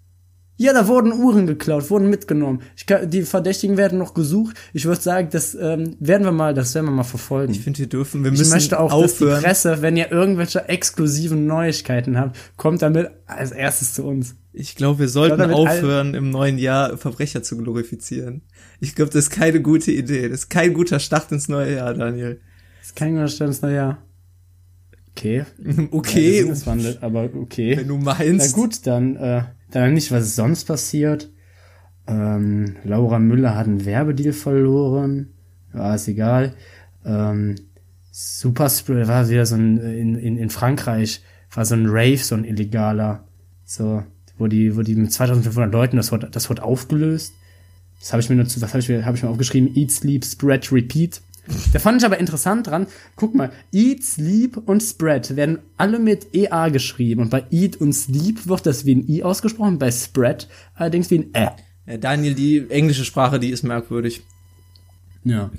Ja, 0.59 0.73
da 0.73 0.87
wurden 0.87 1.13
Uhren 1.13 1.47
geklaut, 1.47 1.91
wurden 1.91 2.09
mitgenommen. 2.11 2.61
Ich 2.77 2.87
kann, 2.87 3.09
die 3.11 3.23
Verdächtigen 3.23 3.77
werden 3.79 3.99
noch 3.99 4.15
gesucht. 4.15 4.57
Ich 4.73 4.85
würde 4.85 5.01
sagen, 5.01 5.29
das 5.33 5.55
ähm, 5.55 5.97
werden 5.99 6.25
wir 6.25 6.31
mal, 6.33 6.53
das 6.55 6.75
werden 6.75 6.87
wir 6.87 6.93
mal 6.93 7.03
verfolgen. 7.05 7.51
Ich 7.53 7.61
finde, 7.61 7.81
wir 7.81 7.89
dürfen, 7.89 8.23
wir 8.23 8.33
Ich 8.33 8.39
müssen 8.39 8.53
möchte 8.53 8.79
auch, 8.79 8.91
dass 9.01 9.17
die 9.17 9.25
aufhören. 9.25 9.43
Presse, 9.43 9.83
wenn 9.83 9.97
ihr 9.97 10.13
irgendwelche 10.13 10.69
exklusiven 10.69 11.47
Neuigkeiten 11.47 12.19
habt, 12.19 12.37
kommt 12.57 12.83
damit 12.83 13.11
als 13.27 13.51
erstes 13.51 13.95
zu 13.95 14.05
uns. 14.05 14.37
Ich 14.53 14.77
glaube, 14.77 15.01
wir 15.01 15.09
sollten 15.09 15.41
all- 15.41 15.53
aufhören, 15.55 16.15
im 16.15 16.29
neuen 16.31 16.59
Jahr 16.59 16.99
Verbrecher 16.99 17.43
zu 17.43 17.57
glorifizieren. 17.57 18.43
Ich 18.79 18.95
glaube, 18.95 19.11
das 19.11 19.25
ist 19.25 19.31
keine 19.31 19.63
gute 19.63 19.91
Idee. 19.91 20.29
Das 20.29 20.41
ist 20.41 20.49
kein 20.51 20.75
guter 20.75 21.01
Start 21.01 21.33
ins 21.33 21.49
neue 21.49 21.75
Jahr, 21.77 21.95
Daniel. 21.95 22.41
Das 22.83 22.95
kann 22.95 23.09
ich 23.09 23.15
mir 23.15 23.29
stellen, 23.29 23.57
naja. 23.63 23.99
Okay. 25.17 25.45
Okay, 25.91 26.41
Ja, 26.43 26.49
das 26.49 26.67
wandelt, 26.67 27.03
aber 27.03 27.29
okay. 27.35 27.77
wenn 27.79 27.89
du 27.89 27.99
Na 27.99 28.15
meinst. 28.19 28.55
gut, 28.55 28.87
dann, 28.87 29.17
äh, 29.17 29.43
dann 29.73 29.95
nicht, 29.95 30.13
was 30.13 30.37
sonst 30.37 30.65
passiert. 30.65 31.31
Ähm, 32.07 32.77
Laura 32.85 33.19
Müller 33.19 33.55
hat 33.57 33.67
einen 33.67 33.85
Werbedeal 33.85 34.33
verloren. 34.33 35.29
Ja, 35.75 35.95
ist 35.95 36.09
egal. 36.09 36.55
Ähm, 37.05 37.57
Superspray 38.11 39.09
war 39.09 39.29
wieder 39.29 39.47
so 39.47 39.55
ein, 39.57 39.79
in, 39.79 40.15
in, 40.17 40.37
in 40.37 40.51
Frankreich, 40.51 41.23
war 41.53 41.65
so 41.65 41.75
ein 41.75 41.87
Rave, 41.87 42.19
so 42.19 42.35
ein 42.35 42.45
illegaler. 42.45 43.25
So, 43.65 44.03
wo 44.39 44.47
die, 44.47 44.77
wo 44.77 44.83
die 44.83 44.95
mit 44.95 45.13
2500 45.13 45.73
Leuten, 45.73 45.97
das 45.97 46.13
wurde, 46.13 46.29
das 46.31 46.51
wurde 46.51 46.63
aufgelöst. 46.63 47.35
Das 48.01 48.13
habe 48.13 48.21
ich 48.21 48.29
mir 48.29 48.37
nur 48.37 48.47
zu, 48.47 48.61
was 48.61 48.71
habe 48.71 48.81
ich 48.81 48.89
mir, 48.89 49.05
habe 49.07 49.17
ich 49.17 49.23
mir 49.23 49.31
aufgeschrieben? 49.31 49.75
Eat, 49.75 49.91
Sleep, 49.93 50.25
Spread, 50.25 50.73
Repeat. 50.73 51.23
Da 51.73 51.79
fand 51.79 52.01
ich 52.01 52.07
aber 52.07 52.19
interessant 52.19 52.69
dran. 52.69 52.87
Guck 53.17 53.35
mal, 53.35 53.51
Eat, 53.73 54.05
Sleep 54.05 54.57
und 54.57 54.81
Spread 54.81 55.35
werden 55.35 55.59
alle 55.77 55.99
mit 55.99 56.35
EA 56.35 56.69
geschrieben. 56.69 57.23
Und 57.23 57.31
bei 57.31 57.45
Eat 57.51 57.77
und 57.77 57.93
Sleep 57.93 58.47
wird 58.47 58.65
das 58.67 58.87
wie 58.87 58.95
ein 58.95 59.09
I 59.09 59.23
ausgesprochen, 59.23 59.79
bei 59.79 59.91
Spread 59.91 60.49
allerdings 60.75 61.11
wie 61.11 61.19
ein 61.19 61.35
Ä. 61.35 61.51
Ja, 61.87 61.97
Daniel, 61.97 62.35
die 62.35 62.71
englische 62.71 63.05
Sprache, 63.05 63.41
die 63.41 63.51
ist 63.51 63.65
merkwürdig. 63.65 64.23
Ja. 65.25 65.51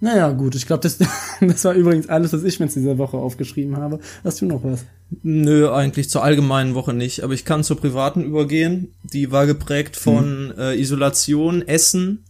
Naja, 0.00 0.30
gut, 0.30 0.54
ich 0.54 0.66
glaube, 0.66 0.82
das, 0.82 0.98
das 1.40 1.64
war 1.64 1.74
übrigens 1.74 2.08
alles, 2.08 2.32
was 2.32 2.44
ich 2.44 2.58
mir 2.58 2.66
jetzt 2.66 2.76
diese 2.76 2.98
Woche 2.98 3.16
aufgeschrieben 3.16 3.76
habe. 3.76 4.00
Hast 4.24 4.40
du 4.40 4.46
noch 4.46 4.62
was? 4.64 4.84
Nö, 5.22 5.70
eigentlich 5.70 6.08
zur 6.08 6.22
allgemeinen 6.22 6.74
Woche 6.74 6.94
nicht, 6.94 7.22
aber 7.22 7.34
ich 7.34 7.44
kann 7.44 7.64
zur 7.64 7.78
privaten 7.78 8.22
übergehen. 8.22 8.94
Die 9.02 9.30
war 9.30 9.46
geprägt 9.46 9.96
von 9.96 10.54
äh, 10.56 10.78
Isolation, 10.78 11.66
Essen 11.66 12.24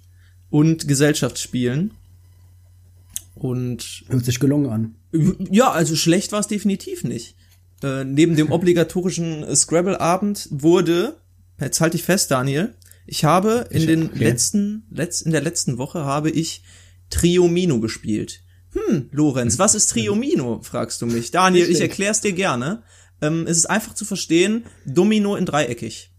und 0.48 0.88
Gesellschaftsspielen. 0.88 1.92
Und 3.40 4.04
Hört 4.08 4.24
sich 4.26 4.38
gelungen 4.38 4.68
an. 4.70 4.94
ja, 5.50 5.70
also 5.70 5.96
schlecht 5.96 6.30
war 6.32 6.40
es 6.40 6.46
definitiv 6.46 7.04
nicht. 7.04 7.36
Äh, 7.82 8.04
neben 8.04 8.36
dem 8.36 8.52
obligatorischen 8.52 9.42
äh, 9.42 9.56
Scrabble-Abend 9.56 10.48
wurde, 10.50 11.16
jetzt 11.58 11.80
halte 11.80 11.96
ich 11.96 12.02
fest, 12.02 12.30
Daniel, 12.30 12.74
ich 13.06 13.24
habe 13.24 13.66
in 13.70 13.80
Ich- 13.80 13.86
den 13.86 14.06
okay. 14.10 14.24
letzten, 14.24 14.84
letz, 14.90 15.22
in 15.22 15.32
der 15.32 15.40
letzten 15.40 15.78
Woche 15.78 16.04
habe 16.04 16.28
ich 16.30 16.62
Triomino 17.08 17.80
gespielt. 17.80 18.42
Hm, 18.74 19.08
Lorenz, 19.10 19.58
was 19.58 19.74
ist 19.74 19.88
Triomino, 19.90 20.60
fragst 20.62 21.00
du 21.00 21.06
mich. 21.06 21.30
Daniel, 21.30 21.68
ich 21.70 21.80
erklär's 21.80 22.20
dir 22.20 22.32
gerne. 22.34 22.82
Ähm, 23.22 23.46
es 23.48 23.56
ist 23.56 23.66
einfach 23.70 23.94
zu 23.94 24.04
verstehen, 24.04 24.64
Domino 24.84 25.34
in 25.34 25.46
dreieckig. 25.46 26.09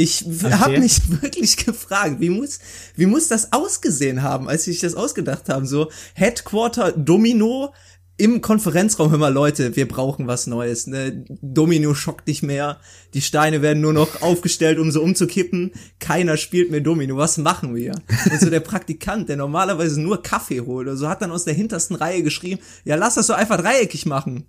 Ich 0.00 0.24
Okay. 0.24 0.52
habe 0.54 0.78
mich 0.78 1.00
wirklich 1.22 1.56
gefragt, 1.56 2.20
wie 2.20 2.30
muss, 2.30 2.60
wie 2.94 3.06
muss 3.06 3.26
das 3.26 3.52
ausgesehen 3.52 4.22
haben, 4.22 4.48
als 4.48 4.62
sie 4.62 4.70
sich 4.70 4.80
das 4.80 4.94
ausgedacht 4.94 5.48
haben? 5.48 5.66
So 5.66 5.90
Headquarter 6.14 6.92
Domino 6.92 7.74
im 8.16 8.40
Konferenzraum. 8.40 9.10
Hör 9.10 9.18
mal, 9.18 9.32
Leute, 9.32 9.74
wir 9.74 9.88
brauchen 9.88 10.28
was 10.28 10.46
Neues. 10.46 10.86
Ne? 10.86 11.24
Domino 11.42 11.94
schockt 11.94 12.28
nicht 12.28 12.44
mehr. 12.44 12.78
Die 13.12 13.20
Steine 13.22 13.60
werden 13.60 13.80
nur 13.80 13.92
noch 13.92 14.22
aufgestellt, 14.22 14.78
um 14.78 14.92
so 14.92 15.02
umzukippen. 15.02 15.72
Keiner 15.98 16.36
spielt 16.36 16.70
mehr 16.70 16.80
Domino. 16.80 17.16
Was 17.16 17.36
machen 17.36 17.74
wir? 17.74 17.92
Und 18.30 18.40
so 18.40 18.50
der 18.50 18.60
Praktikant, 18.70 19.28
der 19.28 19.36
normalerweise 19.36 20.00
nur 20.00 20.22
Kaffee 20.22 20.60
holt, 20.60 20.86
oder 20.86 20.96
so 20.96 21.08
hat 21.08 21.22
dann 21.22 21.32
aus 21.32 21.44
der 21.44 21.54
hintersten 21.54 21.96
Reihe 21.96 22.22
geschrieben, 22.22 22.60
ja, 22.84 22.94
lass 22.94 23.16
das 23.16 23.26
so 23.26 23.32
einfach 23.32 23.60
dreieckig 23.60 24.06
machen. 24.06 24.46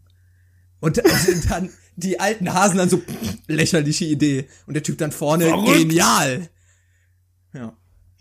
Und 0.80 1.04
also 1.04 1.32
dann 1.50 1.70
die 1.96 2.20
alten 2.20 2.54
Hasen 2.54 2.78
dann 2.78 2.89
so 2.89 3.02
lächerliche 3.48 4.06
Idee. 4.06 4.48
Und 4.65 4.74
der 4.74 4.84
Typ 4.84 4.98
dann 4.98 5.12
vorne 5.12 5.46
Verrückt. 5.46 5.89
genial. 5.89 6.50
Ja. 7.54 7.76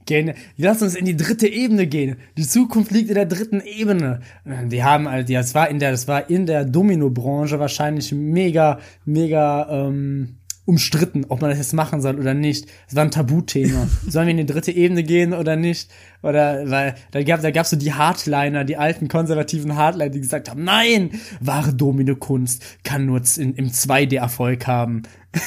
Gehen, 0.06 0.32
lass 0.56 0.80
uns 0.80 0.94
in 0.94 1.04
die 1.04 1.16
dritte 1.16 1.46
Ebene 1.46 1.86
gehen. 1.86 2.16
Die 2.38 2.46
Zukunft 2.46 2.90
liegt 2.90 3.10
in 3.10 3.14
der 3.14 3.26
dritten 3.26 3.60
Ebene. 3.60 4.20
Die 4.66 4.82
haben 4.82 5.06
halt, 5.06 5.28
ja, 5.28 5.40
das 5.40 5.54
war 5.54 5.68
in 5.68 5.78
der, 5.78 5.90
das 5.90 6.08
war 6.08 6.30
in 6.30 6.46
der 6.46 6.64
Domino-Branche 6.64 7.60
wahrscheinlich 7.60 8.10
mega, 8.12 8.80
mega 9.04 9.68
ähm, 9.70 10.37
umstritten, 10.68 11.24
ob 11.30 11.40
man 11.40 11.48
das 11.48 11.58
jetzt 11.58 11.72
machen 11.72 12.02
soll 12.02 12.18
oder 12.18 12.34
nicht. 12.34 12.66
Es 12.86 12.94
war 12.94 13.02
ein 13.02 13.10
Tabuthema. 13.10 13.88
Sollen 14.06 14.26
wir 14.26 14.32
in 14.32 14.46
die 14.46 14.52
dritte 14.52 14.70
Ebene 14.70 15.02
gehen 15.02 15.32
oder 15.32 15.56
nicht? 15.56 15.90
Oder 16.22 16.68
weil 16.70 16.94
da 17.10 17.22
gab 17.22 17.40
da 17.40 17.50
gab's 17.50 17.70
so 17.70 17.76
die 17.76 17.94
Hardliner, 17.94 18.64
die 18.64 18.76
alten 18.76 19.08
konservativen 19.08 19.76
Hardliner, 19.76 20.10
die 20.10 20.20
gesagt 20.20 20.50
haben, 20.50 20.64
nein, 20.64 21.12
wahre 21.40 21.72
Domino-Kunst 21.72 22.62
kann 22.84 23.06
nur 23.06 23.22
in, 23.38 23.54
im 23.54 23.70
2D 23.70 24.18
Erfolg 24.18 24.66
haben. 24.66 25.04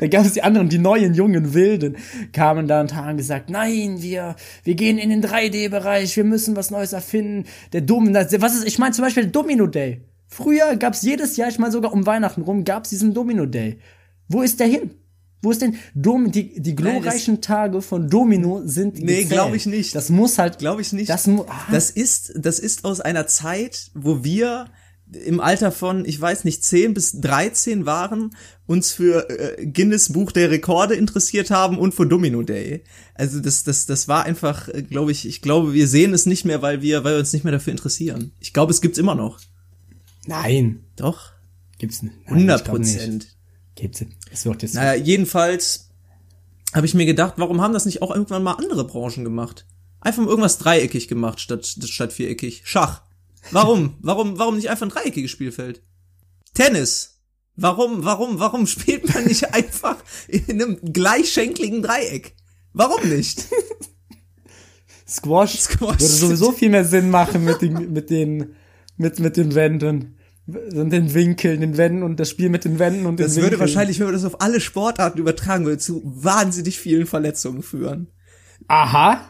Da 0.00 0.08
gab 0.08 0.26
es 0.26 0.32
die 0.32 0.42
anderen, 0.42 0.68
die 0.68 0.78
neuen, 0.78 1.14
jungen 1.14 1.54
Wilden, 1.54 1.96
kamen 2.32 2.66
da 2.66 2.80
und 2.80 2.94
haben 2.94 3.16
gesagt, 3.16 3.50
nein, 3.50 4.02
wir, 4.02 4.34
wir 4.64 4.74
gehen 4.74 4.98
in 4.98 5.10
den 5.10 5.22
3D-Bereich, 5.22 6.16
wir 6.16 6.24
müssen 6.24 6.56
was 6.56 6.72
Neues 6.72 6.92
erfinden. 6.92 7.44
Der 7.72 7.80
Domino, 7.80 8.18
was 8.18 8.54
ist, 8.54 8.66
ich 8.66 8.78
meine 8.80 8.92
zum 8.92 9.04
Beispiel 9.04 9.28
Domino 9.28 9.68
Day. 9.68 10.02
Früher 10.30 10.76
gab 10.76 10.94
es 10.94 11.02
jedes 11.02 11.36
Jahr, 11.36 11.48
ich 11.48 11.58
meine 11.58 11.72
sogar 11.72 11.92
um 11.92 12.06
Weihnachten 12.06 12.42
rum, 12.42 12.64
gab 12.64 12.84
es 12.84 12.90
diesen 12.90 13.12
Domino 13.12 13.46
Day. 13.46 13.80
Wo 14.28 14.42
ist 14.42 14.60
der 14.60 14.68
hin? 14.68 14.94
Wo 15.42 15.50
ist 15.50 15.60
denn 15.60 15.76
Dom 15.94 16.30
die, 16.30 16.60
die 16.60 16.76
glorreichen 16.76 17.40
Tage 17.40 17.82
von 17.82 18.08
Domino 18.08 18.60
sind 18.64 18.98
Nee, 18.98 19.22
gezählt. 19.22 19.30
glaub 19.30 19.54
ich 19.54 19.66
nicht. 19.66 19.94
Das 19.94 20.10
muss 20.10 20.38
halt, 20.38 20.58
Glaube 20.58 20.82
ich 20.82 20.92
nicht. 20.92 21.08
Das, 21.08 21.26
mu 21.26 21.44
ah, 21.48 21.66
Das 21.72 21.90
ist, 21.90 22.34
das 22.36 22.58
ist 22.58 22.84
aus 22.84 23.00
einer 23.00 23.26
Zeit, 23.26 23.90
wo 23.94 24.22
wir 24.22 24.66
im 25.12 25.40
Alter 25.40 25.72
von, 25.72 26.04
ich 26.04 26.20
weiß 26.20 26.44
nicht, 26.44 26.62
10 26.62 26.94
bis 26.94 27.20
13 27.20 27.84
waren, 27.84 28.36
uns 28.66 28.92
für 28.92 29.28
äh, 29.28 29.66
Guinness 29.66 30.12
Buch 30.12 30.30
der 30.30 30.50
Rekorde 30.50 30.94
interessiert 30.94 31.50
haben 31.50 31.78
und 31.78 31.94
für 31.94 32.06
Domino 32.06 32.42
Day. 32.42 32.84
Also 33.14 33.40
das, 33.40 33.64
das, 33.64 33.86
das 33.86 34.06
war 34.06 34.24
einfach, 34.24 34.68
glaube 34.88 35.10
ich, 35.10 35.26
ich 35.26 35.42
glaube, 35.42 35.72
wir 35.72 35.88
sehen 35.88 36.14
es 36.14 36.26
nicht 36.26 36.44
mehr, 36.44 36.62
weil 36.62 36.82
wir, 36.82 37.02
weil 37.02 37.14
wir 37.14 37.18
uns 37.18 37.32
nicht 37.32 37.42
mehr 37.42 37.52
dafür 37.52 37.72
interessieren. 37.72 38.32
Ich 38.38 38.52
glaube, 38.52 38.70
es 38.70 38.80
gibt's 38.80 38.98
immer 38.98 39.16
noch. 39.16 39.40
Nein, 40.26 40.84
Doch. 40.96 41.32
gibt's 41.78 42.02
nicht. 42.02 42.16
Nein, 42.26 42.34
100 42.34 42.60
ich 42.60 42.64
glaub 42.64 42.78
nicht. 42.78 42.94
Prozent. 42.94 43.36
Gibt's, 43.74 44.04
es 44.30 44.44
wird 44.44 44.62
jetzt, 44.62 44.74
Naja, 44.74 44.94
jedenfalls 44.94 45.90
habe 46.74 46.86
ich 46.86 46.94
mir 46.94 47.06
gedacht, 47.06 47.34
warum 47.36 47.60
haben 47.60 47.72
das 47.72 47.86
nicht 47.86 48.02
auch 48.02 48.10
irgendwann 48.10 48.42
mal 48.42 48.54
andere 48.54 48.86
Branchen 48.86 49.24
gemacht? 49.24 49.66
Einfach 50.00 50.22
mal 50.22 50.28
irgendwas 50.28 50.58
dreieckig 50.58 51.08
gemacht 51.08 51.40
statt, 51.40 51.66
statt 51.66 52.12
viereckig. 52.12 52.62
Schach. 52.64 53.02
Warum? 53.50 53.96
warum, 54.00 54.38
warum 54.38 54.56
nicht 54.56 54.70
einfach 54.70 54.86
ein 54.86 54.90
dreieckiges 54.90 55.30
Spielfeld? 55.30 55.82
Tennis. 56.54 57.18
Warum, 57.56 58.04
warum, 58.04 58.38
warum 58.38 58.66
spielt 58.66 59.12
man 59.12 59.24
nicht 59.24 59.52
einfach 59.54 59.96
in 60.28 60.48
einem 60.50 60.78
gleichschenkligen 60.92 61.82
Dreieck? 61.82 62.34
Warum 62.72 63.08
nicht? 63.08 63.46
Squash, 65.08 65.58
Squash. 65.58 66.00
würde 66.00 66.04
sowieso 66.04 66.52
viel 66.52 66.70
mehr 66.70 66.84
Sinn 66.84 67.10
machen 67.10 67.44
mit 67.44 67.62
den, 67.62 67.92
mit 67.92 68.10
den, 68.10 68.54
mit, 69.00 69.18
mit 69.18 69.36
den 69.36 69.54
Wänden. 69.54 70.16
Und 70.46 70.90
den 70.90 71.14
Winkeln, 71.14 71.60
den 71.60 71.76
Wänden 71.76 72.02
und 72.02 72.18
das 72.18 72.28
Spiel 72.30 72.48
mit 72.48 72.64
den 72.64 72.78
Wänden 72.80 73.06
und 73.06 73.18
den 73.18 73.26
Das 73.26 73.36
Winkeln. 73.36 73.52
würde 73.52 73.60
wahrscheinlich, 73.60 73.98
wenn 74.00 74.06
man 74.06 74.14
das 74.14 74.24
auf 74.24 74.40
alle 74.40 74.60
Sportarten 74.60 75.18
übertragen 75.18 75.64
würde, 75.64 75.78
zu 75.78 76.02
wahnsinnig 76.04 76.78
vielen 76.78 77.06
Verletzungen 77.06 77.62
führen. 77.62 78.08
Aha. 78.66 79.20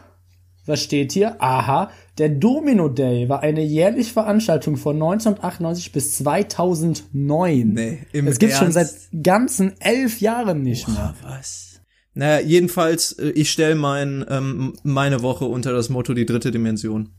Was 0.65 0.81
steht 0.81 1.11
hier? 1.11 1.41
Aha. 1.41 1.91
Der 2.17 2.29
Domino 2.29 2.87
Day 2.89 3.29
war 3.29 3.41
eine 3.41 3.63
jährliche 3.63 4.13
Veranstaltung 4.13 4.77
von 4.77 4.95
1998 4.95 5.91
bis 5.91 6.17
2009. 6.17 7.73
Nee, 7.73 7.99
im 8.13 8.27
Es 8.27 8.39
gibt 8.39 8.53
schon 8.53 8.71
seit 8.71 8.89
ganzen 9.23 9.73
elf 9.79 10.21
Jahren 10.21 10.63
nicht 10.63 10.87
mehr. 10.87 11.13
Was? 11.23 11.81
Naja, 12.13 12.45
jedenfalls, 12.45 13.13
äh, 13.13 13.29
ich 13.29 13.51
stelle 13.51 13.75
mein, 13.75 14.25
ähm, 14.27 14.73
meine 14.83 15.21
Woche 15.21 15.45
unter 15.45 15.71
das 15.71 15.89
Motto 15.89 16.13
die 16.13 16.25
dritte 16.25 16.51
Dimension. 16.51 17.09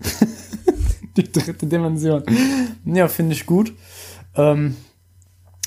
Die 1.16 1.30
dritte 1.30 1.66
Dimension. 1.66 2.22
Ja, 2.84 3.08
finde 3.08 3.34
ich 3.34 3.46
gut. 3.46 3.72
Ähm, 4.36 4.76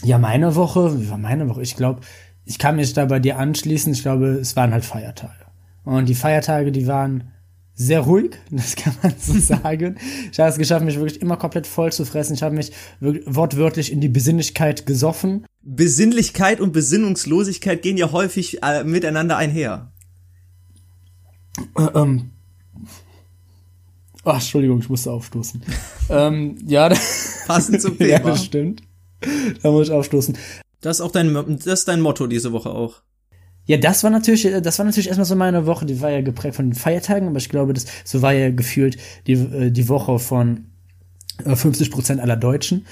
ja, 0.04 0.18
meine 0.18 0.56
Woche, 0.56 1.00
wie 1.00 1.10
war 1.10 1.18
meine 1.18 1.50
Woche? 1.50 1.62
Ich 1.62 1.76
glaube, 1.76 2.02
ich 2.46 2.60
kann 2.60 2.76
mich 2.76 2.94
da 2.94 3.06
bei 3.06 3.20
dir 3.20 3.38
anschließen. 3.38 3.94
Ich 3.94 4.02
glaube, 4.02 4.28
es 4.28 4.56
waren 4.56 4.72
halt 4.72 4.86
Feiertage. 4.86 5.46
Und 5.84 6.08
die 6.08 6.16
Feiertage, 6.16 6.72
die 6.72 6.88
waren 6.88 7.32
sehr 7.76 8.02
ruhig, 8.02 8.38
das 8.52 8.76
kann 8.76 8.96
man 9.02 9.14
so 9.18 9.34
sagen. 9.40 9.98
Ich 10.32 10.40
habe 10.40 10.50
es 10.50 10.58
geschafft, 10.58 10.86
mich 10.86 11.00
wirklich 11.00 11.22
immer 11.22 11.38
komplett 11.38 11.68
voll 11.68 11.92
zu 11.92 12.06
fressen. 12.06 12.34
Ich 12.34 12.44
habe 12.44 12.56
mich 12.56 12.72
wortwörtlich 13.00 13.92
in 13.92 14.02
die 14.02 14.10
Besinnlichkeit 14.10 14.86
gesoffen. 14.86 15.46
Besinnlichkeit 15.62 16.60
und 16.60 16.74
Besinnungslosigkeit 16.74 17.82
gehen 17.82 17.98
ja 17.98 18.12
häufig 18.12 18.62
äh, 18.62 18.84
miteinander 18.84 19.38
einher. 19.38 19.92
Äh, 21.78 22.00
ähm. 22.00 22.30
Ach, 24.26 24.36
Entschuldigung, 24.36 24.80
ich 24.80 24.90
musste 24.90 25.12
aufstoßen. 25.12 25.62
ähm, 26.10 26.56
ja, 26.66 26.90
Passend 27.46 27.82
zum 27.82 27.98
Thema. 27.98 28.10
ja, 28.10 28.20
das 28.20 28.46
stimmt. 28.46 28.82
Da 29.62 29.72
muss 29.72 29.88
ich 29.88 29.94
aufstoßen. 29.94 30.38
Das 30.82 30.98
ist 30.98 31.02
auch 31.02 31.12
dein, 31.12 31.34
das 31.34 31.66
ist 31.66 31.88
dein 31.88 32.02
Motto 32.02 32.28
diese 32.28 32.52
Woche 32.52 32.70
auch. 32.70 33.02
Ja, 33.66 33.78
das 33.78 34.04
war 34.04 34.10
natürlich, 34.10 34.44
das 34.62 34.78
war 34.78 34.86
natürlich 34.86 35.08
erstmal 35.08 35.26
so 35.26 35.36
meine 35.36 35.66
Woche, 35.66 35.86
die 35.86 36.02
war 36.02 36.10
ja 36.10 36.22
geprägt 36.22 36.56
von 36.56 36.70
den 36.70 36.76
Feiertagen, 36.76 37.30
aber 37.30 37.38
ich 37.38 37.48
glaube, 37.48 37.74
das, 37.74 37.86
so 38.04 38.22
war 38.22 38.34
ja 38.34 38.52
gefühlt 38.52 38.98
die, 39.26 39.34
äh, 39.34 39.72
die 39.72 39.88
Woche 39.88 40.20
von 40.20 40.66
50 41.46 41.90
Prozent 41.90 42.20
aller 42.20 42.36
Deutschen. 42.36 42.86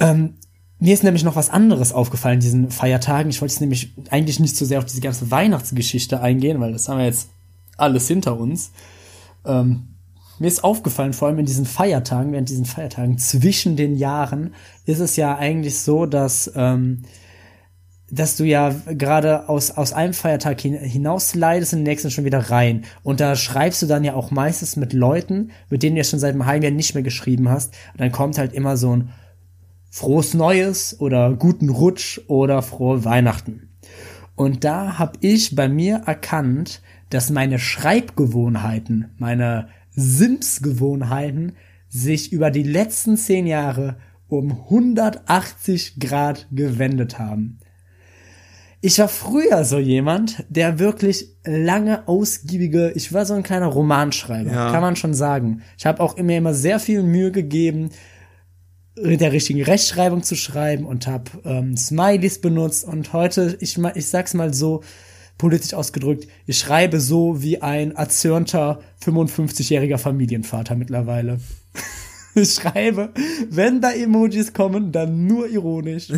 Ähm, 0.00 0.34
mir 0.78 0.94
ist 0.94 1.04
nämlich 1.04 1.24
noch 1.24 1.36
was 1.36 1.50
anderes 1.50 1.92
aufgefallen 1.92 2.40
diesen 2.40 2.70
Feiertagen. 2.70 3.30
Ich 3.30 3.40
wollte 3.40 3.52
jetzt 3.54 3.60
nämlich 3.60 3.92
eigentlich 4.10 4.40
nicht 4.40 4.56
so 4.56 4.64
sehr 4.64 4.78
auf 4.78 4.86
diese 4.86 5.00
ganze 5.00 5.30
Weihnachtsgeschichte 5.30 6.20
eingehen, 6.20 6.60
weil 6.60 6.72
das 6.72 6.88
haben 6.88 6.98
wir 6.98 7.04
jetzt 7.04 7.28
alles 7.76 8.08
hinter 8.08 8.38
uns. 8.38 8.72
Ähm, 9.44 9.93
mir 10.38 10.48
ist 10.48 10.64
aufgefallen, 10.64 11.12
vor 11.12 11.28
allem 11.28 11.38
in 11.38 11.46
diesen 11.46 11.66
Feiertagen, 11.66 12.32
während 12.32 12.48
diesen 12.48 12.64
Feiertagen 12.64 13.18
zwischen 13.18 13.76
den 13.76 13.96
Jahren, 13.96 14.54
ist 14.86 15.00
es 15.00 15.16
ja 15.16 15.36
eigentlich 15.36 15.78
so, 15.78 16.06
dass 16.06 16.50
ähm, 16.54 17.02
dass 18.14 18.36
du 18.36 18.44
ja 18.44 18.74
gerade 18.86 19.48
aus, 19.48 19.70
aus 19.72 19.92
einem 19.92 20.12
Feiertag 20.12 20.60
hin, 20.60 20.74
hinaus 20.74 21.34
leidest 21.34 21.72
und 21.72 21.80
den 21.80 21.84
nächsten 21.84 22.10
schon 22.10 22.24
wieder 22.24 22.50
rein. 22.50 22.84
Und 23.02 23.20
da 23.20 23.34
schreibst 23.34 23.82
du 23.82 23.86
dann 23.86 24.04
ja 24.04 24.14
auch 24.14 24.30
meistens 24.30 24.76
mit 24.76 24.92
Leuten, 24.92 25.50
mit 25.70 25.82
denen 25.82 25.96
du 25.96 26.00
ja 26.00 26.04
schon 26.04 26.20
seit 26.20 26.32
einem 26.32 26.46
halben 26.46 26.62
Jahr 26.62 26.72
nicht 26.72 26.94
mehr 26.94 27.02
geschrieben 27.02 27.48
hast. 27.48 27.74
Und 27.92 28.00
dann 28.00 28.12
kommt 28.12 28.38
halt 28.38 28.52
immer 28.52 28.76
so 28.76 28.94
ein 28.94 29.10
frohes 29.90 30.34
Neues 30.34 31.00
oder 31.00 31.32
guten 31.34 31.68
Rutsch 31.68 32.20
oder 32.28 32.62
frohe 32.62 33.04
Weihnachten. 33.04 33.70
Und 34.36 34.64
da 34.64 34.98
habe 34.98 35.18
ich 35.20 35.54
bei 35.54 35.68
mir 35.68 36.02
erkannt, 36.06 36.82
dass 37.10 37.30
meine 37.30 37.58
Schreibgewohnheiten, 37.58 39.12
meine 39.18 39.68
Sims-Gewohnheiten 39.94 41.52
sich 41.88 42.32
über 42.32 42.50
die 42.50 42.62
letzten 42.62 43.16
zehn 43.16 43.46
Jahre 43.46 43.96
um 44.28 44.50
180 44.52 46.00
Grad 46.00 46.48
gewendet 46.50 47.18
haben. 47.18 47.58
Ich 48.80 48.98
war 48.98 49.08
früher 49.08 49.64
so 49.64 49.78
jemand, 49.78 50.44
der 50.50 50.78
wirklich 50.78 51.28
lange 51.44 52.06
ausgiebige, 52.06 52.92
ich 52.94 53.12
war 53.14 53.24
so 53.24 53.32
ein 53.32 53.42
kleiner 53.42 53.66
Romanschreiber, 53.68 54.50
Ja. 54.52 54.72
kann 54.72 54.82
man 54.82 54.96
schon 54.96 55.14
sagen. 55.14 55.62
Ich 55.78 55.86
habe 55.86 56.00
auch 56.02 56.16
immer 56.18 56.34
immer 56.36 56.52
sehr 56.52 56.78
viel 56.78 57.02
Mühe 57.02 57.30
gegeben, 57.32 57.90
mit 58.96 59.20
der 59.20 59.32
richtigen 59.32 59.62
Rechtschreibung 59.62 60.22
zu 60.22 60.36
schreiben 60.36 60.84
und 60.84 61.06
habe 61.06 61.30
ähm, 61.44 61.76
Smileys 61.76 62.40
benutzt 62.40 62.84
und 62.84 63.12
heute, 63.12 63.56
ich, 63.60 63.78
ich 63.94 64.06
sag's 64.06 64.34
mal 64.34 64.52
so 64.54 64.82
politisch 65.38 65.74
ausgedrückt, 65.74 66.28
ich 66.46 66.58
schreibe 66.58 67.00
so 67.00 67.42
wie 67.42 67.60
ein 67.62 67.92
erzürnter 67.92 68.80
55-jähriger 69.04 69.98
Familienvater 69.98 70.74
mittlerweile. 70.74 71.38
Ich 72.36 72.54
schreibe, 72.54 73.14
wenn 73.48 73.80
da 73.80 73.92
Emojis 73.92 74.52
kommen, 74.52 74.90
dann 74.90 75.28
nur 75.28 75.48
ironisch. 75.48 76.08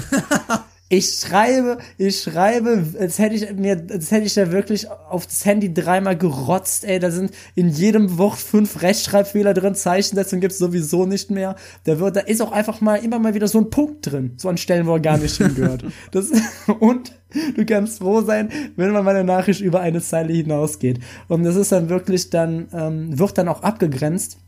Ich 0.89 1.19
schreibe, 1.19 1.79
ich 1.99 2.23
schreibe, 2.23 2.85
als 3.01 3.19
hätte 3.19 3.35
ich 3.35 3.53
mir, 3.57 3.85
als 3.91 4.13
hätte 4.13 4.27
ich 4.27 4.35
da 4.35 4.53
wirklich 4.53 4.89
auf 4.89 5.27
das 5.27 5.45
Handy 5.45 5.75
dreimal 5.75 6.17
gerotzt, 6.17 6.85
ey, 6.85 7.01
da 7.01 7.11
sind 7.11 7.33
in 7.57 7.71
jedem 7.71 8.19
Wort 8.19 8.39
fünf 8.39 8.83
Rechtschreibfehler 8.83 9.53
drin, 9.53 9.75
Zeichensetzung 9.75 10.39
gibt's 10.39 10.59
sowieso 10.59 11.05
nicht 11.05 11.29
mehr. 11.29 11.57
Da 11.85 11.99
wird, 11.99 12.15
da 12.15 12.21
ist 12.21 12.41
auch 12.41 12.53
einfach 12.53 12.81
mal 12.81 12.97
immer 12.97 13.19
mal 13.19 13.35
wieder 13.35 13.49
so 13.49 13.59
ein 13.59 13.69
Punkt 13.69 14.07
drin, 14.07 14.35
so 14.37 14.49
an 14.49 14.59
Stellen, 14.59 14.87
wo 14.87 14.93
er 14.93 15.01
gar 15.01 15.19
nicht 15.19 15.37
hingehört. 15.37 15.85
Das, 16.13 16.31
und 16.79 17.13
du 17.57 17.67
kannst 17.67 17.99
froh 17.99 18.21
sein, 18.21 18.49
wenn 18.77 18.93
mal 18.93 19.03
meine 19.03 19.25
Nachricht 19.25 19.61
über 19.61 19.81
eine 19.81 20.01
Zeile 20.01 20.33
hinausgeht. 20.33 21.01
Und 21.27 21.43
das 21.43 21.57
ist 21.57 21.73
dann 21.73 21.89
wirklich 21.89 22.31
dann, 22.31 22.69
ähm, 22.73 23.19
wird 23.19 23.37
dann 23.39 23.49
auch 23.49 23.63
abgegrenzt 23.63 24.39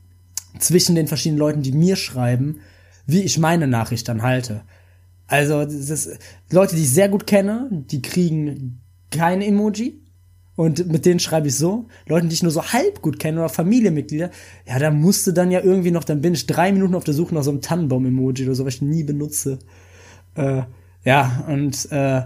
zwischen 0.59 0.95
den 0.95 1.09
verschiedenen 1.09 1.41
Leuten, 1.41 1.63
die 1.63 1.73
mir 1.73 1.97
schreiben, 1.97 2.61
wie 3.07 3.23
ich 3.23 3.39
meine 3.39 3.67
Nachricht 3.67 4.09
dann 4.09 4.23
halte. 4.23 4.63
Also, 5.29 5.63
das 5.65 5.91
ist, 5.91 6.19
Leute, 6.51 6.75
die 6.75 6.83
ich 6.83 6.91
sehr 6.91 7.09
gut 7.09 7.27
kenne, 7.27 7.69
die 7.71 8.03
kriegen 8.03 8.81
kein 9.11 9.41
Emoji. 9.43 10.03
Und 10.57 10.89
mit 10.89 11.07
denen 11.07 11.21
schreibe 11.21 11.47
ich 11.47 11.57
so. 11.57 11.87
Leuten, 12.09 12.29
die 12.29 12.35
ich 12.35 12.43
nur 12.43 12.51
so 12.51 12.65
halb 12.65 13.01
gut 13.01 13.21
kenne 13.21 13.39
oder 13.39 13.49
Familienmitglieder, 13.49 14.31
ja, 14.67 14.79
da 14.81 14.91
musste 14.91 15.33
dann 15.33 15.53
ja 15.53 15.61
irgendwie 15.61 15.93
noch, 15.93 16.03
dann 16.03 16.21
bin 16.21 16.35
ich 16.35 16.47
drei 16.47 16.73
Minuten 16.73 16.97
auf 16.97 17.05
der 17.05 17.15
Suche 17.15 17.33
nach 17.33 17.45
so 17.45 17.51
einem 17.51 17.61
Tannenbaum-Emoji 17.61 18.45
oder 18.45 18.57
so, 18.57 18.67
was 18.67 18.75
ich 18.75 18.83
nie 18.83 19.05
benutze. 19.05 19.61
Äh, 20.35 20.63
ja, 21.05 21.45
und 21.47 21.93
äh, 21.93 22.23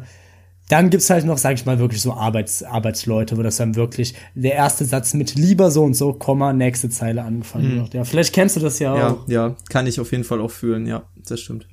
dann 0.70 0.88
gibt's 0.88 1.10
halt 1.10 1.26
noch, 1.26 1.36
sag 1.36 1.56
ich 1.56 1.66
mal, 1.66 1.78
wirklich 1.78 2.00
so 2.00 2.14
Arbeits 2.14 2.62
Arbeitsleute, 2.62 3.36
wo 3.36 3.42
das 3.42 3.58
dann 3.58 3.76
wirklich 3.76 4.14
der 4.34 4.54
erste 4.54 4.86
Satz 4.86 5.12
mit 5.12 5.34
lieber 5.34 5.70
so 5.70 5.84
und 5.84 5.92
so, 5.92 6.14
Komma, 6.14 6.54
nächste 6.54 6.88
Zeile 6.88 7.24
angefangen 7.24 7.76
wird. 7.76 7.92
Ja, 7.92 8.04
vielleicht 8.04 8.34
kennst 8.34 8.56
du 8.56 8.60
das 8.60 8.78
ja 8.78 8.94
auch. 8.94 9.28
Ja, 9.28 9.48
ja, 9.48 9.56
kann 9.68 9.86
ich 9.86 10.00
auf 10.00 10.10
jeden 10.10 10.24
Fall 10.24 10.40
auch 10.40 10.50
fühlen, 10.50 10.86
ja, 10.86 11.02
das 11.26 11.40
stimmt. 11.40 11.66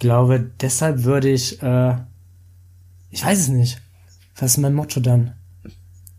Ich 0.00 0.02
glaube, 0.02 0.50
deshalb 0.62 1.04
würde 1.04 1.28
ich, 1.28 1.60
äh, 1.62 1.94
ich 3.10 3.22
weiß 3.22 3.38
es 3.38 3.48
nicht. 3.48 3.82
Was 4.34 4.52
ist 4.52 4.56
mein 4.56 4.72
Motto 4.72 4.98
dann? 4.98 5.34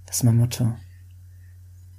Das 0.05 0.17
ist 0.17 0.23
mein 0.23 0.37
Motto. 0.37 0.71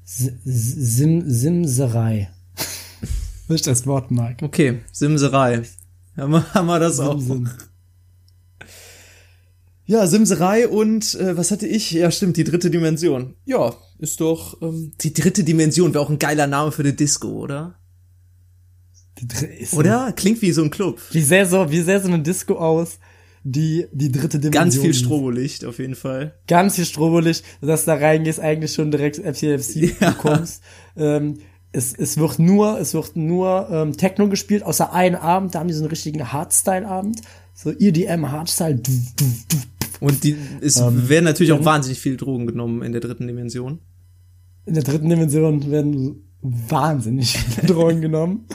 S- 0.04 0.30
Sim 0.44 1.24
Simserei. 1.28 2.30
Was 3.48 3.56
ich 3.56 3.62
das 3.62 3.84
Wort 3.88 4.12
mag. 4.12 4.36
Okay, 4.42 4.82
Simserei. 4.92 5.62
Haben 6.16 6.30
wir, 6.30 6.54
haben 6.54 6.66
wir 6.68 6.78
das 6.78 7.00
auch. 7.00 7.18
Simsim. 7.18 7.50
Ja, 9.84 10.06
Simserei 10.06 10.68
und 10.68 11.16
äh, 11.16 11.36
was 11.36 11.50
hatte 11.50 11.66
ich? 11.66 11.90
Ja, 11.90 12.12
stimmt, 12.12 12.36
die 12.36 12.44
dritte 12.44 12.70
Dimension. 12.70 13.34
Ja, 13.44 13.74
ist 13.98 14.20
doch 14.20 14.62
ähm, 14.62 14.92
die 15.00 15.12
dritte 15.12 15.42
Dimension 15.42 15.94
wäre 15.94 16.04
auch 16.04 16.10
ein 16.10 16.20
geiler 16.20 16.46
Name 16.46 16.70
für 16.70 16.82
eine 16.82 16.92
Disco, 16.92 17.26
oder? 17.30 17.74
Oder? 19.72 20.12
Klingt 20.12 20.42
wie 20.42 20.52
so 20.52 20.62
ein 20.62 20.70
Club. 20.70 21.00
Wie 21.12 21.22
sähe 21.22 21.46
so, 21.46 21.70
wie 21.70 21.80
sähe 21.80 22.00
so 22.00 22.08
eine 22.08 22.20
Disco 22.20 22.54
aus, 22.54 22.98
die 23.44 23.86
die 23.92 24.10
dritte 24.12 24.38
Dimension 24.38 24.52
Ganz 24.52 24.76
viel? 24.78 24.94
Strobolicht 24.94 25.64
auf 25.64 25.78
jeden 25.78 25.94
Fall. 25.94 26.34
ganz 26.46 26.76
viel 26.76 26.84
Strobolicht, 26.84 27.44
dass 27.60 27.84
da 27.84 27.94
reingehst, 27.94 28.40
eigentlich 28.40 28.72
schon 28.72 28.90
direkt 28.90 29.16
FCFC 29.16 29.94
Ja. 30.00 30.10
bekommst. 30.10 30.62
Ähm, 30.96 31.38
es, 31.72 31.94
es 31.94 32.18
wird 32.18 32.38
nur, 32.38 32.78
es 32.78 32.92
wird 32.94 33.16
nur 33.16 33.68
ähm, 33.70 33.96
Techno 33.96 34.28
gespielt, 34.28 34.62
außer 34.62 34.92
einen 34.92 35.16
Abend, 35.16 35.54
da 35.54 35.60
haben 35.60 35.68
die 35.68 35.74
so 35.74 35.80
einen 35.80 35.88
richtigen 35.90 36.32
Hardstyle-Abend. 36.32 37.20
So 37.54 37.70
EDM 37.70 38.30
Hardstyle. 38.30 38.74
Du, 38.76 38.90
du, 39.16 39.24
du. 39.48 39.56
Und 40.00 40.24
die 40.24 40.36
es 40.60 40.78
Ähm, 40.78 41.08
werden 41.08 41.24
natürlich 41.24 41.52
auch 41.52 41.56
dann- 41.58 41.64
wahnsinnig 41.66 42.00
viel 42.00 42.16
Drogen 42.16 42.46
genommen 42.46 42.82
in 42.82 42.92
der 42.92 43.00
dritten 43.00 43.26
Dimension. 43.26 43.78
In 44.66 44.74
der 44.74 44.82
dritten 44.82 45.08
Dimension 45.08 45.70
werden 45.70 46.28
wahnsinnig 46.42 47.38
viele 47.54 47.66
Drogen 47.68 48.00
genommen. 48.00 48.46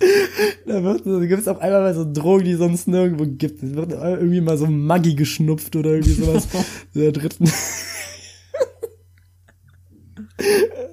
da 0.66 0.82
wird, 0.82 1.06
da 1.06 1.26
gibt's 1.26 1.48
auch 1.48 1.58
einmal 1.58 1.82
mal 1.82 1.94
so 1.94 2.10
Drogen, 2.10 2.44
die 2.44 2.52
es 2.52 2.58
sonst 2.58 2.88
nirgendwo 2.88 3.26
gibt. 3.26 3.62
Es 3.62 3.74
wird 3.74 3.92
irgendwie 3.92 4.40
mal 4.40 4.58
so 4.58 4.66
Maggi 4.66 5.14
geschnupft 5.14 5.76
oder 5.76 5.90
irgendwie 5.90 6.14
sowas. 6.14 6.48
in 6.94 7.00
der 7.00 7.12
dritten. 7.12 7.48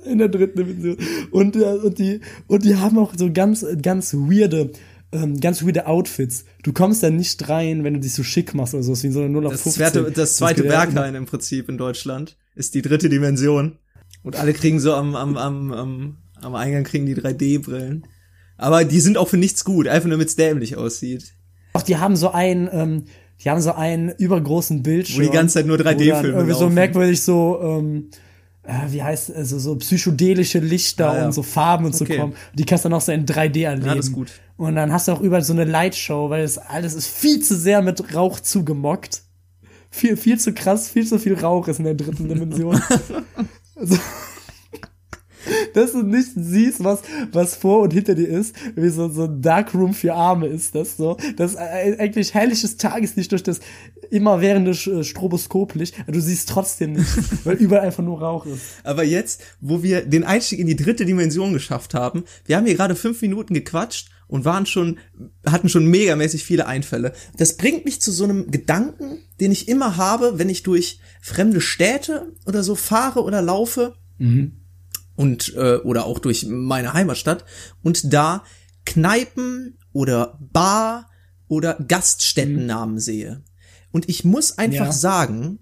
in 0.05 0.19
der 0.19 0.29
dritten 0.29 0.57
Dimension. 0.57 0.97
Und, 1.31 1.55
äh, 1.55 1.59
und 1.59 1.99
die, 1.99 2.21
und 2.47 2.63
die 2.63 2.75
haben 2.75 2.97
auch 2.97 3.13
so 3.15 3.31
ganz, 3.31 3.65
ganz 3.81 4.13
weirde, 4.13 4.71
ähm, 5.11 5.39
ganz 5.39 5.63
weirde 5.63 5.87
Outfits. 5.87 6.45
Du 6.63 6.73
kommst 6.73 7.03
da 7.03 7.09
nicht 7.09 7.49
rein, 7.49 7.83
wenn 7.83 7.95
du 7.95 7.99
dich 7.99 8.13
so 8.13 8.23
schick 8.23 8.53
machst 8.53 8.73
oder 8.73 8.83
so, 8.83 9.01
wie 9.01 9.11
so 9.11 9.21
eine 9.21 9.29
0 9.29 9.47
auf 9.47 9.53
Das 9.53 9.63
15. 9.63 9.93
zweite, 9.93 10.11
das 10.11 10.35
zweite 10.35 10.63
Berghain 10.63 11.15
im 11.15 11.25
Prinzip 11.25 11.69
in 11.69 11.77
Deutschland 11.77 12.37
ist 12.55 12.75
die 12.75 12.81
dritte 12.81 13.09
Dimension. 13.09 13.77
Und 14.23 14.35
alle 14.35 14.53
kriegen 14.53 14.79
so 14.79 14.93
am, 14.93 15.15
am, 15.15 15.37
am, 15.37 15.71
am, 15.71 16.17
am 16.41 16.55
Eingang 16.55 16.83
kriegen 16.83 17.05
die 17.05 17.15
3D-Brillen. 17.15 18.05
Aber 18.61 18.85
die 18.85 18.99
sind 18.99 19.17
auch 19.17 19.27
für 19.27 19.37
nichts 19.37 19.65
gut, 19.65 19.87
einfach 19.87 20.07
nur 20.07 20.17
damit 20.17 20.29
es 20.29 20.35
dämlich 20.35 20.77
aussieht. 20.77 21.33
Auch 21.73 21.81
die 21.81 21.97
haben 21.97 22.15
so 22.15 22.31
einen, 22.31 22.69
ähm, 22.71 23.03
die 23.43 23.49
haben 23.49 23.59
so 23.61 23.73
einen 23.73 24.09
übergroßen 24.09 24.83
Bildschirm. 24.83 25.25
Wo 25.25 25.29
die 25.29 25.35
ganze 25.35 25.55
Zeit 25.55 25.65
nur 25.65 25.79
wo 25.79 25.83
dann 25.83 25.97
3D-Filme 25.97 26.37
Irgendwie 26.37 26.53
so 26.53 26.69
merkwürdig 26.69 27.21
so, 27.21 27.59
ähm, 27.63 28.09
äh, 28.63 28.73
wie 28.91 29.01
heißt 29.01 29.33
also 29.35 29.57
so 29.57 29.75
psychedelische 29.77 30.59
Lichter 30.59 31.09
Ah, 31.11 31.17
ja. 31.17 31.25
und 31.25 31.31
so 31.31 31.41
Farben 31.41 31.85
und 31.85 31.95
Okay. 31.99 32.13
so 32.13 32.19
kommen. 32.19 32.33
Die 32.53 32.63
kannst 32.65 32.85
du 32.85 32.89
dann 32.89 32.97
auch 32.97 33.01
so 33.01 33.11
in 33.11 33.25
3D 33.25 33.63
erleben. 33.65 33.87
Ja, 33.87 33.95
das 33.95 34.07
ist 34.07 34.11
gut. 34.13 34.31
Und 34.57 34.75
dann 34.75 34.93
hast 34.93 35.07
du 35.07 35.11
auch 35.13 35.21
überall 35.21 35.43
so 35.43 35.53
eine 35.53 35.63
Lightshow, 35.63 36.29
weil 36.29 36.43
das 36.43 36.59
alles 36.59 36.93
ist 36.93 37.07
viel 37.07 37.39
zu 37.41 37.55
sehr 37.57 37.81
mit 37.81 38.13
Rauch 38.13 38.39
zugemockt. 38.39 39.23
Viel, 39.89 40.15
viel 40.17 40.37
zu 40.39 40.53
krass, 40.53 40.87
viel 40.87 41.07
zu 41.07 41.17
viel 41.17 41.33
Rauch 41.33 41.67
ist 41.67 41.79
in 41.79 41.85
der 41.85 41.95
dritten 41.95 42.27
Dimension. 42.29 42.79
also, 43.75 43.97
dass 45.73 45.93
du 45.93 46.03
nicht 46.03 46.31
siehst, 46.35 46.83
was, 46.83 47.01
was 47.31 47.55
vor 47.55 47.81
und 47.81 47.93
hinter 47.93 48.15
dir 48.15 48.27
ist, 48.27 48.55
wie 48.75 48.89
so, 48.89 49.09
so 49.09 49.23
ein 49.23 49.41
Darkroom 49.41 49.93
für 49.93 50.13
Arme 50.13 50.47
ist 50.47 50.75
das 50.75 50.97
so. 50.97 51.17
Das 51.37 51.51
ist 51.51 51.57
eigentlich 51.57 52.33
herrliches 52.33 52.77
Tageslicht 52.77 53.31
durch 53.31 53.43
das 53.43 53.59
immerwährende 54.09 54.71
äh, 54.71 55.03
Stroboskoplicht. 55.03 55.95
Du 56.07 56.19
siehst 56.19 56.49
trotzdem 56.49 56.93
nicht, 56.93 57.09
weil 57.45 57.55
überall 57.55 57.85
einfach 57.85 58.03
nur 58.03 58.19
Rauch 58.21 58.45
ist. 58.45 58.61
Aber 58.83 59.03
jetzt, 59.03 59.41
wo 59.59 59.83
wir 59.83 60.05
den 60.05 60.23
Einstieg 60.23 60.59
in 60.59 60.67
die 60.67 60.75
dritte 60.75 61.05
Dimension 61.05 61.53
geschafft 61.53 61.93
haben, 61.93 62.23
wir 62.45 62.57
haben 62.57 62.65
hier 62.65 62.75
gerade 62.75 62.95
fünf 62.95 63.21
Minuten 63.21 63.53
gequatscht 63.53 64.09
und 64.27 64.45
waren 64.45 64.65
schon, 64.65 64.97
hatten 65.45 65.67
schon 65.67 65.85
megamäßig 65.87 66.45
viele 66.45 66.65
Einfälle. 66.65 67.13
Das 67.35 67.57
bringt 67.57 67.85
mich 67.85 68.01
zu 68.01 68.11
so 68.11 68.23
einem 68.23 68.49
Gedanken, 68.49 69.19
den 69.39 69.51
ich 69.51 69.67
immer 69.67 69.97
habe, 69.97 70.39
wenn 70.39 70.49
ich 70.49 70.63
durch 70.63 70.99
fremde 71.21 71.59
Städte 71.59 72.31
oder 72.45 72.63
so 72.63 72.75
fahre 72.75 73.23
oder 73.23 73.41
laufe. 73.41 73.95
Mhm. 74.19 74.60
Und, 75.21 75.53
äh, 75.55 75.77
oder 75.77 76.05
auch 76.05 76.19
durch 76.19 76.45
meine 76.47 76.93
Heimatstadt 76.93 77.45
und 77.83 78.13
da 78.13 78.43
Kneipen 78.85 79.77
oder 79.93 80.39
Bar 80.39 81.09
oder 81.47 81.75
Gaststättennamen 81.75 82.95
mhm. 82.95 82.99
sehe. 82.99 83.43
Und 83.91 84.09
ich 84.09 84.23
muss 84.23 84.57
einfach 84.57 84.87
ja. 84.87 84.91
sagen, 84.91 85.59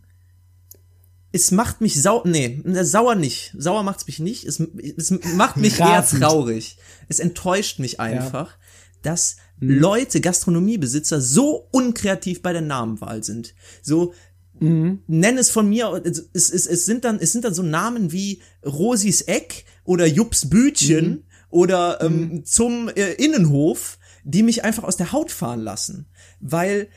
es 1.31 1.51
macht 1.51 1.81
mich 1.81 2.01
sau, 2.01 2.23
nee, 2.25 2.61
sauer 2.81 3.15
nicht. 3.15 3.53
Sauer 3.57 3.83
macht's 3.83 4.07
mich 4.07 4.19
nicht. 4.19 4.45
Es, 4.45 4.59
es 4.59 5.11
macht 5.35 5.57
mich 5.57 5.79
eher 5.79 6.05
traurig. 6.05 6.77
Es 7.07 7.19
enttäuscht 7.19 7.79
mich 7.79 7.99
einfach, 7.99 8.51
ja. 8.51 8.57
dass 9.03 9.37
mhm. 9.59 9.79
Leute, 9.79 10.21
Gastronomiebesitzer 10.21 11.21
so 11.21 11.67
unkreativ 11.71 12.41
bei 12.41 12.53
der 12.53 12.61
Namenwahl 12.61 13.23
sind. 13.23 13.53
So, 13.81 14.13
mhm. 14.59 14.99
nenn 15.07 15.37
es 15.37 15.49
von 15.49 15.67
mir, 15.69 16.01
es, 16.03 16.49
es, 16.49 16.65
es 16.65 16.85
sind 16.85 17.05
dann, 17.05 17.19
es 17.19 17.31
sind 17.31 17.45
dann 17.45 17.53
so 17.53 17.63
Namen 17.63 18.11
wie 18.11 18.41
Rosis 18.65 19.21
Eck 19.21 19.65
oder 19.83 20.05
Jups 20.05 20.49
Bütchen 20.49 21.09
mhm. 21.09 21.23
oder 21.49 21.99
ähm, 22.01 22.19
mhm. 22.19 22.45
zum 22.45 22.89
äh, 22.89 23.13
Innenhof, 23.13 23.97
die 24.23 24.43
mich 24.43 24.63
einfach 24.63 24.83
aus 24.83 24.97
der 24.97 25.11
Haut 25.11 25.31
fahren 25.31 25.61
lassen. 25.61 26.07
Weil 26.39 26.89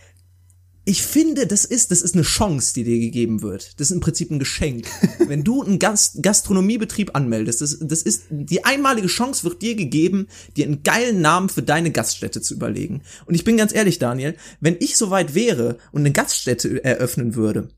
ich 0.84 1.02
finde, 1.02 1.46
das 1.46 1.64
ist, 1.64 1.92
das 1.92 2.02
ist 2.02 2.14
eine 2.14 2.24
Chance, 2.24 2.74
die 2.74 2.82
dir 2.82 2.98
gegeben 2.98 3.42
wird. 3.42 3.78
Das 3.78 3.90
ist 3.90 3.94
im 3.94 4.00
Prinzip 4.00 4.30
ein 4.30 4.40
Geschenk. 4.40 4.86
Wenn 5.26 5.44
du 5.44 5.62
einen 5.62 5.78
Gast 5.78 6.22
Gastronomiebetrieb 6.22 7.14
anmeldest, 7.14 7.60
das, 7.60 7.78
das 7.80 8.02
ist, 8.02 8.24
die 8.30 8.64
einmalige 8.64 9.06
Chance 9.06 9.44
wird 9.44 9.62
dir 9.62 9.76
gegeben, 9.76 10.26
dir 10.56 10.66
einen 10.66 10.82
geilen 10.82 11.20
Namen 11.20 11.48
für 11.48 11.62
deine 11.62 11.92
Gaststätte 11.92 12.40
zu 12.40 12.54
überlegen. 12.54 13.02
Und 13.26 13.34
ich 13.34 13.44
bin 13.44 13.56
ganz 13.56 13.72
ehrlich, 13.72 13.98
Daniel, 13.98 14.36
wenn 14.60 14.76
ich 14.80 14.96
soweit 14.96 15.34
wäre 15.34 15.78
und 15.92 16.02
eine 16.02 16.12
Gaststätte 16.12 16.82
eröffnen 16.82 17.36
würde, 17.36 17.68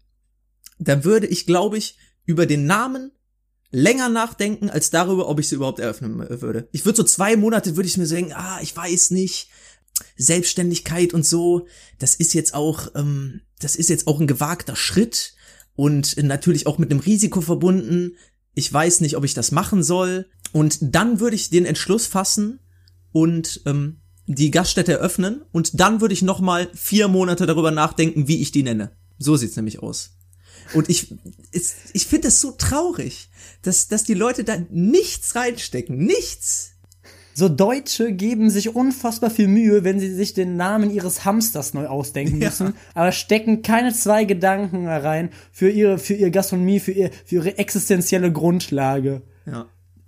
dann 0.79 1.05
würde 1.05 1.27
ich, 1.27 1.47
glaube 1.47 1.77
ich, 1.77 1.99
über 2.25 2.47
den 2.47 2.65
Namen 2.65 3.13
länger 3.71 4.09
nachdenken, 4.09 4.71
als 4.71 4.91
darüber, 4.91 5.29
ob 5.29 5.41
ich 5.41 5.49
sie 5.49 5.57
überhaupt 5.57 5.81
eröffnen 5.81 6.19
würde. 6.41 6.69
Ich 6.73 6.85
würde 6.87 6.97
so 6.97 7.03
zwei 7.03 7.37
Monate, 7.37 7.77
würde 7.77 7.89
ich 7.89 7.97
mir 7.97 8.07
sagen, 8.07 8.33
ah, 8.33 8.61
ich 8.63 8.75
weiß 8.75 9.11
nicht, 9.11 9.49
Selbstständigkeit 10.17 11.15
und 11.15 11.27
so, 11.27 11.67
das 11.99 12.15
ist 12.15 12.35
jetzt 12.35 12.55
auch, 12.55 12.89
ähm, 12.95 13.43
das 13.61 13.77
ist 13.77 13.89
jetzt 13.89 14.07
auch 14.07 14.21
ein 14.21 14.27
gewagter 14.27 14.77
Schritt 14.77 15.35
und 15.77 16.17
natürlich 16.23 16.67
auch 16.67 16.79
mit 16.79 16.91
einem 16.91 17.01
Risiko 17.01 17.41
verbunden. 17.41 18.17
Ich 18.55 18.73
weiß 18.73 19.01
nicht, 19.01 19.17
ob 19.17 19.25
ich 19.25 19.35
das 19.35 19.51
machen 19.51 19.83
soll. 19.83 20.27
Und 20.53 20.79
dann 20.81 21.19
würde 21.19 21.35
ich 21.35 21.51
den 21.51 21.65
Entschluss 21.65 22.07
fassen 22.07 22.61
und 23.13 23.63
ähm, 23.67 24.01
die 24.27 24.51
Gaststätte 24.51 24.93
eröffnen 24.93 25.43
und 25.53 25.81
dann 25.81 26.01
würde 26.01 26.15
ich 26.15 26.23
noch 26.23 26.41
mal 26.41 26.71
vier 26.75 27.09
Monate 27.09 27.47
darüber 27.47 27.71
nachdenken, 27.71 28.29
wie 28.29 28.41
ich 28.41 28.53
die 28.53 28.63
nenne. 28.63 28.93
So 29.19 29.37
sieht's 29.37 29.57
nämlich 29.57 29.81
aus. 29.81 30.17
Und 30.73 30.89
ich, 30.89 31.15
ich 31.53 32.07
finde 32.07 32.29
es 32.29 32.41
so 32.41 32.53
traurig, 32.53 33.29
dass, 33.63 33.89
dass 33.89 34.05
die 34.05 34.15
Leute 34.15 34.45
da 34.45 34.57
nichts 34.71 35.35
reinstecken, 35.35 35.99
nichts. 35.99 36.74
So 37.37 37.49
Deutsche 37.49 38.13
geben 38.13 38.49
sich 38.49 38.77
unfassbar 38.77 39.29
viel 39.29 39.49
Mühe, 39.49 39.83
wenn 39.83 39.99
sie 39.99 40.15
sich 40.15 40.35
den 40.35 40.57
Namen 40.57 40.91
ihres 40.91 41.25
Hamsters 41.25 41.75
neu 41.75 41.89
ausdenken 41.89 42.39
müssen, 42.39 42.69
ja. 42.69 42.73
aber 42.95 43.11
stecken 43.11 43.63
keine 43.63 43.93
zwei 43.93 44.25
Gedanken 44.25 44.87
rein 44.87 45.31
für 45.51 45.69
ihre, 45.69 45.99
für 45.99 46.15
ihre 46.15 46.31
Gastronomie, 46.31 46.79
für, 46.79 46.93
ihr, 46.93 47.11
für 47.25 47.37
ihre 47.37 47.59
existenzielle 47.59 48.33
Grundlage. 48.33 49.23
Ja. 49.47 49.67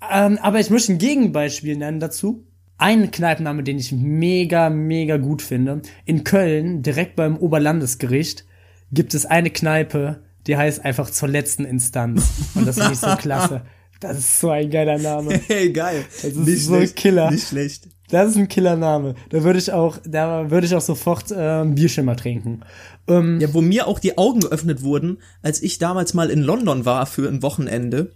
Ähm, 0.08 0.38
aber 0.40 0.60
ich 0.60 0.70
möchte 0.70 0.92
ein 0.92 0.98
Gegenbeispiel 0.98 1.76
nennen 1.76 1.98
dazu. 1.98 2.44
Einen 2.78 3.10
Kneipenname, 3.10 3.64
den 3.64 3.78
ich 3.78 3.90
mega, 3.90 4.70
mega 4.70 5.16
gut 5.16 5.42
finde. 5.42 5.82
In 6.04 6.22
Köln, 6.22 6.82
direkt 6.82 7.16
beim 7.16 7.36
Oberlandesgericht, 7.38 8.44
gibt 8.92 9.14
es 9.14 9.26
eine 9.26 9.50
Kneipe, 9.50 10.22
die 10.46 10.56
heißt 10.56 10.84
einfach 10.84 11.10
zur 11.10 11.28
letzten 11.28 11.64
Instanz. 11.64 12.52
Und 12.54 12.68
das 12.68 12.76
finde 12.76 12.92
ich 12.92 13.00
so 13.00 13.16
klasse. 13.18 13.62
Das 14.00 14.18
ist 14.18 14.40
so 14.40 14.50
ein 14.50 14.70
geiler 14.70 14.98
Name. 14.98 15.40
Hey, 15.46 15.72
geil. 15.72 16.04
Das 16.22 16.24
ist 16.24 16.36
nicht 16.36 16.64
so 16.64 16.74
schlecht, 16.74 16.96
Killer. 16.96 17.30
Nicht 17.30 17.48
schlecht. 17.48 17.88
Das 18.08 18.30
ist 18.30 18.36
ein 18.36 18.48
Killername. 18.48 19.14
Da 19.30 19.42
würde 19.42 19.58
ich 19.58 19.72
auch, 19.72 19.98
da 20.04 20.50
würde 20.50 20.66
ich 20.66 20.74
auch 20.74 20.80
sofort 20.80 21.30
äh, 21.32 21.64
Bierschimmer 21.64 22.16
trinken. 22.16 22.60
Ähm, 23.08 23.40
ja, 23.40 23.52
wo 23.52 23.60
mir 23.60 23.86
auch 23.88 23.98
die 23.98 24.16
Augen 24.16 24.40
geöffnet 24.40 24.82
wurden, 24.82 25.18
als 25.42 25.62
ich 25.62 25.78
damals 25.78 26.14
mal 26.14 26.30
in 26.30 26.42
London 26.42 26.84
war 26.84 27.06
für 27.06 27.28
ein 27.28 27.42
Wochenende 27.42 28.12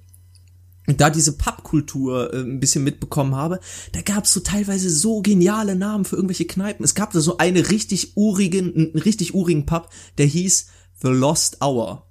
und 0.86 1.00
da 1.00 1.10
diese 1.10 1.36
Pubkultur 1.36 2.32
äh, 2.32 2.38
ein 2.38 2.60
bisschen 2.60 2.84
mitbekommen 2.84 3.34
habe, 3.34 3.58
da 3.92 4.00
gab 4.02 4.24
es 4.24 4.32
so 4.32 4.40
teilweise 4.40 4.90
so 4.90 5.22
geniale 5.22 5.74
Namen 5.74 6.04
für 6.04 6.16
irgendwelche 6.16 6.46
Kneipen. 6.46 6.84
Es 6.84 6.94
gab 6.94 7.12
da 7.12 7.20
so 7.20 7.38
eine 7.38 7.70
richtig 7.70 8.16
urigen, 8.16 8.74
einen 8.74 9.02
richtig 9.02 9.34
urigen 9.34 9.66
Pub, 9.66 9.90
der 10.18 10.26
hieß 10.26 10.66
The 11.02 11.08
Lost 11.08 11.62
Hour. 11.62 12.06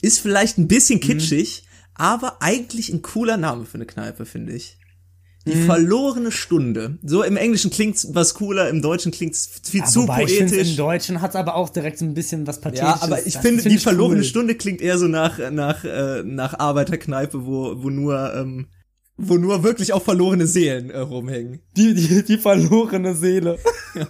Ist 0.00 0.20
vielleicht 0.20 0.58
ein 0.58 0.68
bisschen 0.68 0.98
mhm. 0.98 1.02
kitschig, 1.02 1.62
mhm 1.62 1.67
aber 1.98 2.40
eigentlich 2.40 2.88
ein 2.90 3.02
cooler 3.02 3.36
Name 3.36 3.66
für 3.66 3.74
eine 3.74 3.86
Kneipe, 3.86 4.24
finde 4.24 4.54
ich. 4.54 4.78
Die 5.46 5.54
mhm. 5.54 5.66
verlorene 5.66 6.30
Stunde. 6.30 6.98
So 7.02 7.22
im 7.22 7.36
Englischen 7.36 7.70
klingt's 7.70 8.08
was 8.12 8.34
cooler, 8.34 8.68
im 8.68 8.82
Deutschen 8.82 9.12
klingt's 9.12 9.48
viel 9.64 9.80
ja, 9.80 9.86
zu 9.86 10.06
poetisch. 10.06 10.52
Ich 10.52 10.70
Im 10.70 10.76
Deutschen 10.76 11.22
hat's 11.22 11.36
aber 11.36 11.54
auch 11.54 11.70
direkt 11.70 11.98
so 11.98 12.04
ein 12.04 12.14
bisschen 12.14 12.46
was 12.46 12.60
Pathetisches. 12.60 13.00
Ja, 13.00 13.02
aber 13.02 13.18
ich 13.26 13.34
das 13.34 13.42
finde, 13.42 13.62
find 13.62 13.72
die 13.72 13.76
ich 13.76 13.82
verlorene 13.82 14.20
cool. 14.20 14.24
Stunde 14.24 14.54
klingt 14.56 14.80
eher 14.80 14.98
so 14.98 15.06
nach 15.06 15.38
nach 15.50 15.84
äh, 15.84 16.22
nach 16.22 16.58
Arbeiterkneipe, 16.58 17.46
wo 17.46 17.82
wo 17.82 17.88
nur 17.88 18.34
ähm, 18.34 18.66
wo 19.16 19.36
nur 19.36 19.62
wirklich 19.64 19.92
auch 19.92 20.02
verlorene 20.02 20.46
Seelen 20.46 20.90
äh, 20.90 20.98
rumhängen. 20.98 21.60
Die 21.76 21.94
die 21.94 22.24
die 22.24 22.38
verlorene 22.38 23.14
Seele. 23.14 23.58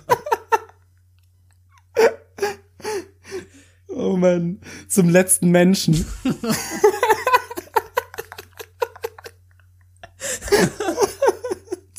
oh 3.88 4.16
man, 4.16 4.60
zum 4.88 5.08
letzten 5.08 5.50
Menschen. 5.50 6.04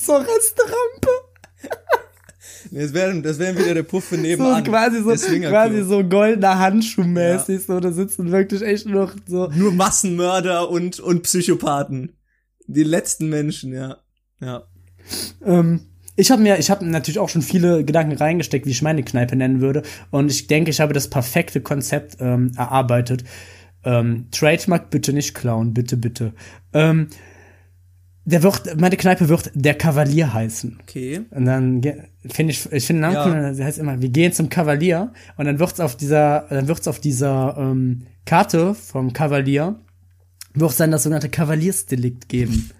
Zur 0.10 0.22
Restaurante. 0.22 1.10
Das 2.72 2.94
wäre 2.94 3.22
das 3.22 3.38
wär 3.38 3.56
wieder 3.56 3.76
der 3.76 3.84
Puff 3.84 4.06
für 4.06 4.18
nebenan. 4.18 4.66
So 4.66 4.72
quasi 4.72 5.04
so, 5.04 5.40
quasi 5.48 5.84
so 5.84 6.04
goldener 6.04 6.58
Handschuh 6.58 7.04
mäßig, 7.04 7.60
ja. 7.60 7.76
so, 7.76 7.80
da 7.80 7.92
sitzen 7.92 8.32
wirklich 8.32 8.64
echt 8.64 8.88
noch 8.88 9.14
so. 9.28 9.52
Nur 9.54 9.72
Massenmörder 9.72 10.68
und, 10.68 11.00
und 11.00 11.22
Psychopathen. 11.22 12.18
Die 12.66 12.82
letzten 12.82 13.30
Menschen, 13.30 13.72
ja. 13.72 13.98
Ja. 14.42 14.64
Ähm, 15.46 15.82
ich 16.16 16.32
habe 16.32 16.42
mir, 16.42 16.58
ich 16.58 16.72
habe 16.72 16.88
natürlich 16.88 17.20
auch 17.20 17.30
schon 17.30 17.44
viele 17.44 17.86
Gedanken 17.86 18.18
reingesteckt, 18.18 18.66
wie 18.66 18.72
ich 18.72 18.82
meine 18.82 19.04
Kneipe 19.04 19.36
nennen 19.36 19.62
würde. 19.62 19.84
Und 20.10 20.32
ich 20.32 20.48
denke, 20.48 20.72
ich 20.72 20.82
habe 20.82 20.94
das 20.94 21.08
perfekte 21.08 21.62
Konzept 21.62 22.18
ähm, 22.20 22.52
erarbeitet. 22.58 23.26
Ähm, 23.84 24.26
Trademark 24.32 24.90
bitte 24.90 25.14
nicht 25.14 25.36
klauen, 25.36 25.76
bitte, 25.76 25.98
bitte. 25.98 26.34
Ähm, 26.74 27.10
der 28.30 28.44
wird, 28.44 28.80
meine 28.80 28.96
Kneipe 28.96 29.28
wird 29.28 29.52
der 29.56 29.74
Kavalier 29.74 30.34
heißen. 30.34 30.80
Okay. 30.82 31.22
Und 31.32 31.46
dann 31.46 31.82
finde 32.28 32.52
ich, 32.52 32.72
ich 32.72 32.86
finde 32.86 33.02
Namen 33.02 33.16
ja. 33.16 33.52
der 33.52 33.66
heißt 33.66 33.80
immer, 33.80 34.02
wir 34.02 34.10
gehen 34.10 34.32
zum 34.32 34.50
Kavalier 34.50 35.14
und 35.38 35.46
dann 35.46 35.60
wird's 35.60 35.80
auf 35.80 35.96
dieser, 35.96 36.46
dann 36.50 36.68
wird's 36.68 36.88
auf 36.88 37.00
dieser 37.00 37.56
ähm, 37.58 38.04
Karte 38.26 38.76
vom 38.76 39.14
Kavalier 39.14 39.80
wird 40.54 40.72
es 40.72 40.78
dann 40.78 40.92
das 40.92 41.04
sogenannte 41.04 41.30
Kavaliersdelikt 41.30 42.30
geben. 42.30 42.72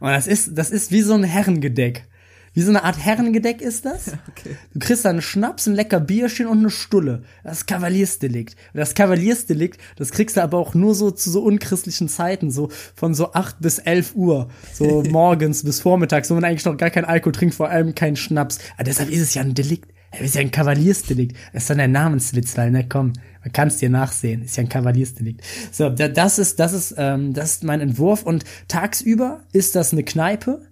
Und 0.00 0.10
das 0.10 0.26
ist, 0.26 0.56
das 0.58 0.70
ist 0.70 0.90
wie 0.90 1.02
so 1.02 1.14
ein 1.14 1.24
Herrengedeck. 1.24 2.06
Wie 2.54 2.60
so 2.60 2.68
eine 2.68 2.84
Art 2.84 2.98
Herrengedeck 2.98 3.60
ist 3.60 3.84
das. 3.84 4.12
Okay. 4.32 4.56
Du 4.72 4.78
kriegst 4.78 5.04
da 5.04 5.10
einen 5.10 5.20
Schnaps, 5.20 5.66
ein 5.66 5.74
lecker 5.74 6.00
Bierchen 6.00 6.46
und 6.46 6.58
eine 6.58 6.70
Stulle. 6.70 7.22
Das 7.44 7.58
ist 7.58 7.66
Kavaliersdelikt. 7.66 8.56
Und 8.72 8.78
das 8.78 8.94
Kavaliersdelikt, 8.94 9.78
das 9.96 10.10
kriegst 10.10 10.36
du 10.36 10.42
aber 10.42 10.58
auch 10.58 10.74
nur 10.74 10.94
so 10.94 11.10
zu 11.10 11.30
so 11.30 11.42
unchristlichen 11.42 12.08
Zeiten, 12.08 12.50
so 12.50 12.70
von 12.94 13.14
so 13.14 13.34
acht 13.34 13.60
bis 13.60 13.78
elf 13.78 14.14
Uhr, 14.14 14.48
so 14.72 15.02
morgens 15.10 15.64
bis 15.64 15.80
vormittags, 15.80 16.30
wo 16.30 16.34
man 16.34 16.44
eigentlich 16.44 16.64
noch 16.64 16.76
gar 16.76 16.90
keinen 16.90 17.04
Alkohol 17.04 17.32
trinkt, 17.32 17.54
vor 17.54 17.68
allem 17.68 17.94
keinen 17.94 18.16
Schnaps. 18.16 18.58
Aber 18.74 18.84
deshalb 18.84 19.10
ist 19.10 19.20
es 19.20 19.34
ja 19.34 19.42
ein 19.42 19.54
Delikt. 19.54 19.92
Es 20.12 20.20
ist 20.20 20.34
ja 20.34 20.40
ein 20.40 20.50
Kavaliersdelikt. 20.50 21.36
Das 21.52 21.64
ist 21.64 21.70
dann 21.70 21.78
der 21.78 21.88
Namenswitz, 21.88 22.56
weil, 22.56 22.70
ne, 22.70 22.86
komm, 22.88 23.12
man 23.42 23.52
kann 23.52 23.68
es 23.68 23.78
dir 23.78 23.90
nachsehen. 23.90 24.42
Ist 24.42 24.56
ja 24.56 24.62
ein 24.62 24.68
Kavaliersdelikt. 24.68 25.42
So, 25.70 25.88
das 25.88 26.38
ist, 26.38 26.58
das 26.58 26.72
ist, 26.72 26.94
ähm, 26.96 27.32
das 27.32 27.52
ist 27.52 27.64
mein 27.64 27.80
Entwurf. 27.80 28.22
Und 28.22 28.44
tagsüber 28.68 29.40
ist 29.52 29.74
das 29.74 29.92
eine 29.92 30.04
Kneipe 30.04 30.62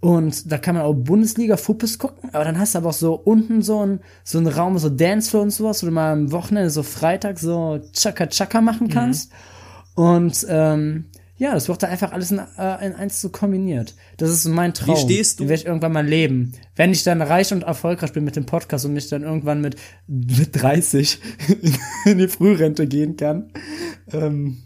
und 0.00 0.50
da 0.50 0.58
kann 0.58 0.74
man 0.74 0.84
auch 0.84 0.94
Bundesliga 0.94 1.56
Fuppes 1.56 1.98
gucken, 1.98 2.30
aber 2.32 2.44
dann 2.44 2.58
hast 2.58 2.74
du 2.74 2.78
aber 2.78 2.88
auch 2.88 2.94
so 2.94 3.14
unten 3.14 3.62
so 3.62 3.84
ein 3.84 4.00
so 4.24 4.38
ein 4.38 4.46
Raum, 4.46 4.78
so 4.78 4.88
Dancefloor 4.88 5.42
und 5.42 5.50
sowas, 5.50 5.82
wo 5.82 5.86
du 5.86 5.92
mal 5.92 6.12
am 6.12 6.32
Wochenende 6.32 6.70
so 6.70 6.82
Freitag 6.82 7.38
so 7.38 7.80
Chaka 7.92 8.26
Chaka 8.26 8.60
machen 8.60 8.86
mhm. 8.86 8.92
kannst. 8.92 9.30
Mhm. 9.96 10.02
Und 10.02 10.46
ähm, 10.48 11.04
Ja, 11.40 11.54
das 11.54 11.68
wird 11.68 11.82
da 11.82 11.86
einfach 11.86 12.12
alles 12.12 12.30
in, 12.32 12.38
äh, 12.38 12.86
in 12.86 12.94
eins 12.94 13.22
so 13.22 13.30
kombiniert. 13.30 13.94
Das 14.18 14.28
ist 14.28 14.46
mein 14.46 14.74
Traum. 14.74 14.94
Wie 14.94 15.00
stehst 15.00 15.40
du? 15.40 15.44
Den 15.44 15.48
werde 15.48 15.62
ich 15.62 15.66
irgendwann 15.66 15.92
mal 15.92 16.06
leben. 16.06 16.52
Wenn 16.76 16.92
ich 16.92 17.02
dann 17.02 17.22
reich 17.22 17.50
und 17.50 17.62
erfolgreich 17.62 18.12
bin 18.12 18.24
mit 18.24 18.36
dem 18.36 18.44
Podcast 18.44 18.84
und 18.84 18.92
mich 18.92 19.08
dann 19.08 19.22
irgendwann 19.22 19.62
mit, 19.62 19.76
mit 20.06 20.50
30 20.52 21.18
in 22.04 22.18
die 22.18 22.28
Frührente 22.28 22.86
gehen 22.86 23.16
kann. 23.16 23.52
Ähm, 24.12 24.58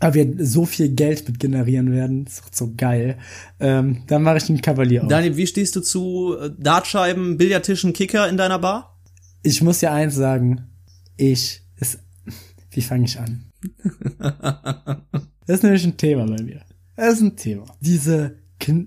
aber 0.00 0.14
wir 0.14 0.46
so 0.46 0.64
viel 0.64 0.90
Geld 0.90 1.26
mit 1.26 1.40
generieren 1.40 1.92
werden, 1.92 2.26
ist 2.26 2.40
doch 2.40 2.48
so 2.52 2.72
geil. 2.76 3.18
Ähm, 3.60 4.02
dann 4.06 4.22
mache 4.22 4.38
ich 4.38 4.48
einen 4.48 4.62
Kavalier 4.62 5.02
auf. 5.02 5.08
Daniel, 5.08 5.36
wie 5.36 5.46
stehst 5.46 5.76
du 5.76 5.80
zu 5.80 6.36
äh, 6.38 6.50
Dartscheiben, 6.56 7.36
Billardtischen, 7.36 7.92
Kicker 7.92 8.28
in 8.28 8.36
deiner 8.36 8.58
Bar? 8.58 8.98
Ich 9.42 9.62
muss 9.62 9.80
ja 9.80 9.92
eins 9.92 10.14
sagen. 10.14 10.68
Ich, 11.16 11.62
ist, 11.80 11.98
wie 12.70 12.82
fange 12.82 13.04
ich 13.04 13.18
an? 13.18 13.44
Das 15.48 15.56
ist 15.56 15.62
nämlich 15.62 15.84
ein 15.86 15.96
Thema 15.96 16.26
bei 16.26 16.42
mir. 16.42 16.60
Das 16.94 17.14
ist 17.14 17.20
ein 17.22 17.34
Thema. 17.34 17.64
Diese 17.80 18.36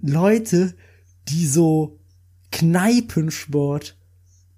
Leute, 0.03 0.75
die 1.27 1.47
so 1.47 1.99
Kneipensport 2.51 3.97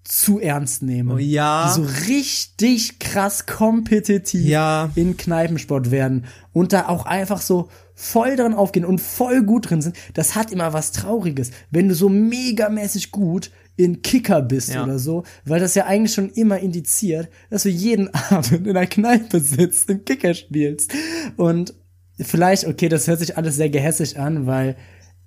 zu 0.03 0.39
ernst 0.39 0.83
nehmen. 0.83 1.11
Oh 1.11 1.17
ja. 1.17 1.65
Die 1.67 1.81
so 1.81 1.87
richtig 2.07 2.99
krass 2.99 3.45
kompetitiv 3.45 4.45
Ja. 4.45 4.89
in 4.95 5.15
Kneipensport 5.17 5.91
werden 5.91 6.25
und 6.51 6.73
da 6.73 6.87
auch 6.89 7.05
einfach 7.05 7.41
so 7.41 7.69
voll 7.95 8.35
dran 8.35 8.53
aufgehen 8.53 8.85
und 8.85 8.99
voll 8.99 9.43
gut 9.43 9.69
drin 9.69 9.81
sind. 9.81 9.95
Das 10.13 10.35
hat 10.35 10.51
immer 10.51 10.73
was 10.73 10.91
Trauriges, 10.91 11.51
wenn 11.71 11.87
du 11.87 11.95
so 11.95 12.09
megamäßig 12.09 13.11
gut 13.11 13.51
in 13.75 14.01
Kicker 14.01 14.41
bist 14.41 14.69
Ja. 14.73 14.83
oder 14.83 14.99
so, 14.99 15.23
weil 15.45 15.59
das 15.59 15.73
ja 15.75 15.85
eigentlich 15.85 16.13
schon 16.13 16.29
immer 16.31 16.59
indiziert, 16.59 17.29
dass 17.49 17.63
du 17.63 17.69
jeden 17.69 18.13
Abend 18.29 18.67
in 18.67 18.73
der 18.73 18.87
Kneipe 18.87 19.39
sitzt 19.39 19.89
und 19.89 20.05
Kicker 20.05 20.33
spielst. 20.33 20.91
Und 21.37 21.73
vielleicht, 22.19 22.65
okay, 22.67 22.89
das 22.89 23.07
hört 23.07 23.19
sich 23.19 23.37
alles 23.37 23.55
sehr 23.55 23.69
gehässig 23.69 24.19
an, 24.19 24.45
weil 24.47 24.75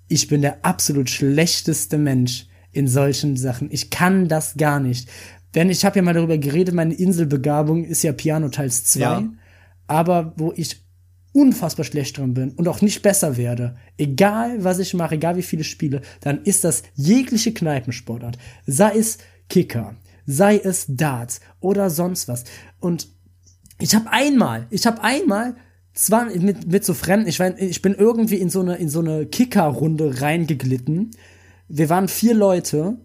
ich 0.07 0.27
bin 0.27 0.41
der 0.41 0.63
absolut 0.63 1.09
schlechteste 1.09 1.97
Mensch 1.97 2.47
in 2.77 2.87
solchen 2.87 3.35
Sachen. 3.37 3.69
Ich 3.71 3.89
kann 3.89 4.27
das 4.27 4.55
gar 4.57 4.79
nicht. 4.79 5.09
Denn 5.55 5.69
ich 5.69 5.83
habe 5.83 5.97
ja 5.97 6.03
mal 6.03 6.13
darüber 6.13 6.37
geredet, 6.37 6.75
meine 6.75 6.93
Inselbegabung 6.93 7.83
ist 7.83 8.03
ja 8.03 8.11
Piano 8.11 8.49
teils 8.49 8.85
2, 8.85 8.99
Ja. 8.99 9.23
aber 9.87 10.33
wo 10.37 10.53
ich 10.55 10.83
unfassbar 11.33 11.85
schlecht 11.85 12.17
drin 12.17 12.33
bin 12.33 12.51
und 12.51 12.67
auch 12.67 12.81
nicht 12.81 13.01
besser 13.01 13.37
werde, 13.37 13.75
egal 13.97 14.63
was 14.63 14.79
ich 14.79 14.93
mache, 14.93 15.15
egal 15.15 15.37
wie 15.37 15.41
viele 15.43 15.63
spiele, 15.63 16.01
dann 16.21 16.41
ist 16.43 16.63
das 16.63 16.83
jegliche 16.95 17.53
Kneipensportart. 17.53 18.37
Sei 18.65 18.91
es 18.97 19.17
Kicker, 19.49 19.95
sei 20.25 20.57
es 20.57 20.85
Darts 20.89 21.39
oder 21.59 21.89
sonst 21.89 22.27
was. 22.27 22.43
Und 22.79 23.07
ich 23.79 23.95
habe 23.95 24.11
einmal, 24.11 24.67
ich 24.69 24.85
habe 24.85 25.03
einmal 25.03 25.55
zwar 25.93 26.25
mit, 26.25 26.67
mit 26.71 26.85
so 26.85 26.93
Fremden, 26.93 27.27
ich, 27.27 27.39
mein, 27.39 27.55
ich 27.57 27.81
bin 27.81 27.93
irgendwie 27.95 28.37
in 28.37 28.49
so 28.49 28.61
eine, 28.61 28.75
in 28.75 28.89
so 28.89 28.99
eine 28.99 29.25
Kicker-Runde 29.25 30.21
reingeglitten. 30.21 31.11
Wir 31.67 31.89
waren 31.89 32.07
vier 32.07 32.33
Leute 32.33 32.97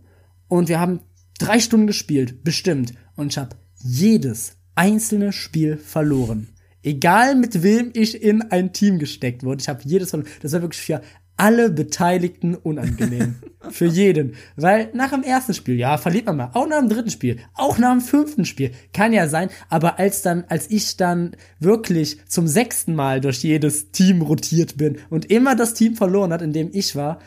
und 0.49 0.69
wir 0.69 0.79
haben 0.81 1.01
drei 1.39 1.59
Stunden 1.59 1.87
gespielt, 1.87 2.45
bestimmt. 2.45 2.95
Und 3.17 3.33
ich 3.33 3.39
habe 3.39 3.57
jedes 3.79 4.57
einzelne 4.75 5.33
Spiel 5.33 5.77
verloren. 5.77 6.49
Egal 6.83 7.37
mit 7.37 7.63
wem 7.63 7.91
ich 7.95 8.23
in 8.23 8.43
ein 8.43 8.73
Team 8.73 8.99
gesteckt 8.99 9.45
wurde, 9.45 9.61
ich 9.61 9.69
habe 9.69 9.81
jedes 9.85 10.11
verloren. 10.11 10.31
Das 10.41 10.53
war 10.53 10.63
wirklich 10.63 10.83
für 10.83 11.01
alle 11.37 11.71
Beteiligten 11.71 12.55
unangenehm. 12.55 13.37
für 13.71 13.87
jeden. 13.87 14.35
Weil 14.57 14.91
nach 14.93 15.11
dem 15.11 15.23
ersten 15.23 15.55
Spiel, 15.55 15.77
ja, 15.77 15.97
verliert 15.97 16.27
man 16.27 16.37
mal. 16.37 16.51
Auch 16.55 16.69
nach 16.69 16.81
dem 16.81 16.89
dritten 16.89 17.11
Spiel. 17.11 17.39
Auch 17.55 17.79
nach 17.79 17.93
dem 17.93 18.01
fünften 18.01 18.45
Spiel. 18.45 18.73
Kann 18.93 19.13
ja 19.13 19.29
sein. 19.29 19.49
Aber 19.69 19.99
als 19.99 20.23
dann, 20.23 20.45
als 20.49 20.71
ich 20.71 20.97
dann 20.97 21.37
wirklich 21.59 22.19
zum 22.29 22.47
sechsten 22.47 22.95
Mal 22.95 23.21
durch 23.21 23.43
jedes 23.43 23.91
Team 23.93 24.23
rotiert 24.23 24.77
bin 24.77 24.99
und 25.11 25.31
immer 25.31 25.57
das 25.57 25.75
Team 25.75 25.97
verloren 25.97 26.33
hat, 26.33 26.43
in 26.43 26.53
dem 26.53 26.71
ich 26.73 26.97
war, 26.97 27.19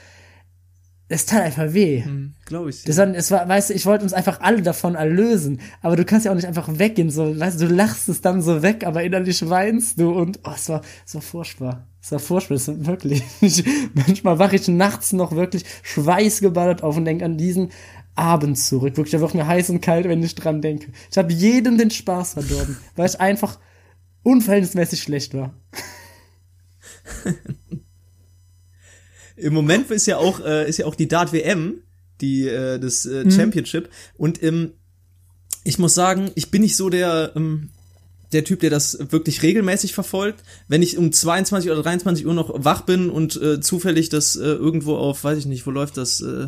es 1.08 1.26
tat 1.26 1.44
einfach 1.44 1.74
weh. 1.74 2.04
Glaube 2.46 2.72
ich. 2.72 2.84
Das 2.84 2.98
war, 2.98 3.08
es 3.14 3.30
war, 3.30 3.48
weißt 3.48 3.70
du, 3.70 3.74
ich 3.74 3.86
wollte 3.86 4.04
uns 4.04 4.14
einfach 4.14 4.42
alle 4.42 4.62
davon 4.62 4.96
erlösen. 4.96 5.60
Aber 5.82 5.96
du 5.96 6.04
kannst 6.04 6.26
ja 6.26 6.32
auch 6.32 6.36
nicht 6.36 6.48
einfach 6.48 6.68
weggehen, 6.80 7.12
so, 7.12 7.40
weißt 7.40 7.62
du, 7.62 7.68
du 7.68 7.74
lachst 7.76 8.10
es 8.10 8.22
dann 8.22 8.42
so 8.42 8.64
weg, 8.64 8.86
aber 8.86 9.04
innerlich 9.04 9.48
weinst 9.48 10.00
du 10.00 10.12
und, 10.12 10.40
oh, 10.44 10.52
es 10.56 10.70
war, 10.70 10.82
es 11.06 11.14
war 11.14 11.22
furchtbar. 11.22 11.88
Es 12.02 12.12
war 12.12 12.20
furchtbar, 12.20 12.56
es 12.56 12.68
war 12.68 12.86
wirklich. 12.86 13.24
Ich, 13.42 13.64
manchmal 13.94 14.40
wache 14.40 14.56
ich 14.56 14.68
nachts 14.68 15.14
noch 15.14 15.36
wirklich 15.36 15.64
schweißgebaddert 15.84 16.82
auf 16.82 16.98
und 16.98 17.06
denke 17.06 17.26
an 17.26 17.38
diesen 17.38 17.70
Abend 18.16 18.58
zurück. 18.58 18.98
Wirklich, 18.98 19.12
da 19.12 19.20
wird 19.20 19.36
mir 19.36 19.46
heiß 19.46 19.70
und 19.70 19.82
kalt, 19.82 20.08
wenn 20.08 20.24
ich 20.24 20.36
dran 20.36 20.62
denke. 20.62 20.92
Ich 21.12 21.18
habe 21.18 21.32
jedem 21.32 21.78
den 21.78 21.92
Spaß 21.92 22.34
verdorben, 22.34 22.78
weil 22.96 23.08
ich 23.08 23.20
einfach 23.20 23.60
unverhältnismäßig 24.24 25.04
schlecht 25.04 25.36
war. 25.36 25.54
Im 29.38 29.54
Moment 29.54 29.92
ist 29.92 30.06
ja 30.08 30.18
auch 30.18 30.40
äh, 30.46 30.68
ist 30.70 30.78
ja 30.78 30.86
auch 30.86 30.96
die 30.96 31.08
Dart 31.08 31.34
WM, 31.34 31.76
die 32.22 32.48
äh, 32.48 32.80
das 32.80 33.06
Mhm. 33.06 33.28
äh, 33.28 33.32
Championship 33.32 33.90
und 34.18 34.42
ähm, 34.44 34.72
ich 35.64 35.80
muss 35.80 35.96
sagen, 35.96 36.30
ich 36.36 36.52
bin 36.52 36.62
nicht 36.62 36.76
so 36.76 36.90
der 36.90 37.32
ähm, 37.36 37.70
der 38.32 38.44
Typ, 38.44 38.60
der 38.60 38.70
das 38.70 38.98
wirklich 39.12 39.44
regelmäßig 39.44 39.94
verfolgt. 39.94 40.44
Wenn 40.68 40.82
ich 40.82 40.98
um 40.98 41.12
22 41.12 41.72
oder 41.72 41.82
23 41.84 42.26
Uhr 42.26 42.34
noch 42.34 42.52
wach 42.56 42.82
bin 42.82 43.10
und 43.10 43.40
äh, 43.42 43.62
zufällig 43.62 44.10
das 44.10 44.36
äh, 44.36 44.42
irgendwo 44.44 44.96
auf, 44.96 45.24
weiß 45.24 45.38
ich 45.38 45.46
nicht, 45.46 45.66
wo 45.66 45.72
läuft 45.72 45.96
das 45.98 46.22
äh, 46.22 46.48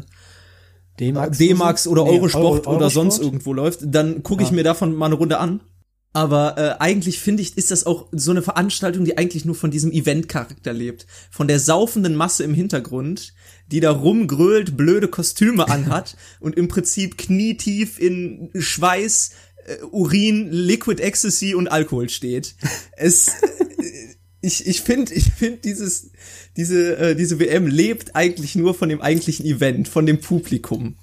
D-Max, 1.00 1.38
D-Max 1.38 1.88
oder 1.88 2.04
Nee, 2.04 2.12
Eurosport 2.20 2.66
Euro- 2.68 2.76
oder 2.78 2.90
sonst 2.90 3.20
irgendwo 3.22 3.54
läuft, 3.54 3.82
dann 3.84 4.24
gucke 4.24 4.44
ich 4.44 4.50
Ja. 4.50 4.56
mir 4.56 4.64
davon 4.64 4.96
mal 4.96 5.06
eine 5.06 5.16
Runde 5.16 5.38
an. 5.40 5.60
Aber 6.14 6.58
äh, 6.58 6.82
eigentlich 6.82 7.20
finde 7.20 7.44
ich, 7.44 7.58
ist 7.58 7.70
das 7.70 7.86
auch 7.86 8.08
so 8.12 8.32
eine 8.32 8.42
Veranstaltung, 8.42 9.06
die 9.06 9.18
eigentlich 9.18 9.46
nur 9.46 9.56
von 9.56 9.72
diesem 9.72 9.92
Event-Charakter 9.92 10.74
lebt. 10.74 11.06
Von 11.30 11.48
der 11.48 11.60
saufenden 11.60 12.16
Masse 12.16 12.44
im 12.44 12.54
Hintergrund, 12.54 13.34
die 13.68 13.82
da 13.82 13.92
rumgrölt, 13.92 14.78
blöde 14.78 15.08
Kostüme 15.08 15.68
anhat 15.70 16.18
und 16.40 16.56
im 16.56 16.68
Prinzip 16.68 17.18
knietief 17.18 18.00
in 18.00 18.50
Schweiß, 18.56 19.32
äh, 19.66 19.84
Urin, 19.92 20.52
Liquid 20.52 21.02
Ecstasy 21.02 21.54
und 21.54 21.68
Alkohol 21.68 22.10
steht. 22.10 22.56
Es, 23.00 23.28
äh, 23.28 23.34
ich, 24.42 24.66
ich 24.66 24.82
finde, 24.82 25.14
ich 25.14 25.32
finde 25.34 25.58
dieses, 25.58 26.12
diese, 26.56 26.98
äh, 26.98 27.16
diese 27.16 27.40
WM 27.40 27.68
lebt 27.68 28.16
eigentlich 28.16 28.56
nur 28.56 28.74
von 28.74 28.90
dem 28.90 29.02
eigentlichen 29.02 29.46
Event, 29.46 29.88
von 29.88 30.06
dem 30.06 30.20
Publikum. 30.20 30.96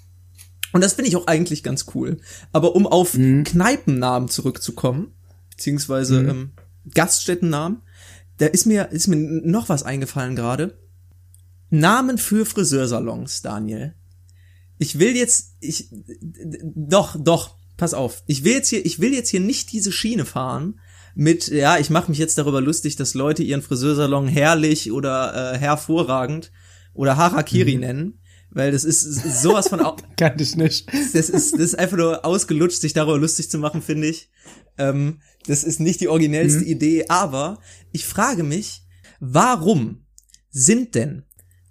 Und 0.74 0.80
das 0.82 0.94
finde 0.94 1.08
ich 1.08 1.14
auch 1.14 1.28
eigentlich 1.28 1.62
ganz 1.62 1.86
cool. 1.94 2.18
Aber 2.50 2.74
um 2.74 2.88
auf 2.88 3.12
Kneipennamen 3.12 4.28
zurückzukommen, 4.28 5.12
beziehungsweise 5.50 6.18
ähm, 6.18 6.50
Gaststättennamen, 6.92 7.82
da 8.38 8.46
ist 8.46 8.66
mir, 8.66 8.90
ist 8.90 9.06
mir 9.06 9.14
noch 9.14 9.68
was 9.68 9.84
eingefallen 9.84 10.34
gerade. 10.34 10.76
Namen 11.70 12.18
für 12.18 12.44
Friseursalons, 12.44 13.40
Daniel. 13.40 13.94
Ich 14.78 14.98
will 14.98 15.14
jetzt, 15.16 15.54
ich, 15.60 15.90
doch, 16.74 17.14
doch, 17.20 17.56
pass 17.76 17.94
auf. 17.94 18.24
Ich 18.26 18.42
will 18.42 18.54
jetzt 18.54 18.68
hier, 18.68 18.84
ich 18.84 18.98
will 18.98 19.14
jetzt 19.14 19.28
hier 19.28 19.38
nicht 19.38 19.70
diese 19.70 19.92
Schiene 19.92 20.24
fahren 20.24 20.80
mit, 21.14 21.46
ja, 21.46 21.78
ich 21.78 21.88
mache 21.88 22.10
mich 22.10 22.18
jetzt 22.18 22.36
darüber 22.36 22.60
lustig, 22.60 22.96
dass 22.96 23.14
Leute 23.14 23.44
ihren 23.44 23.62
Friseursalon 23.62 24.26
herrlich 24.26 24.90
oder 24.90 25.54
äh, 25.54 25.58
hervorragend 25.58 26.50
oder 26.94 27.16
Harakiri 27.16 27.76
nennen, 27.76 28.18
weil 28.54 28.72
das 28.72 28.84
ist 28.84 29.02
sowas 29.42 29.68
von, 29.68 29.80
Kann 30.16 30.38
ich 30.38 30.56
nicht. 30.56 30.88
das 31.12 31.28
ist, 31.28 31.52
das 31.52 31.60
ist 31.60 31.78
einfach 31.78 31.96
nur 31.96 32.24
ausgelutscht, 32.24 32.80
sich 32.80 32.92
darüber 32.92 33.18
lustig 33.18 33.50
zu 33.50 33.58
machen, 33.58 33.82
finde 33.82 34.08
ich. 34.08 34.30
Ähm, 34.78 35.20
das 35.46 35.64
ist 35.64 35.80
nicht 35.80 36.00
die 36.00 36.08
originellste 36.08 36.64
Idee, 36.64 37.06
aber 37.08 37.58
ich 37.92 38.06
frage 38.06 38.42
mich, 38.42 38.82
warum 39.20 40.06
sind 40.50 40.94
denn 40.94 41.24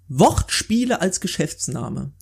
Wortspiele 0.08 1.00
als 1.00 1.20
Geschäftsname 1.20 2.12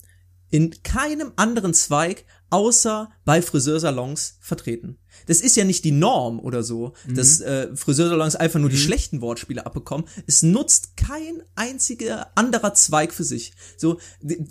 in 0.49 0.71
keinem 0.83 1.33
anderen 1.35 1.73
Zweig 1.73 2.25
außer 2.53 3.09
bei 3.25 3.41
Friseursalons 3.41 4.37
vertreten? 4.39 4.99
Das 5.25 5.41
ist 5.41 5.55
ja 5.55 5.63
nicht 5.63 5.83
die 5.85 5.91
Norm 5.91 6.39
oder 6.39 6.61
so, 6.61 6.93
dass 7.07 7.41
äh, 7.41 7.75
Friseursalons 7.75 8.35
einfach 8.35 8.59
nur 8.59 8.69
die 8.69 8.77
schlechten 8.77 9.21
Wortspiele 9.21 9.65
abbekommen. 9.65 10.05
Es 10.27 10.43
nutzt 10.43 10.95
kein 10.95 11.41
einziger 11.55 12.27
anderer 12.35 12.75
Zweig 12.75 13.11
für 13.11 13.23
sich. 13.23 13.53
So, 13.75 13.99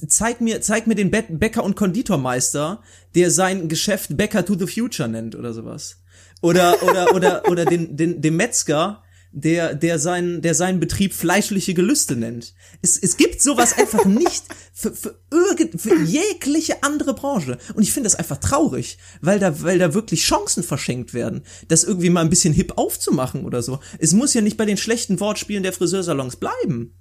zeig 0.09 0.41
mir, 0.41 0.61
zeig 0.61 0.87
mir 0.87 0.95
den 0.95 1.11
Bä 1.11 1.23
Bäcker 1.29 1.63
und 1.63 1.77
Konditormeister, 1.77 2.83
der 3.15 3.31
sein 3.31 3.69
Geschäft 3.69 4.17
Bäcker 4.17 4.45
to 4.45 4.59
the 4.59 4.67
Future 4.67 5.09
nennt 5.09 5.37
oder 5.37 5.53
sowas. 5.53 6.03
Oder, 6.41 6.83
oder, 6.83 7.15
oder, 7.15 7.49
oder 7.49 7.65
den, 7.65 7.97
den, 7.97 8.21
den 8.21 8.35
Metzger, 8.35 9.05
der, 9.33 9.75
der 9.75 9.99
seinen, 9.99 10.43
der 10.43 10.55
seinen 10.55 10.79
Betrieb 10.79 11.15
fleischliche 11.15 11.73
Gelüste 11.73 12.17
nennt. 12.17 12.55
Es, 12.83 12.99
es 12.99 13.17
gibt 13.17 13.41
sowas 13.41 13.77
einfach 13.79 14.05
nicht 14.05 14.45
für, 14.75 14.95
für 14.95 15.19
irgend, 15.31 15.81
für 15.81 15.99
jegliche 16.03 16.83
andere 16.83 17.15
Branche. 17.15 17.57
Und 17.75 17.83
ich 17.83 17.93
finde 17.93 18.09
das 18.09 18.17
einfach 18.17 18.37
traurig, 18.37 18.99
weil 19.23 19.39
da, 19.39 19.63
weil 19.63 19.79
da 19.79 19.95
wirklich 19.95 20.23
Chancen 20.23 20.63
verschenkt 20.63 21.15
werden, 21.15 21.43
das 21.69 21.83
irgendwie 21.83 22.11
mal 22.11 22.21
ein 22.21 22.31
bisschen 22.31 22.53
hip 22.53 22.75
aufzumachen 22.77 23.45
oder 23.45 23.63
so. 23.63 23.81
Es 23.99 24.13
muss 24.13 24.35
ja 24.35 24.43
nicht 24.43 24.59
bei 24.59 24.67
den 24.67 24.77
schlechten 24.77 25.19
Wortspielen 25.19 25.63
der 25.63 25.73
Friseursalons 25.73 26.37
bleiben. 26.37 26.95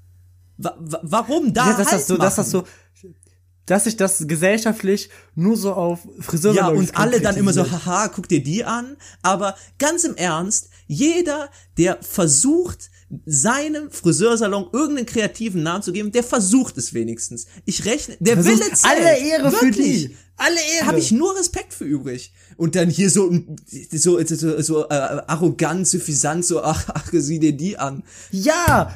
Wa 0.58 0.76
wa 0.80 1.00
warum 1.04 1.54
da 1.54 1.72
Ja, 1.72 1.78
dass 1.78 1.92
halt 1.92 2.02
das 2.02 2.08
so, 2.08 2.18
dass 2.18 2.36
das 2.36 2.50
so, 2.50 2.64
dass 3.66 3.84
sich 3.84 3.98
das 3.98 4.26
gesellschaftlich 4.26 5.10
nur 5.36 5.58
so 5.58 5.74
auf 5.74 6.00
Friseursalons 6.20 6.72
Ja, 6.72 6.80
und 6.80 6.98
alle 6.98 7.20
dann 7.20 7.36
immer 7.36 7.52
so, 7.52 7.70
haha, 7.70 8.08
guck 8.08 8.30
dir 8.30 8.42
die 8.42 8.64
an. 8.64 8.96
Aber 9.22 9.56
ganz 9.80 10.04
im 10.06 10.16
Ernst, 10.16 10.70
jeder, 10.92 11.50
der 11.78 12.00
versucht, 12.02 12.90
seinem 13.26 13.92
Friseursalon 13.92 14.70
irgendeinen 14.72 15.06
kreativen 15.06 15.64
Namen 15.64 15.84
zu 15.84 15.92
geben, 15.92 16.12
der 16.12 16.24
versucht 16.24 16.78
es 16.78 16.94
wenigstens. 16.94 17.46
Ich 17.66 17.86
rechne, 17.86 18.16
der 18.20 18.36
Versuchst 18.36 18.60
Wille 18.64 18.74
zählt. 18.74 18.86
alle 18.86 19.18
Ehre 19.18 19.52
für 19.52 19.66
Wirklich. 19.66 20.08
die. 20.08 20.18
Alle 20.38 20.58
Ehre. 20.78 20.88
Habe 20.88 21.00
ich 21.00 21.12
nur 21.12 21.38
Respekt 21.38 21.74
für 21.74 21.84
übrig. 21.84 22.34
Und 22.58 22.76
dann 22.76 22.90
hier 22.90 23.10
so, 23.12 23.32
so, 23.92 24.20
so, 24.24 24.62
so 24.62 24.84
äh, 24.90 24.94
arrogant, 24.94 25.88
suffisant, 25.88 26.46
so, 26.46 26.64
ach, 26.64 26.86
ach, 26.94 27.10
sieh 27.12 27.40
dir 27.40 27.52
die 27.54 27.78
an. 27.78 28.04
Ja, 28.32 28.96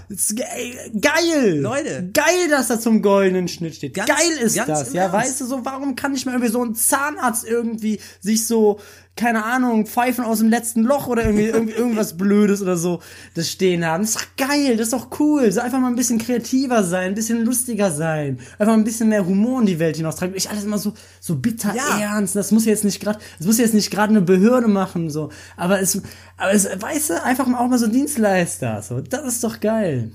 geil. 1.02 1.60
Leute. 1.60 2.10
Geil, 2.14 2.50
dass 2.50 2.70
er 2.70 2.80
zum 2.80 3.02
goldenen 3.02 3.48
Schnitt 3.48 3.76
steht. 3.76 3.94
Ganz- 3.94 4.10
geil 4.10 4.38
ist 4.42 4.58
das. 4.58 4.94
Ja, 4.94 5.04
Ernst. 5.04 5.14
weißt 5.14 5.42
du 5.42 5.46
so, 5.46 5.66
warum 5.66 5.96
kann 5.96 6.14
nicht 6.14 6.26
mal 6.26 6.32
irgendwie 6.34 6.52
so 6.52 6.64
ein 6.64 6.74
Zahnarzt 6.74 7.46
irgendwie 7.46 8.00
sich 8.22 8.48
so 8.48 8.80
keine 9.16 9.46
Ahnung, 9.46 9.86
Pfeifen 9.86 10.26
aus 10.26 10.40
dem 10.40 10.50
letzten 10.50 10.84
Loch 10.84 11.08
oder 11.08 11.24
irgendwie, 11.24 11.46
irgendwie 11.46 11.74
irgendwas 11.78 12.18
Blödes 12.18 12.62
oder 12.62 12.76
so 12.76 13.02
das 13.34 13.50
stehen 13.50 13.86
haben. 13.86 14.04
Das 14.04 14.12
ist 14.16 14.20
doch 14.20 14.48
geil, 14.48 14.76
das 14.78 14.88
ist 14.88 14.94
doch 14.94 15.20
cool. 15.20 15.52
So 15.52 15.62
einfach 15.62 15.80
mal 15.80 15.88
ein 15.88 15.96
bisschen 15.96 16.18
kreativer 16.20 16.84
sein, 16.84 17.10
ein 17.10 17.16
bisschen 17.16 17.46
lustiger 17.46 17.92
sein, 17.92 18.40
einfach 18.60 18.74
ein 18.74 18.84
bisschen 18.84 19.10
mehr 19.10 19.26
Humor 19.26 19.62
in 19.62 19.68
die 19.68 19.80
Welt 19.80 19.96
hinaustragen. 19.98 20.34
Nicht 20.34 20.50
alles 20.52 20.66
immer 20.66 20.78
so, 20.78 20.94
so 21.22 21.36
bitter 21.36 21.74
Ja. 21.74 22.00
ernst. 22.00 22.36
Das 22.36 22.52
muss 22.52 22.66
jetzt 22.66 22.84
nicht 22.84 23.02
gerade, 23.02 23.20
das 23.38 23.48
muss 23.48 23.58
jetzt 23.58 23.74
nicht 23.74 23.90
gerade 23.90 24.10
eine 24.10 24.22
Behörde 24.22 24.68
machen, 24.68 25.10
so. 25.10 25.30
Aber 25.56 25.80
es, 25.80 26.02
aber 26.38 26.52
es, 26.52 26.66
weißt 26.66 27.12
du, 27.12 27.24
einfach 27.24 27.48
mal 27.48 27.60
auch 27.60 27.70
mal 27.70 27.80
so 27.80 27.88
Dienstleister, 27.88 28.82
so. 28.82 29.00
Das 29.00 29.24
ist 29.26 29.44
doch 29.44 29.60
geil. 29.62 30.12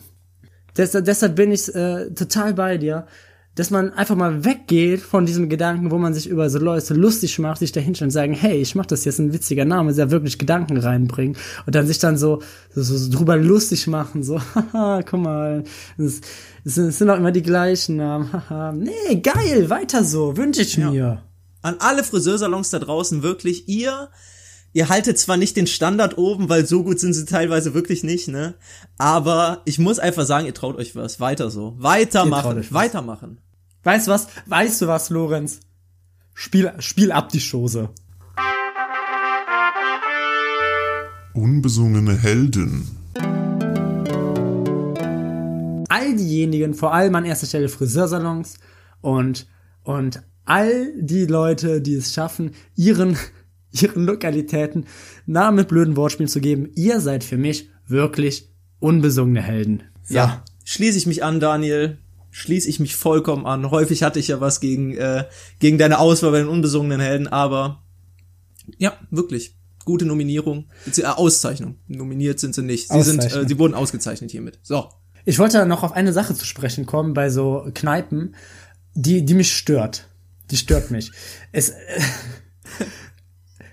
Deshalb, 0.77 1.05
deshalb 1.05 1.35
bin 1.37 1.53
ich 1.53 1.75
äh, 1.75 2.11
total 2.11 2.55
bei 2.55 2.77
dir, 2.79 3.07
dass 3.57 3.71
man 3.71 3.93
einfach 3.93 4.15
mal 4.17 4.45
weggeht 4.45 5.01
von 5.01 5.27
diesem 5.27 5.49
Gedanken, 5.49 5.91
wo 5.91 5.99
man 5.99 6.15
sich 6.15 6.29
über 6.29 6.49
so 6.49 6.59
Leute 6.59 6.95
lustig 6.95 7.39
macht, 7.41 7.59
sich 7.59 7.73
da 7.73 7.81
hinstellen 7.81 8.09
und 8.09 8.13
sagen, 8.13 8.33
hey, 8.33 8.59
ich 8.63 8.75
mach 8.75 8.87
das 8.87 9.05
jetzt 9.05 9.19
ein 9.19 9.33
witziger 9.33 9.65
Name, 9.65 9.93
ja 9.93 10.11
wirklich 10.11 10.39
Gedanken 10.39 10.77
reinbringen 10.79 11.37
und 11.67 11.75
dann 11.75 11.87
sich 11.87 11.99
dann 11.99 12.17
so, 12.17 12.41
so, 12.73 12.83
so 12.83 13.11
drüber 13.11 13.37
lustig 13.37 13.87
machen, 13.89 14.23
so, 14.23 14.41
haha, 14.55 15.03
guck 15.03 15.21
mal, 15.21 15.65
es, 15.99 16.21
es 16.65 16.75
sind- 16.77 16.89
es 16.89 16.99
sind 16.99 17.11
auch 17.11 17.17
immer 17.19 17.33
die 17.33 17.43
gleichen 17.43 17.97
Namen, 17.97 18.33
haha, 18.33 18.73
nee, 18.73 19.17
geil, 19.23 19.69
weiter 19.69 20.05
so, 20.05 20.37
wünsche 20.37 20.63
ich 20.63 20.79
mir. 20.79 20.93
An 21.63 21.77
alle 21.81 22.05
Friseursalons 22.05 22.71
da 22.71 22.79
draußen 22.79 23.23
wirklich, 23.23 23.69
ihr, 23.69 24.09
ihr 24.73 24.89
haltet 24.89 25.19
zwar 25.19 25.37
nicht 25.37 25.57
den 25.57 25.67
Standard 25.67 26.19
oben, 26.19 26.49
weil 26.49 26.67
so 26.67 26.83
gut 26.85 27.01
sind 27.01 27.13
sie 27.13 27.25
teilweise 27.25 27.75
wirklich 27.75 28.03
nicht, 28.05 28.29
ne? 28.29 28.55
Aber 28.99 29.63
ich 29.65 29.79
muss 29.79 29.99
einfach 29.99 30.25
sagen, 30.25 30.47
ihr 30.47 30.55
traut 30.55 30.77
euch 30.77 30.97
was. 30.97 31.21
Weiter 31.21 31.51
so. 31.51 31.75
Weitermachen. 31.79 32.67
Weitermachen. 32.71 33.39
Weißt 33.83 34.07
du 34.07 34.11
was, 34.13 34.29
weißt 34.47 34.83
du 34.83 34.87
was, 34.87 35.11
Lorenz? 35.11 35.61
Spiel, 36.35 36.73
spiel 36.79 37.13
ab 37.13 37.31
die 37.31 37.41
Chose. 37.41 37.91
Unbesungene 41.35 42.17
Helden. 42.17 43.01
all 45.91 46.17
diejenigen, 46.17 46.75
vor 46.75 46.95
allem 46.95 47.15
an 47.15 47.25
erster 47.25 47.47
Stelle 47.47 47.69
Friseursalons 47.69 48.55
und, 49.01 49.47
und 49.83 50.23
all 50.45 50.93
die 50.97 51.27
Leute, 51.27 51.81
die 51.81 51.95
es 51.95 52.15
schaffen, 52.15 52.53
ihren, 52.77 53.17
ihren 53.73 54.05
Lokalitäten 54.05 54.87
Namen 55.27 55.57
mit 55.57 55.69
blöden 55.69 55.97
Wortspielen 55.97 56.29
zu 56.29 56.41
geben, 56.41 56.71
ihr 56.75 57.01
seid 57.01 57.25
für 57.25 57.37
mich 57.37 57.71
wirklich 57.87 58.49
unbesungene 58.79 59.43
Helden. 59.43 59.83
Ja. 60.09 60.45
Schließe 60.65 60.99
ich 60.99 61.07
mich 61.07 61.23
an, 61.25 61.41
Daniel. 61.41 61.99
Schließe 62.31 62.69
ich 62.69 62.79
mich 62.81 62.95
vollkommen 62.95 63.45
an. 63.47 63.71
Häufig 63.71 64.03
hatte 64.05 64.19
ich 64.21 64.29
ja 64.29 64.41
was 64.41 64.61
gegen, 64.61 64.97
äh, 64.97 65.25
gegen 65.59 65.79
deine 65.79 65.99
Auswahl 65.99 66.31
bei 66.31 66.39
den 66.39 66.49
unbesungenen 66.49 67.01
Helden, 67.01 67.27
aber 67.27 67.83
ja, 68.79 68.93
wirklich. 69.11 69.57
Gute 69.85 70.05
Nominierung. 70.05 70.67
Bezieh- 70.87 71.03
Äh, 71.03 71.07
Auszeichnung. 71.07 71.77
Nominiert 71.89 72.39
sind 72.39 72.55
sie 72.55 72.63
nicht. 72.63 72.89
Sie 72.93 73.03
sind, 73.03 73.25
äh, 73.25 73.49
sie 73.49 73.59
wurden 73.59 73.75
ausgezeichnet 73.75 74.31
hiermit. 74.31 74.61
So. 74.63 74.89
Ich 75.25 75.39
wollte 75.39 75.67
noch 75.67 75.83
auf 75.83 75.93
eine 75.93 76.13
Sache 76.13 76.35
zu 76.35 76.45
sprechen 76.47 76.87
kommen 76.87 77.15
bei 77.15 77.31
so 77.31 77.69
Kneipen, 77.75 78.37
die, 78.95 79.25
die 79.25 79.35
mich 79.35 79.53
stört. 79.53 80.07
Die 80.51 80.57
stört 80.57 80.91
mich. 80.91 81.11
Es, 81.51 81.71
äh, 81.71 81.75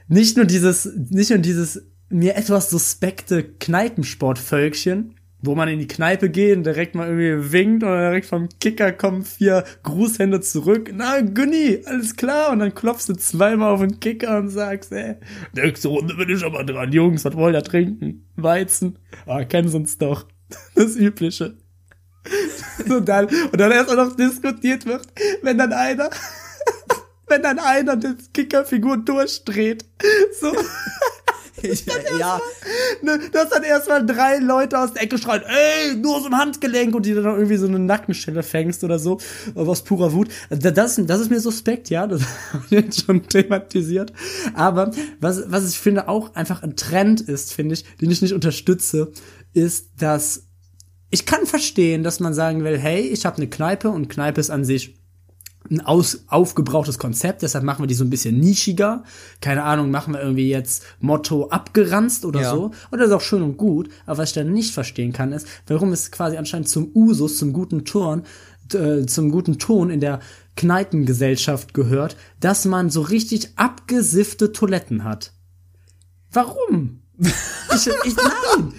nicht 0.07 0.37
nur 0.37 0.45
dieses, 0.45 0.89
nicht 1.09 1.29
nur 1.29 1.39
dieses 1.39 1.83
mir 2.09 2.35
etwas 2.35 2.69
suspekte 2.69 3.43
Kneipensportvölkchen, 3.43 5.15
wo 5.41 5.55
man 5.55 5.69
in 5.69 5.79
die 5.79 5.87
Kneipe 5.87 6.29
geht 6.29 6.57
und 6.57 6.63
direkt 6.63 6.95
mal 6.95 7.07
irgendwie 7.07 7.51
winkt 7.51 7.83
und 7.83 7.89
direkt 7.89 8.25
vom 8.25 8.49
Kicker 8.59 8.91
kommen 8.91 9.23
vier 9.23 9.63
Grußhände 9.83 10.41
zurück. 10.41 10.91
Na, 10.93 11.21
Günni, 11.21 11.81
alles 11.85 12.15
klar. 12.15 12.51
Und 12.51 12.59
dann 12.59 12.73
klopfst 12.73 13.07
du 13.07 13.13
zweimal 13.13 13.73
auf 13.73 13.81
den 13.81 13.99
Kicker 13.99 14.39
und 14.39 14.49
sagst, 14.49 14.91
ey, 14.91 15.15
nächste 15.53 15.89
Runde 15.89 16.15
bin 16.15 16.29
ich 16.29 16.43
aber 16.43 16.63
dran. 16.63 16.91
Jungs, 16.91 17.23
was 17.23 17.35
wollt 17.35 17.55
ihr 17.55 17.61
trinken? 17.61 18.25
Weizen? 18.35 18.97
Ah, 19.25 19.43
kennen 19.43 19.69
sie 19.69 19.77
uns 19.77 19.97
doch. 19.97 20.25
Das 20.75 20.95
Übliche. 20.95 21.57
Und 22.89 23.07
dann, 23.07 23.25
und 23.25 23.57
dann 23.59 23.71
erst 23.71 23.89
auch 23.89 23.95
noch 23.95 24.15
diskutiert 24.15 24.85
wird, 24.85 25.07
wenn 25.41 25.57
dann 25.57 25.73
einer, 25.73 26.09
wenn 27.27 27.43
dann 27.43 27.59
einer 27.59 27.95
die 27.95 28.15
Kickerfigur 28.33 28.97
durchdreht. 28.97 29.85
So, 30.39 30.53
Ich, 31.61 31.85
ja, 32.19 32.39
ne, 33.01 33.19
dass 33.31 33.49
dann 33.49 33.63
erstmal 33.63 34.05
drei 34.05 34.37
Leute 34.37 34.79
aus 34.79 34.93
der 34.93 35.03
Ecke 35.03 35.17
schreien, 35.17 35.43
ey, 35.43 35.95
nur 35.95 36.19
so 36.21 36.27
ein 36.27 36.37
Handgelenk 36.37 36.95
und 36.95 37.05
die 37.05 37.13
dann 37.13 37.25
irgendwie 37.25 37.57
so 37.57 37.67
eine 37.67 37.79
Nackenstelle 37.79 38.43
fängst 38.43 38.83
oder 38.83 38.99
so, 38.99 39.19
aus 39.55 39.83
purer 39.83 40.13
Wut. 40.13 40.29
Das, 40.49 40.95
das 40.95 41.19
ist 41.19 41.29
mir 41.29 41.39
suspekt, 41.39 41.89
ja, 41.89 42.07
das 42.07 42.21
habe 42.53 42.63
ich 42.65 42.71
jetzt 42.71 43.05
schon 43.05 43.27
thematisiert. 43.27 44.13
Aber 44.53 44.91
was, 45.19 45.43
was 45.47 45.69
ich 45.69 45.79
finde 45.79 46.07
auch 46.07 46.35
einfach 46.35 46.63
ein 46.63 46.75
Trend 46.75 47.21
ist, 47.21 47.53
finde 47.53 47.73
ich, 47.73 47.85
den 47.97 48.11
ich 48.11 48.21
nicht 48.21 48.33
unterstütze, 48.33 49.11
ist, 49.53 49.89
dass 49.97 50.43
ich 51.09 51.25
kann 51.25 51.45
verstehen, 51.45 52.03
dass 52.03 52.19
man 52.19 52.33
sagen 52.33 52.63
will, 52.65 52.77
hey, 52.77 52.99
ich 53.01 53.25
habe 53.25 53.37
eine 53.37 53.47
Kneipe 53.47 53.89
und 53.89 54.09
Kneipe 54.09 54.41
ist 54.41 54.49
an 54.49 54.65
sich 54.65 54.95
ein 55.69 55.81
aus, 55.81 56.23
aufgebrauchtes 56.27 56.99
Konzept, 56.99 57.41
deshalb 57.41 57.63
machen 57.63 57.83
wir 57.83 57.87
die 57.87 57.93
so 57.93 58.03
ein 58.03 58.09
bisschen 58.09 58.39
nischiger. 58.39 59.03
Keine 59.41 59.63
Ahnung, 59.63 59.91
machen 59.91 60.13
wir 60.13 60.21
irgendwie 60.21 60.49
jetzt 60.49 60.83
Motto 60.99 61.49
abgeranzt 61.49 62.25
oder 62.25 62.41
Ja. 62.41 62.51
so. 62.51 62.71
Und 62.91 62.99
das 62.99 63.07
ist 63.07 63.13
auch 63.13 63.21
schön 63.21 63.41
und 63.41 63.57
gut. 63.57 63.89
Aber 64.05 64.19
was 64.19 64.29
ich 64.29 64.35
dann 64.35 64.51
nicht 64.53 64.73
verstehen 64.73 65.13
kann, 65.13 65.31
ist, 65.31 65.47
warum 65.67 65.91
es 65.91 66.11
quasi 66.11 66.37
anscheinend 66.37 66.69
zum 66.69 66.91
Usus, 66.95 67.37
zum 67.37 67.53
guten 67.53 67.85
Ton, 67.85 68.23
äh, 68.73 69.05
zum 69.05 69.31
guten 69.31 69.59
Ton 69.59 69.89
in 69.89 69.99
der 69.99 70.19
Kneipengesellschaft 70.55 71.73
gehört, 71.73 72.17
dass 72.39 72.65
man 72.65 72.89
so 72.89 73.01
richtig 73.01 73.49
abgesiffte 73.57 74.51
Toiletten 74.51 75.03
hat. 75.03 75.33
Warum? 76.31 77.01
Ich, 77.73 77.87
ich, 78.05 78.15
nein! 78.15 78.73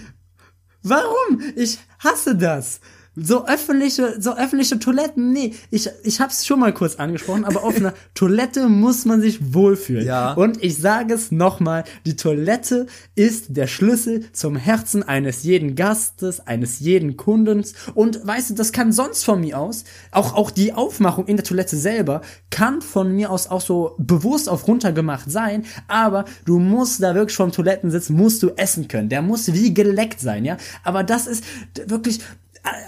Warum? 0.83 1.41
Ich 1.57 1.79
hasse 1.99 2.35
das. 2.37 2.81
So 3.21 3.47
öffentliche, 3.47 4.21
so 4.21 4.37
öffentliche 4.37 4.79
Toiletten, 4.79 5.33
nee, 5.33 5.55
ich, 5.71 5.89
ich 6.03 6.21
hab's 6.21 6.47
schon 6.47 6.61
mal 6.61 6.73
kurz 6.73 6.97
angesprochen, 6.97 7.45
aber 7.45 7.65
auf 7.65 7.77
einer 7.77 7.95
Toilette 8.15 8.69
muss 8.69 9.05
man 9.05 9.21
sich 9.21 9.55
wohlfühlen. 9.55 10.07
Ja. 10.07 10.35
Und 10.35 10.63
ich 10.63 10.79
sage 10.79 11.15
es 11.15 11.33
nochmal, 11.33 11.85
die 12.07 12.17
Toilette 12.17 12.87
ist 13.15 13.57
der 13.57 13.67
Schlüssel 13.67 14.31
zum 14.33 14.57
Herzen 14.57 15.03
eines 15.03 15.43
jeden 15.43 15.75
Gastes, 15.75 16.47
eines 16.47 16.81
jeden 16.81 17.17
Kundens. 17.17 17.75
Und 17.95 18.27
weißt 18.27 18.51
du, 18.51 18.55
das 18.55 18.73
kann 18.73 18.93
sonst 18.93 19.25
von 19.25 19.41
mir 19.41 19.59
aus, 19.59 19.85
auch, 20.11 20.35
auch 20.35 20.51
die 20.51 20.73
Aufmachung 20.73 21.27
in 21.27 21.37
der 21.37 21.45
Toilette 21.45 21.77
selber, 21.77 22.23
kann 22.51 22.83
von 22.83 23.15
mir 23.15 23.31
aus 23.31 23.49
auch 23.49 23.61
so 23.61 23.95
bewusst 23.99 24.49
auf 24.49 24.67
runtergemacht 24.69 25.31
sein, 25.31 25.65
aber 25.89 26.25
du 26.45 26.59
musst 26.59 27.03
da 27.03 27.15
wirklich 27.15 27.37
vom 27.37 27.53
Toilettensitz, 27.53 28.11
musst 28.11 28.43
du 28.43 28.51
essen 28.57 28.89
können. 28.89 29.09
Der 29.09 29.23
muss 29.23 29.53
wie 29.53 29.75
geleckt 29.75 30.21
sein, 30.21 30.45
ja. 30.45 30.57
Aber 30.85 31.03
das 31.05 31.27
ist 31.27 31.45
wirklich, 31.87 32.21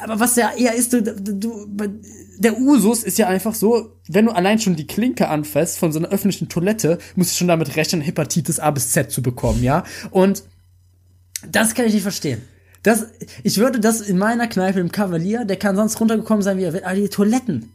aber 0.02 0.20
was 0.20 0.36
ja 0.36 0.52
eher 0.56 0.74
ist, 0.74 0.92
du, 0.92 1.02
du, 1.02 1.66
der 2.38 2.58
Usus 2.58 3.02
ist 3.02 3.18
ja 3.18 3.28
einfach 3.28 3.54
so, 3.54 3.96
wenn 4.08 4.26
du 4.26 4.32
allein 4.32 4.58
schon 4.58 4.76
die 4.76 4.86
Klinke 4.86 5.28
anfasst 5.28 5.78
von 5.78 5.92
so 5.92 5.98
einer 5.98 6.08
öffentlichen 6.08 6.48
Toilette, 6.48 6.98
musst 7.14 7.32
du 7.32 7.36
schon 7.36 7.48
damit 7.48 7.76
rechnen, 7.76 8.00
Hepatitis 8.00 8.58
A 8.58 8.70
bis 8.70 8.92
Z 8.92 9.10
zu 9.10 9.22
bekommen, 9.22 9.62
ja. 9.62 9.84
Und 10.10 10.42
das 11.46 11.74
kann 11.74 11.86
ich 11.86 11.94
nicht 11.94 12.02
verstehen. 12.02 12.42
Das, 12.82 13.08
ich 13.42 13.58
würde 13.58 13.78
das 13.78 14.00
in 14.00 14.16
meiner 14.16 14.46
Kneipe 14.46 14.80
im 14.80 14.90
Kavalier, 14.90 15.44
der 15.44 15.56
kann 15.56 15.76
sonst 15.76 16.00
runtergekommen 16.00 16.42
sein, 16.42 16.56
wie 16.56 16.64
er 16.64 16.72
will, 16.72 16.84
aber 16.84 16.94
die 16.94 17.08
Toiletten. 17.08 17.72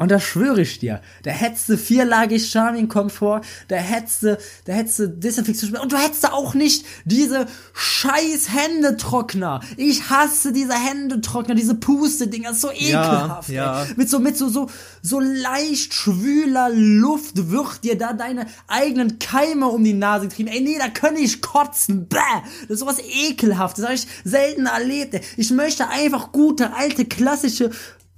Und 0.00 0.10
das 0.10 0.24
schwöre 0.24 0.62
ich 0.62 0.78
dir. 0.78 1.02
Da 1.24 1.30
hättest 1.30 1.68
du 1.68 1.76
vierlagig 1.76 2.50
Charming-Komfort, 2.50 3.42
da 3.68 3.76
hättest 3.76 4.22
du, 4.22 4.38
da 4.64 4.72
hättest 4.72 4.98
du 4.98 5.08
Desinfektion, 5.08 5.76
und 5.76 5.92
du 5.92 5.98
hättest 5.98 6.32
auch 6.32 6.54
nicht 6.54 6.86
diese 7.04 7.46
scheiß 7.74 8.48
Händetrockner. 8.50 9.60
Ich 9.76 10.08
hasse 10.08 10.54
diese 10.54 10.72
Händetrockner, 10.72 11.54
diese 11.54 11.74
Puste-Dinger, 11.74 12.54
so 12.54 12.70
ekelhaft, 12.70 13.50
ja. 13.50 13.82
ey. 13.82 13.88
Mit 13.96 14.08
so, 14.08 14.20
mit 14.20 14.38
so, 14.38 14.48
so, 14.48 14.70
so 15.02 15.20
leicht 15.20 15.92
schwüler 15.92 16.70
Luft 16.72 17.50
wird 17.50 17.84
dir 17.84 17.98
da 17.98 18.14
deine 18.14 18.46
eigenen 18.68 19.18
Keime 19.18 19.66
um 19.66 19.84
die 19.84 19.92
Nase 19.92 20.28
getrieben. 20.28 20.48
Ey, 20.48 20.62
nee, 20.62 20.78
da 20.78 20.88
kann 20.88 21.14
ich 21.16 21.42
kotzen. 21.42 22.08
Bäh. 22.08 22.16
Das 22.62 22.70
ist 22.70 22.78
sowas 22.80 23.02
ekelhaftes. 23.06 23.82
Das 23.82 23.90
habe 23.90 23.94
ich 23.96 24.06
selten 24.24 24.64
erlebt. 24.64 25.20
Ich 25.36 25.50
möchte 25.50 25.88
einfach 25.88 26.32
gute, 26.32 26.72
alte, 26.72 27.04
klassische 27.04 27.70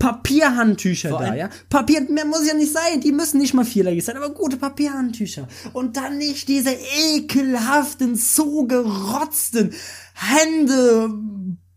Papierhandtücher 0.02 1.10
da, 1.10 1.32
ja? 1.32 1.48
Papier, 1.68 2.00
mehr 2.10 2.24
muss 2.24 2.44
ja 2.44 2.54
nicht 2.54 2.72
sein, 2.72 3.00
die 3.00 3.12
müssen 3.12 3.38
nicht 3.38 3.54
mal 3.54 3.64
vierlagig 3.64 4.04
sein, 4.04 4.16
aber 4.16 4.30
gute 4.30 4.56
Papierhandtücher. 4.56 5.46
Und 5.74 5.96
dann 5.96 6.18
nicht 6.18 6.48
diese 6.48 6.76
ekelhaften, 7.12 8.16
zugerotzten 8.16 9.72
Hände, 10.14 11.08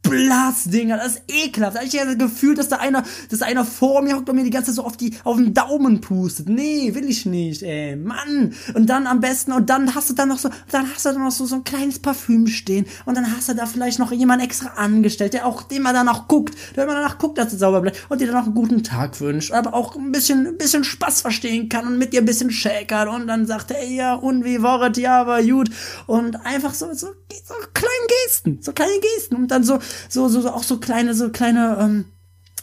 Blasdinger, 0.09 0.97
das 0.97 1.15
ist 1.15 1.23
ekelhaft. 1.27 1.77
Ich 1.83 1.93
ja 1.93 2.05
das 2.05 2.17
Gefühl, 2.17 2.55
dass 2.55 2.69
da 2.69 2.77
einer, 2.77 3.03
dass 3.29 3.39
da 3.39 3.45
einer 3.45 3.65
vor 3.65 4.01
mir 4.01 4.15
hockt 4.15 4.29
und 4.29 4.35
mir 4.35 4.43
die 4.43 4.49
ganze 4.49 4.67
Zeit 4.67 4.75
so 4.75 4.83
auf 4.83 4.97
die, 4.97 5.13
auf 5.23 5.37
den 5.37 5.53
Daumen 5.53 6.01
pustet. 6.01 6.49
Nee, 6.49 6.93
will 6.95 7.05
ich 7.09 7.25
nicht, 7.25 7.63
ey, 7.63 7.95
Mann. 7.95 8.53
Und 8.73 8.87
dann 8.89 9.07
am 9.07 9.19
besten, 9.19 9.51
und 9.51 9.69
dann 9.69 9.95
hast 9.95 10.09
du 10.09 10.13
dann 10.13 10.29
noch 10.29 10.39
so, 10.39 10.49
dann 10.71 10.91
hast 10.93 11.05
du 11.05 11.09
dann 11.09 11.23
noch 11.23 11.31
so, 11.31 11.45
so 11.45 11.55
ein 11.55 11.63
kleines 11.63 11.99
Parfüm 11.99 12.47
stehen. 12.47 12.85
Und 13.05 13.15
dann 13.15 13.35
hast 13.35 13.49
du 13.49 13.55
da 13.55 13.65
vielleicht 13.65 13.99
noch 13.99 14.11
jemand 14.11 14.43
extra 14.43 14.69
angestellt, 14.75 15.33
der 15.33 15.45
auch, 15.45 15.63
dem 15.63 15.83
man 15.83 15.93
danach 15.93 16.27
guckt, 16.27 16.55
der 16.75 16.85
man 16.85 16.95
danach 16.95 17.17
guckt, 17.17 17.37
dass 17.37 17.53
es 17.53 17.59
sauber 17.59 17.81
bleibt 17.81 18.05
und 18.09 18.21
dir 18.21 18.27
dann 18.27 18.37
auch 18.37 18.45
einen 18.45 18.55
guten 18.55 18.83
Tag 18.83 19.19
wünscht, 19.21 19.51
aber 19.51 19.73
auch 19.73 19.95
ein 19.95 20.11
bisschen, 20.11 20.47
ein 20.47 20.57
bisschen 20.57 20.83
Spaß 20.83 21.21
verstehen 21.21 21.69
kann 21.69 21.87
und 21.87 21.97
mit 21.97 22.13
dir 22.13 22.21
ein 22.21 22.25
bisschen 22.25 22.51
shakert 22.51 23.09
und 23.09 23.27
dann 23.27 23.45
sagt 23.45 23.71
er, 23.71 23.83
ja, 23.83 24.13
und 24.13 24.43
wie 24.43 24.61
war's, 24.61 24.97
ja, 24.97 25.21
aber 25.21 25.41
gut. 25.43 25.69
Und 26.07 26.35
einfach 26.45 26.73
so, 26.73 26.87
so, 26.93 27.07
so 27.07 27.53
kleine 27.73 28.07
Gesten, 28.25 28.59
so 28.61 28.73
kleine 28.73 28.99
Gesten 28.99 29.35
und 29.35 29.49
dann 29.49 29.63
so, 29.63 29.79
so, 30.09 30.27
so, 30.27 30.41
so 30.41 30.51
auch 30.51 30.63
so 30.63 30.79
kleine, 30.79 31.13
so 31.13 31.29
kleine, 31.29 31.77
ähm, 31.79 32.05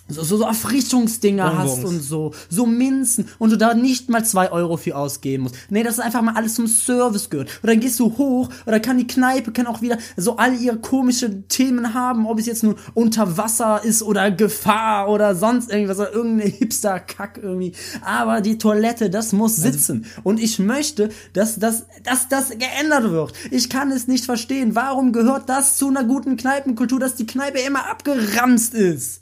so, 0.09 0.23
so, 0.23 0.37
so 0.37 0.45
Erfrischungsdinger 0.45 1.49
Bonbons. 1.49 1.71
hast 1.71 1.85
und 1.85 2.01
so, 2.01 2.35
so 2.49 2.67
Minzen 2.67 3.29
und 3.39 3.51
du 3.51 3.57
da 3.57 3.75
nicht 3.75 4.11
mal 4.11 4.25
zwei 4.25 4.51
Euro 4.51 4.77
für 4.77 4.97
ausgeben 4.97 5.45
musst. 5.45 5.57
Nee, 5.71 5.83
das 5.83 5.95
ist 5.95 6.01
einfach 6.01 6.23
mal 6.23 6.35
alles 6.35 6.55
zum 6.55 6.67
Service 6.67 7.31
gehört. 7.31 7.49
Und 7.63 7.69
dann 7.69 7.81
gehst 7.81 7.99
du 8.01 8.17
hoch 8.19 8.49
oder 8.67 8.81
kann 8.81 8.99
die 8.99 9.07
Kneipe, 9.07 9.53
kann 9.53 9.67
auch 9.67 9.81
wieder 9.81 9.99
so 10.17 10.37
all 10.37 10.55
ihre 10.55 10.79
komische 10.79 11.47
Themen 11.49 11.95
haben, 11.95 12.27
ob 12.27 12.39
es 12.39 12.47
jetzt 12.47 12.63
nun 12.63 12.77
unter 12.95 13.37
Wasser 13.37 13.83
ist 13.85 14.03
oder 14.03 14.31
Gefahr 14.31 15.09
oder 15.09 15.35
sonst 15.35 15.71
irgendwas 15.71 15.99
oder 15.99 16.13
irgendeine 16.13 16.51
Hipster-Kack 16.51 17.41
irgendwie. 17.43 17.73
Aber 18.05 18.41
die 18.41 18.59
Toilette, 18.59 19.09
das 19.09 19.33
muss 19.33 19.57
sitzen. 19.57 20.07
und 20.25 20.41
ich 20.41 20.59
möchte, 20.59 21.11
dass 21.33 21.59
das, 21.59 21.87
dass 22.03 22.29
das 22.29 22.51
geändert 22.51 23.11
wird. 23.11 23.33
Ich 23.51 23.71
kann 23.71 23.91
es 23.93 24.09
nicht 24.09 24.25
verstehen. 24.25 24.75
Warum 24.75 25.13
gehört 25.13 25.49
das 25.49 25.77
zu 25.77 25.89
einer 25.89 26.05
guten 26.05 26.37
Kneipenkultur, 26.37 26.99
dass 27.01 27.15
die 27.15 27.27
Kneipe 27.27 27.61
immer 27.61 27.89
abgeranzt 27.89 28.75
ist? 28.75 29.22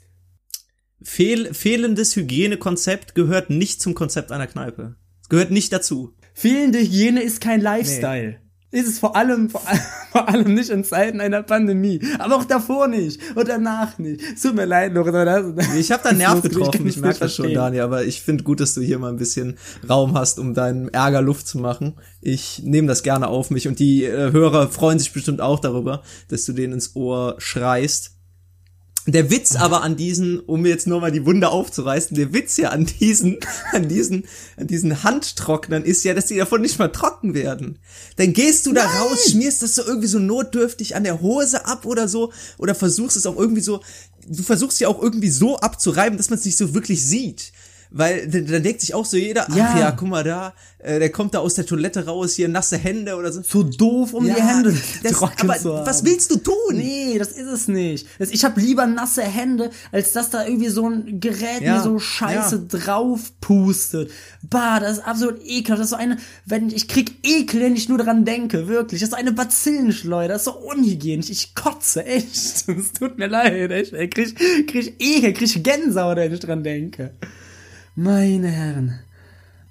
Fehl, 1.03 1.53
fehlendes 1.53 2.15
Hygienekonzept 2.15 3.15
gehört 3.15 3.49
nicht 3.49 3.81
zum 3.81 3.95
Konzept 3.95 4.31
einer 4.31 4.47
Kneipe. 4.47 4.95
Es 5.21 5.29
gehört 5.29 5.51
nicht 5.51 5.71
dazu. 5.73 6.13
Fehlende 6.33 6.79
Hygiene 6.79 7.21
ist 7.21 7.41
kein 7.41 7.61
Lifestyle. 7.61 8.37
Ist 8.73 8.87
es 8.87 8.99
vor 8.99 9.17
allem, 9.17 9.49
vor, 9.49 9.67
allem- 9.67 9.79
vor 10.13 10.29
allem 10.29 10.53
nicht 10.53 10.69
in 10.69 10.85
Zeiten 10.85 11.19
einer 11.19 11.43
Pandemie. 11.43 11.99
Aber 12.19 12.37
auch 12.37 12.45
davor 12.45 12.87
nicht. 12.87 13.19
Und 13.35 13.49
danach 13.49 13.97
nicht. 13.97 14.21
Es 14.35 14.41
tut 14.43 14.55
mir 14.55 14.63
leid, 14.63 14.93
Lorenzo. 14.93 15.51
Das, 15.51 15.75
Ich 15.75 15.91
habe 15.91 16.03
da 16.03 16.11
Nerv 16.13 16.41
getroffen, 16.41 16.87
ich 16.87 16.95
es 16.95 17.01
merke 17.01 17.19
das 17.19 17.35
schon. 17.35 17.53
Daniel, 17.53 17.81
aber 17.81 18.05
ich 18.05 18.21
finde 18.21 18.45
gut, 18.45 18.61
dass 18.61 18.73
du 18.73 18.79
hier 18.79 18.97
mal 18.97 19.09
ein 19.09 19.17
bisschen 19.17 19.57
Raum 19.89 20.13
hast, 20.17 20.39
um 20.39 20.53
deinem 20.53 20.87
Ärger 20.87 21.21
Luft 21.21 21.47
zu 21.47 21.57
machen. 21.57 21.95
Ich 22.21 22.61
nehme 22.63 22.87
das 22.87 23.03
gerne 23.03 23.27
auf 23.27 23.49
mich 23.49 23.67
und 23.67 23.77
die 23.79 24.05
äh, 24.05 24.31
Hörer 24.31 24.69
freuen 24.69 24.99
sich 24.99 25.11
bestimmt 25.11 25.41
auch 25.41 25.59
darüber, 25.59 26.03
dass 26.29 26.45
du 26.45 26.53
denen 26.53 26.71
ins 26.73 26.95
Ohr 26.95 27.35
schreist. 27.39 28.11
Der 29.07 29.31
Witz 29.31 29.55
aber 29.55 29.81
an 29.81 29.95
diesen, 29.95 30.39
um 30.41 30.63
jetzt 30.63 30.85
nur 30.85 31.01
mal 31.01 31.11
die 31.11 31.25
Wunde 31.25 31.49
aufzureißen, 31.49 32.15
der 32.15 32.33
Witz 32.33 32.57
ja 32.57 32.69
an 32.69 32.85
diesen, 32.85 33.39
an 33.71 33.89
diesen, 33.89 34.25
an 34.57 34.67
diesen 34.67 35.03
Handtrocknern 35.03 35.83
ist 35.83 36.03
ja, 36.03 36.13
dass 36.13 36.27
die 36.27 36.37
davon 36.37 36.61
nicht 36.61 36.77
mal 36.77 36.89
trocken 36.89 37.33
werden. 37.33 37.79
Dann 38.17 38.33
gehst 38.33 38.67
du 38.67 38.73
da 38.73 38.85
raus, 38.85 39.31
schmierst 39.31 39.63
das 39.63 39.73
so 39.73 39.83
irgendwie 39.83 40.07
so 40.07 40.19
notdürftig 40.19 40.95
an 40.95 41.03
der 41.03 41.19
Hose 41.19 41.65
ab 41.65 41.85
oder 41.85 42.07
so, 42.07 42.31
oder 42.59 42.75
versuchst 42.75 43.17
es 43.17 43.25
auch 43.25 43.37
irgendwie 43.37 43.61
so, 43.61 43.81
du 44.27 44.43
versuchst 44.43 44.79
ja 44.79 44.87
auch 44.87 45.01
irgendwie 45.01 45.31
so 45.31 45.57
abzureiben, 45.57 46.17
dass 46.17 46.29
man 46.29 46.37
es 46.37 46.45
nicht 46.45 46.57
so 46.57 46.75
wirklich 46.75 47.03
sieht. 47.03 47.53
Weil 47.93 48.25
dann 48.27 48.63
denkt 48.63 48.79
sich 48.79 48.93
auch 48.93 49.03
so 49.05 49.17
jeder, 49.17 49.47
ach 49.49 49.55
Ja. 49.55 49.77
ja, 49.77 49.91
guck 49.91 50.07
mal 50.07 50.23
da, 50.23 50.53
äh, 50.77 50.97
der 50.99 51.11
kommt 51.11 51.33
da 51.33 51.39
aus 51.39 51.55
der 51.55 51.65
Toilette 51.65 52.05
raus, 52.05 52.35
hier 52.35 52.47
nasse 52.47 52.77
Hände 52.77 53.17
oder 53.17 53.33
so. 53.33 53.41
So 53.43 53.63
doof, 53.63 54.13
um 54.13 54.25
Ja, 54.25 54.35
die 54.35 54.41
Hände 54.41 54.73
das, 55.03 55.11
trocken 55.17 55.49
aber 55.49 55.59
zu 55.59 55.75
haben. 55.77 55.85
was 55.85 56.05
willst 56.05 56.31
du 56.31 56.37
tun? 56.37 56.55
Nee, 56.71 57.17
das 57.19 57.33
ist 57.33 57.47
es 57.49 57.67
nicht. 57.67 58.07
Das, 58.17 58.29
ich 58.31 58.45
habe 58.45 58.61
lieber 58.61 58.85
nasse 58.85 59.23
Hände, 59.23 59.71
als 59.91 60.13
dass 60.13 60.29
da 60.29 60.45
irgendwie 60.45 60.69
so 60.69 60.87
ein 60.87 61.19
Gerät 61.19 61.61
Ja, 61.61 61.75
mir 61.77 61.83
so 61.83 61.99
Scheiße 61.99 62.67
drauf 62.67 63.33
pustet. 63.41 64.09
Bah, 64.41 64.79
das 64.79 64.99
ist 64.99 65.03
absolut 65.05 65.41
ekelhaft. 65.43 65.81
Das 65.81 65.87
ist 65.87 65.89
so 65.89 65.97
eine, 65.97 66.17
wenn 66.45 66.69
ich 66.69 66.87
krieg 66.87 67.15
Ekel, 67.23 67.59
wenn 67.59 67.75
ich 67.75 67.89
nur 67.89 67.97
dran 67.97 68.23
denke, 68.23 68.69
wirklich. 68.69 69.01
Das 69.01 69.09
ist 69.09 69.13
so 69.15 69.19
eine 69.19 69.33
Bazillenschleuder, 69.33 70.35
das 70.35 70.43
ist 70.43 70.45
so 70.45 70.57
unhygienisch. 70.57 71.29
Ich 71.29 71.55
kotze, 71.55 72.05
echt. 72.05 72.65
Es 72.69 72.93
tut 72.97 73.17
mir 73.17 73.27
leid, 73.27 73.69
echt. 73.71 73.91
Ich 73.91 74.09
krieg, 74.11 74.67
krieg 74.67 74.95
Ekel, 74.99 75.33
krieg 75.33 75.61
Gänsehaut, 75.61 76.15
wenn 76.15 76.33
ich 76.33 76.39
dran 76.39 76.63
denke. 76.63 77.11
Meine 78.01 78.47
Herren. 78.47 78.99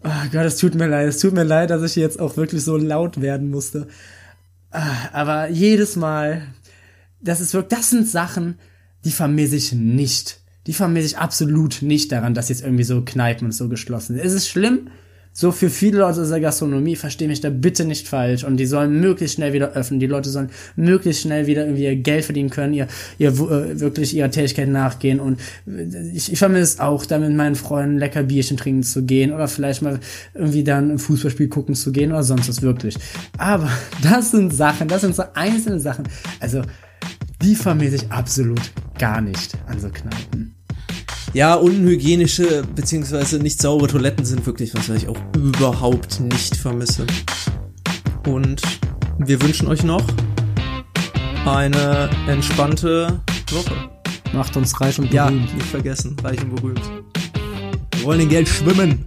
Oh 0.05 0.29
Gott, 0.31 0.45
es 0.45 0.57
tut 0.57 0.77
mir 0.77 0.87
leid. 0.87 1.09
Es 1.09 1.19
tut 1.19 1.35
mir 1.35 1.43
leid, 1.43 1.71
dass 1.71 1.83
ich 1.83 1.97
jetzt 1.97 2.21
auch 2.21 2.37
wirklich 2.37 2.63
so 2.63 2.77
laut 2.77 3.21
werden 3.21 3.51
musste. 3.51 3.89
Ah, 4.71 5.09
Aber 5.13 5.49
jedes 5.49 5.97
Mal, 5.97 6.43
das 7.21 7.41
ist 7.41 7.55
wirklich, 7.55 7.77
das 7.77 7.91
sind 7.91 8.07
Sachen, 8.07 8.57
die 9.05 9.11
vermisse 9.11 9.57
ich 9.57 9.73
nicht. 9.73 10.39
Die 10.69 10.73
vermisse 10.73 11.07
ich 11.07 11.19
absolut 11.19 11.83
nicht 11.83 12.13
daran, 12.13 12.35
dass 12.35 12.51
jetzt 12.51 12.63
irgendwie 12.63 12.85
so 12.85 13.03
Kneipen 13.05 13.47
und 13.47 13.53
so 13.53 13.69
geschlossen 13.69 14.15
sind. 14.15 14.25
Es 14.25 14.33
ist 14.33 14.49
schlimm, 14.49 14.91
so 15.33 15.53
für 15.53 15.71
viele 15.71 15.99
Leute 15.99 16.21
aus 16.21 16.29
der 16.29 16.41
Gastronomie, 16.41 16.97
verstehe 16.97 17.29
mich 17.29 17.41
da 17.41 17.51
bitte 17.51 17.85
nicht 17.85 18.09
falsch. 18.09 18.45
Und 18.45 18.57
die 18.57 18.67
sollen 18.67 19.01
möglichst 19.01 19.37
schnell 19.37 19.53
wieder 19.53 19.73
öffnen. 19.73 20.01
Die 20.01 20.07
Leute 20.07 20.29
sollen 20.29 20.51
möglichst 20.77 21.23
schnell 21.23 21.47
wieder 21.47 21.65
irgendwie 21.65 21.85
ihr 21.85 21.97
Geld 21.97 22.25
verdienen 22.25 22.51
können, 22.51 22.75
ihr, 22.75 22.89
ihr 23.19 23.29
äh, 23.29 23.81
wirklich 23.81 24.15
ihrer 24.15 24.31
Tätigkeit 24.31 24.69
nachgehen. 24.69 25.21
Und 25.21 25.41
ich, 26.13 26.33
ich 26.33 26.39
vermisse 26.39 26.63
es 26.63 26.81
auch, 26.81 27.07
da 27.07 27.19
mit 27.19 27.33
meinen 27.33 27.55
Freunden 27.55 27.99
lecker 27.99 28.25
Bierchen 28.25 28.57
trinken 28.57 28.83
zu 28.83 29.05
gehen 29.05 29.33
oder 29.33 29.47
vielleicht 29.47 29.83
mal 29.83 30.01
irgendwie 30.35 30.65
dann 30.65 30.91
ein 30.91 30.99
Fußballspiel 30.99 31.49
gucken 31.49 31.75
zu 31.75 31.93
gehen 31.93 32.11
oder 32.11 32.25
sonst 32.25 32.49
was 32.49 32.63
wirklich. 32.63 32.97
Aber 33.39 33.71
das 34.03 34.33
sind 34.33 34.53
Sachen, 34.53 34.89
das 34.89 35.03
sind 35.03 35.15
so 35.15 35.23
einzelne 35.35 35.81
Sachen. 35.81 36.09
Also, 36.41 36.63
die 37.41 37.55
vermisse 37.55 37.97
ich 37.97 38.13
absolut 38.13 38.73
gar 38.99 39.21
nicht 39.21 39.57
an 39.67 39.81
so 39.81 39.89
Kneipen. 39.89 40.60
Ja, 41.33 41.55
unhygienische 41.55 42.65
beziehungsweise 42.75 43.39
nicht 43.39 43.61
saubere 43.63 43.89
Toiletten 43.89 44.25
sind 44.25 44.45
wirklich 44.47 44.75
was, 44.75 44.89
was 44.89 44.97
ich 44.97 45.09
auch 45.09 45.19
überhaupt 45.37 46.19
nicht 46.21 46.57
vermisse. 46.57 47.07
Und 48.27 48.61
wir 49.19 49.41
wünschen 49.41 49.69
euch 49.69 49.85
noch 49.85 50.03
eine 51.47 52.11
entspannte 52.27 53.21
Woche. 53.53 53.75
Macht 54.33 54.57
uns 54.57 54.81
reich 54.81 54.99
und 54.99 55.13
Ja, 55.13 55.27
berühmt. 55.29 55.55
nicht 55.55 55.67
vergessen, 55.67 56.17
reich 56.23 56.43
und 56.43 56.57
berühmt. 56.57 56.83
Wir 57.95 58.05
wollen 58.05 58.21
in 58.21 58.29
Geld 58.29 58.49
schwimmen. 58.49 59.07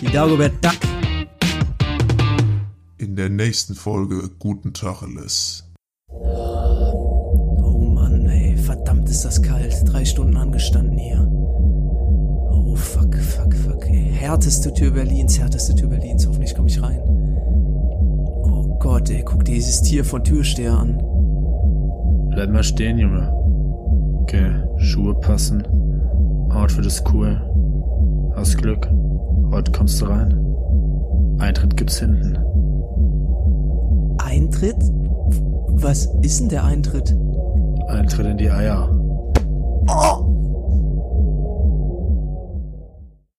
Die 0.00 0.06
Dagobert 0.06 0.52
Duck. 0.62 0.76
In 2.98 3.16
der 3.16 3.28
nächsten 3.30 3.74
Folge 3.74 4.30
Guten 4.38 4.74
Tacheles. 4.74 5.64
Ist 9.12 9.26
das 9.26 9.42
kalt. 9.42 9.74
Drei 9.84 10.06
Stunden 10.06 10.36
angestanden 10.38 10.96
hier. 10.96 11.28
Oh 12.50 12.74
fuck, 12.74 13.14
fuck, 13.14 13.54
fuck, 13.54 13.86
ey. 13.90 14.10
Härteste 14.10 14.72
Tür 14.72 14.92
Berlins, 14.92 15.38
härteste 15.38 15.74
Tür 15.74 15.90
Berlins. 15.90 16.26
Hoffentlich 16.26 16.54
komme 16.54 16.68
ich 16.68 16.82
rein. 16.82 16.98
Oh 18.44 18.78
Gott, 18.80 19.10
ey, 19.10 19.22
guck 19.22 19.44
dir 19.44 19.54
dieses 19.54 19.82
Tier 19.82 20.02
von 20.06 20.24
Türsteher 20.24 20.78
an. 20.78 21.02
Bleib 22.30 22.50
mal 22.50 22.62
stehen, 22.62 22.98
Junge. 22.98 23.30
Okay, 24.22 24.50
Schuhe 24.78 25.14
passen. 25.14 25.62
Outfit 26.50 26.86
ist 26.86 27.04
cool. 27.12 27.38
Hast 28.34 28.56
Glück. 28.56 28.88
Heute 29.50 29.72
kommst 29.72 30.00
du 30.00 30.06
rein. 30.06 30.32
Eintritt 31.38 31.76
gibt's 31.76 31.98
hinten. 31.98 32.38
Eintritt? 34.18 34.82
Was 35.68 36.06
ist 36.22 36.40
denn 36.40 36.48
der 36.48 36.64
Eintritt? 36.64 37.14
Eintritt 37.88 38.26
in 38.26 38.38
die 38.38 38.50
Eier. 38.50 39.01
Oh! 39.88 40.31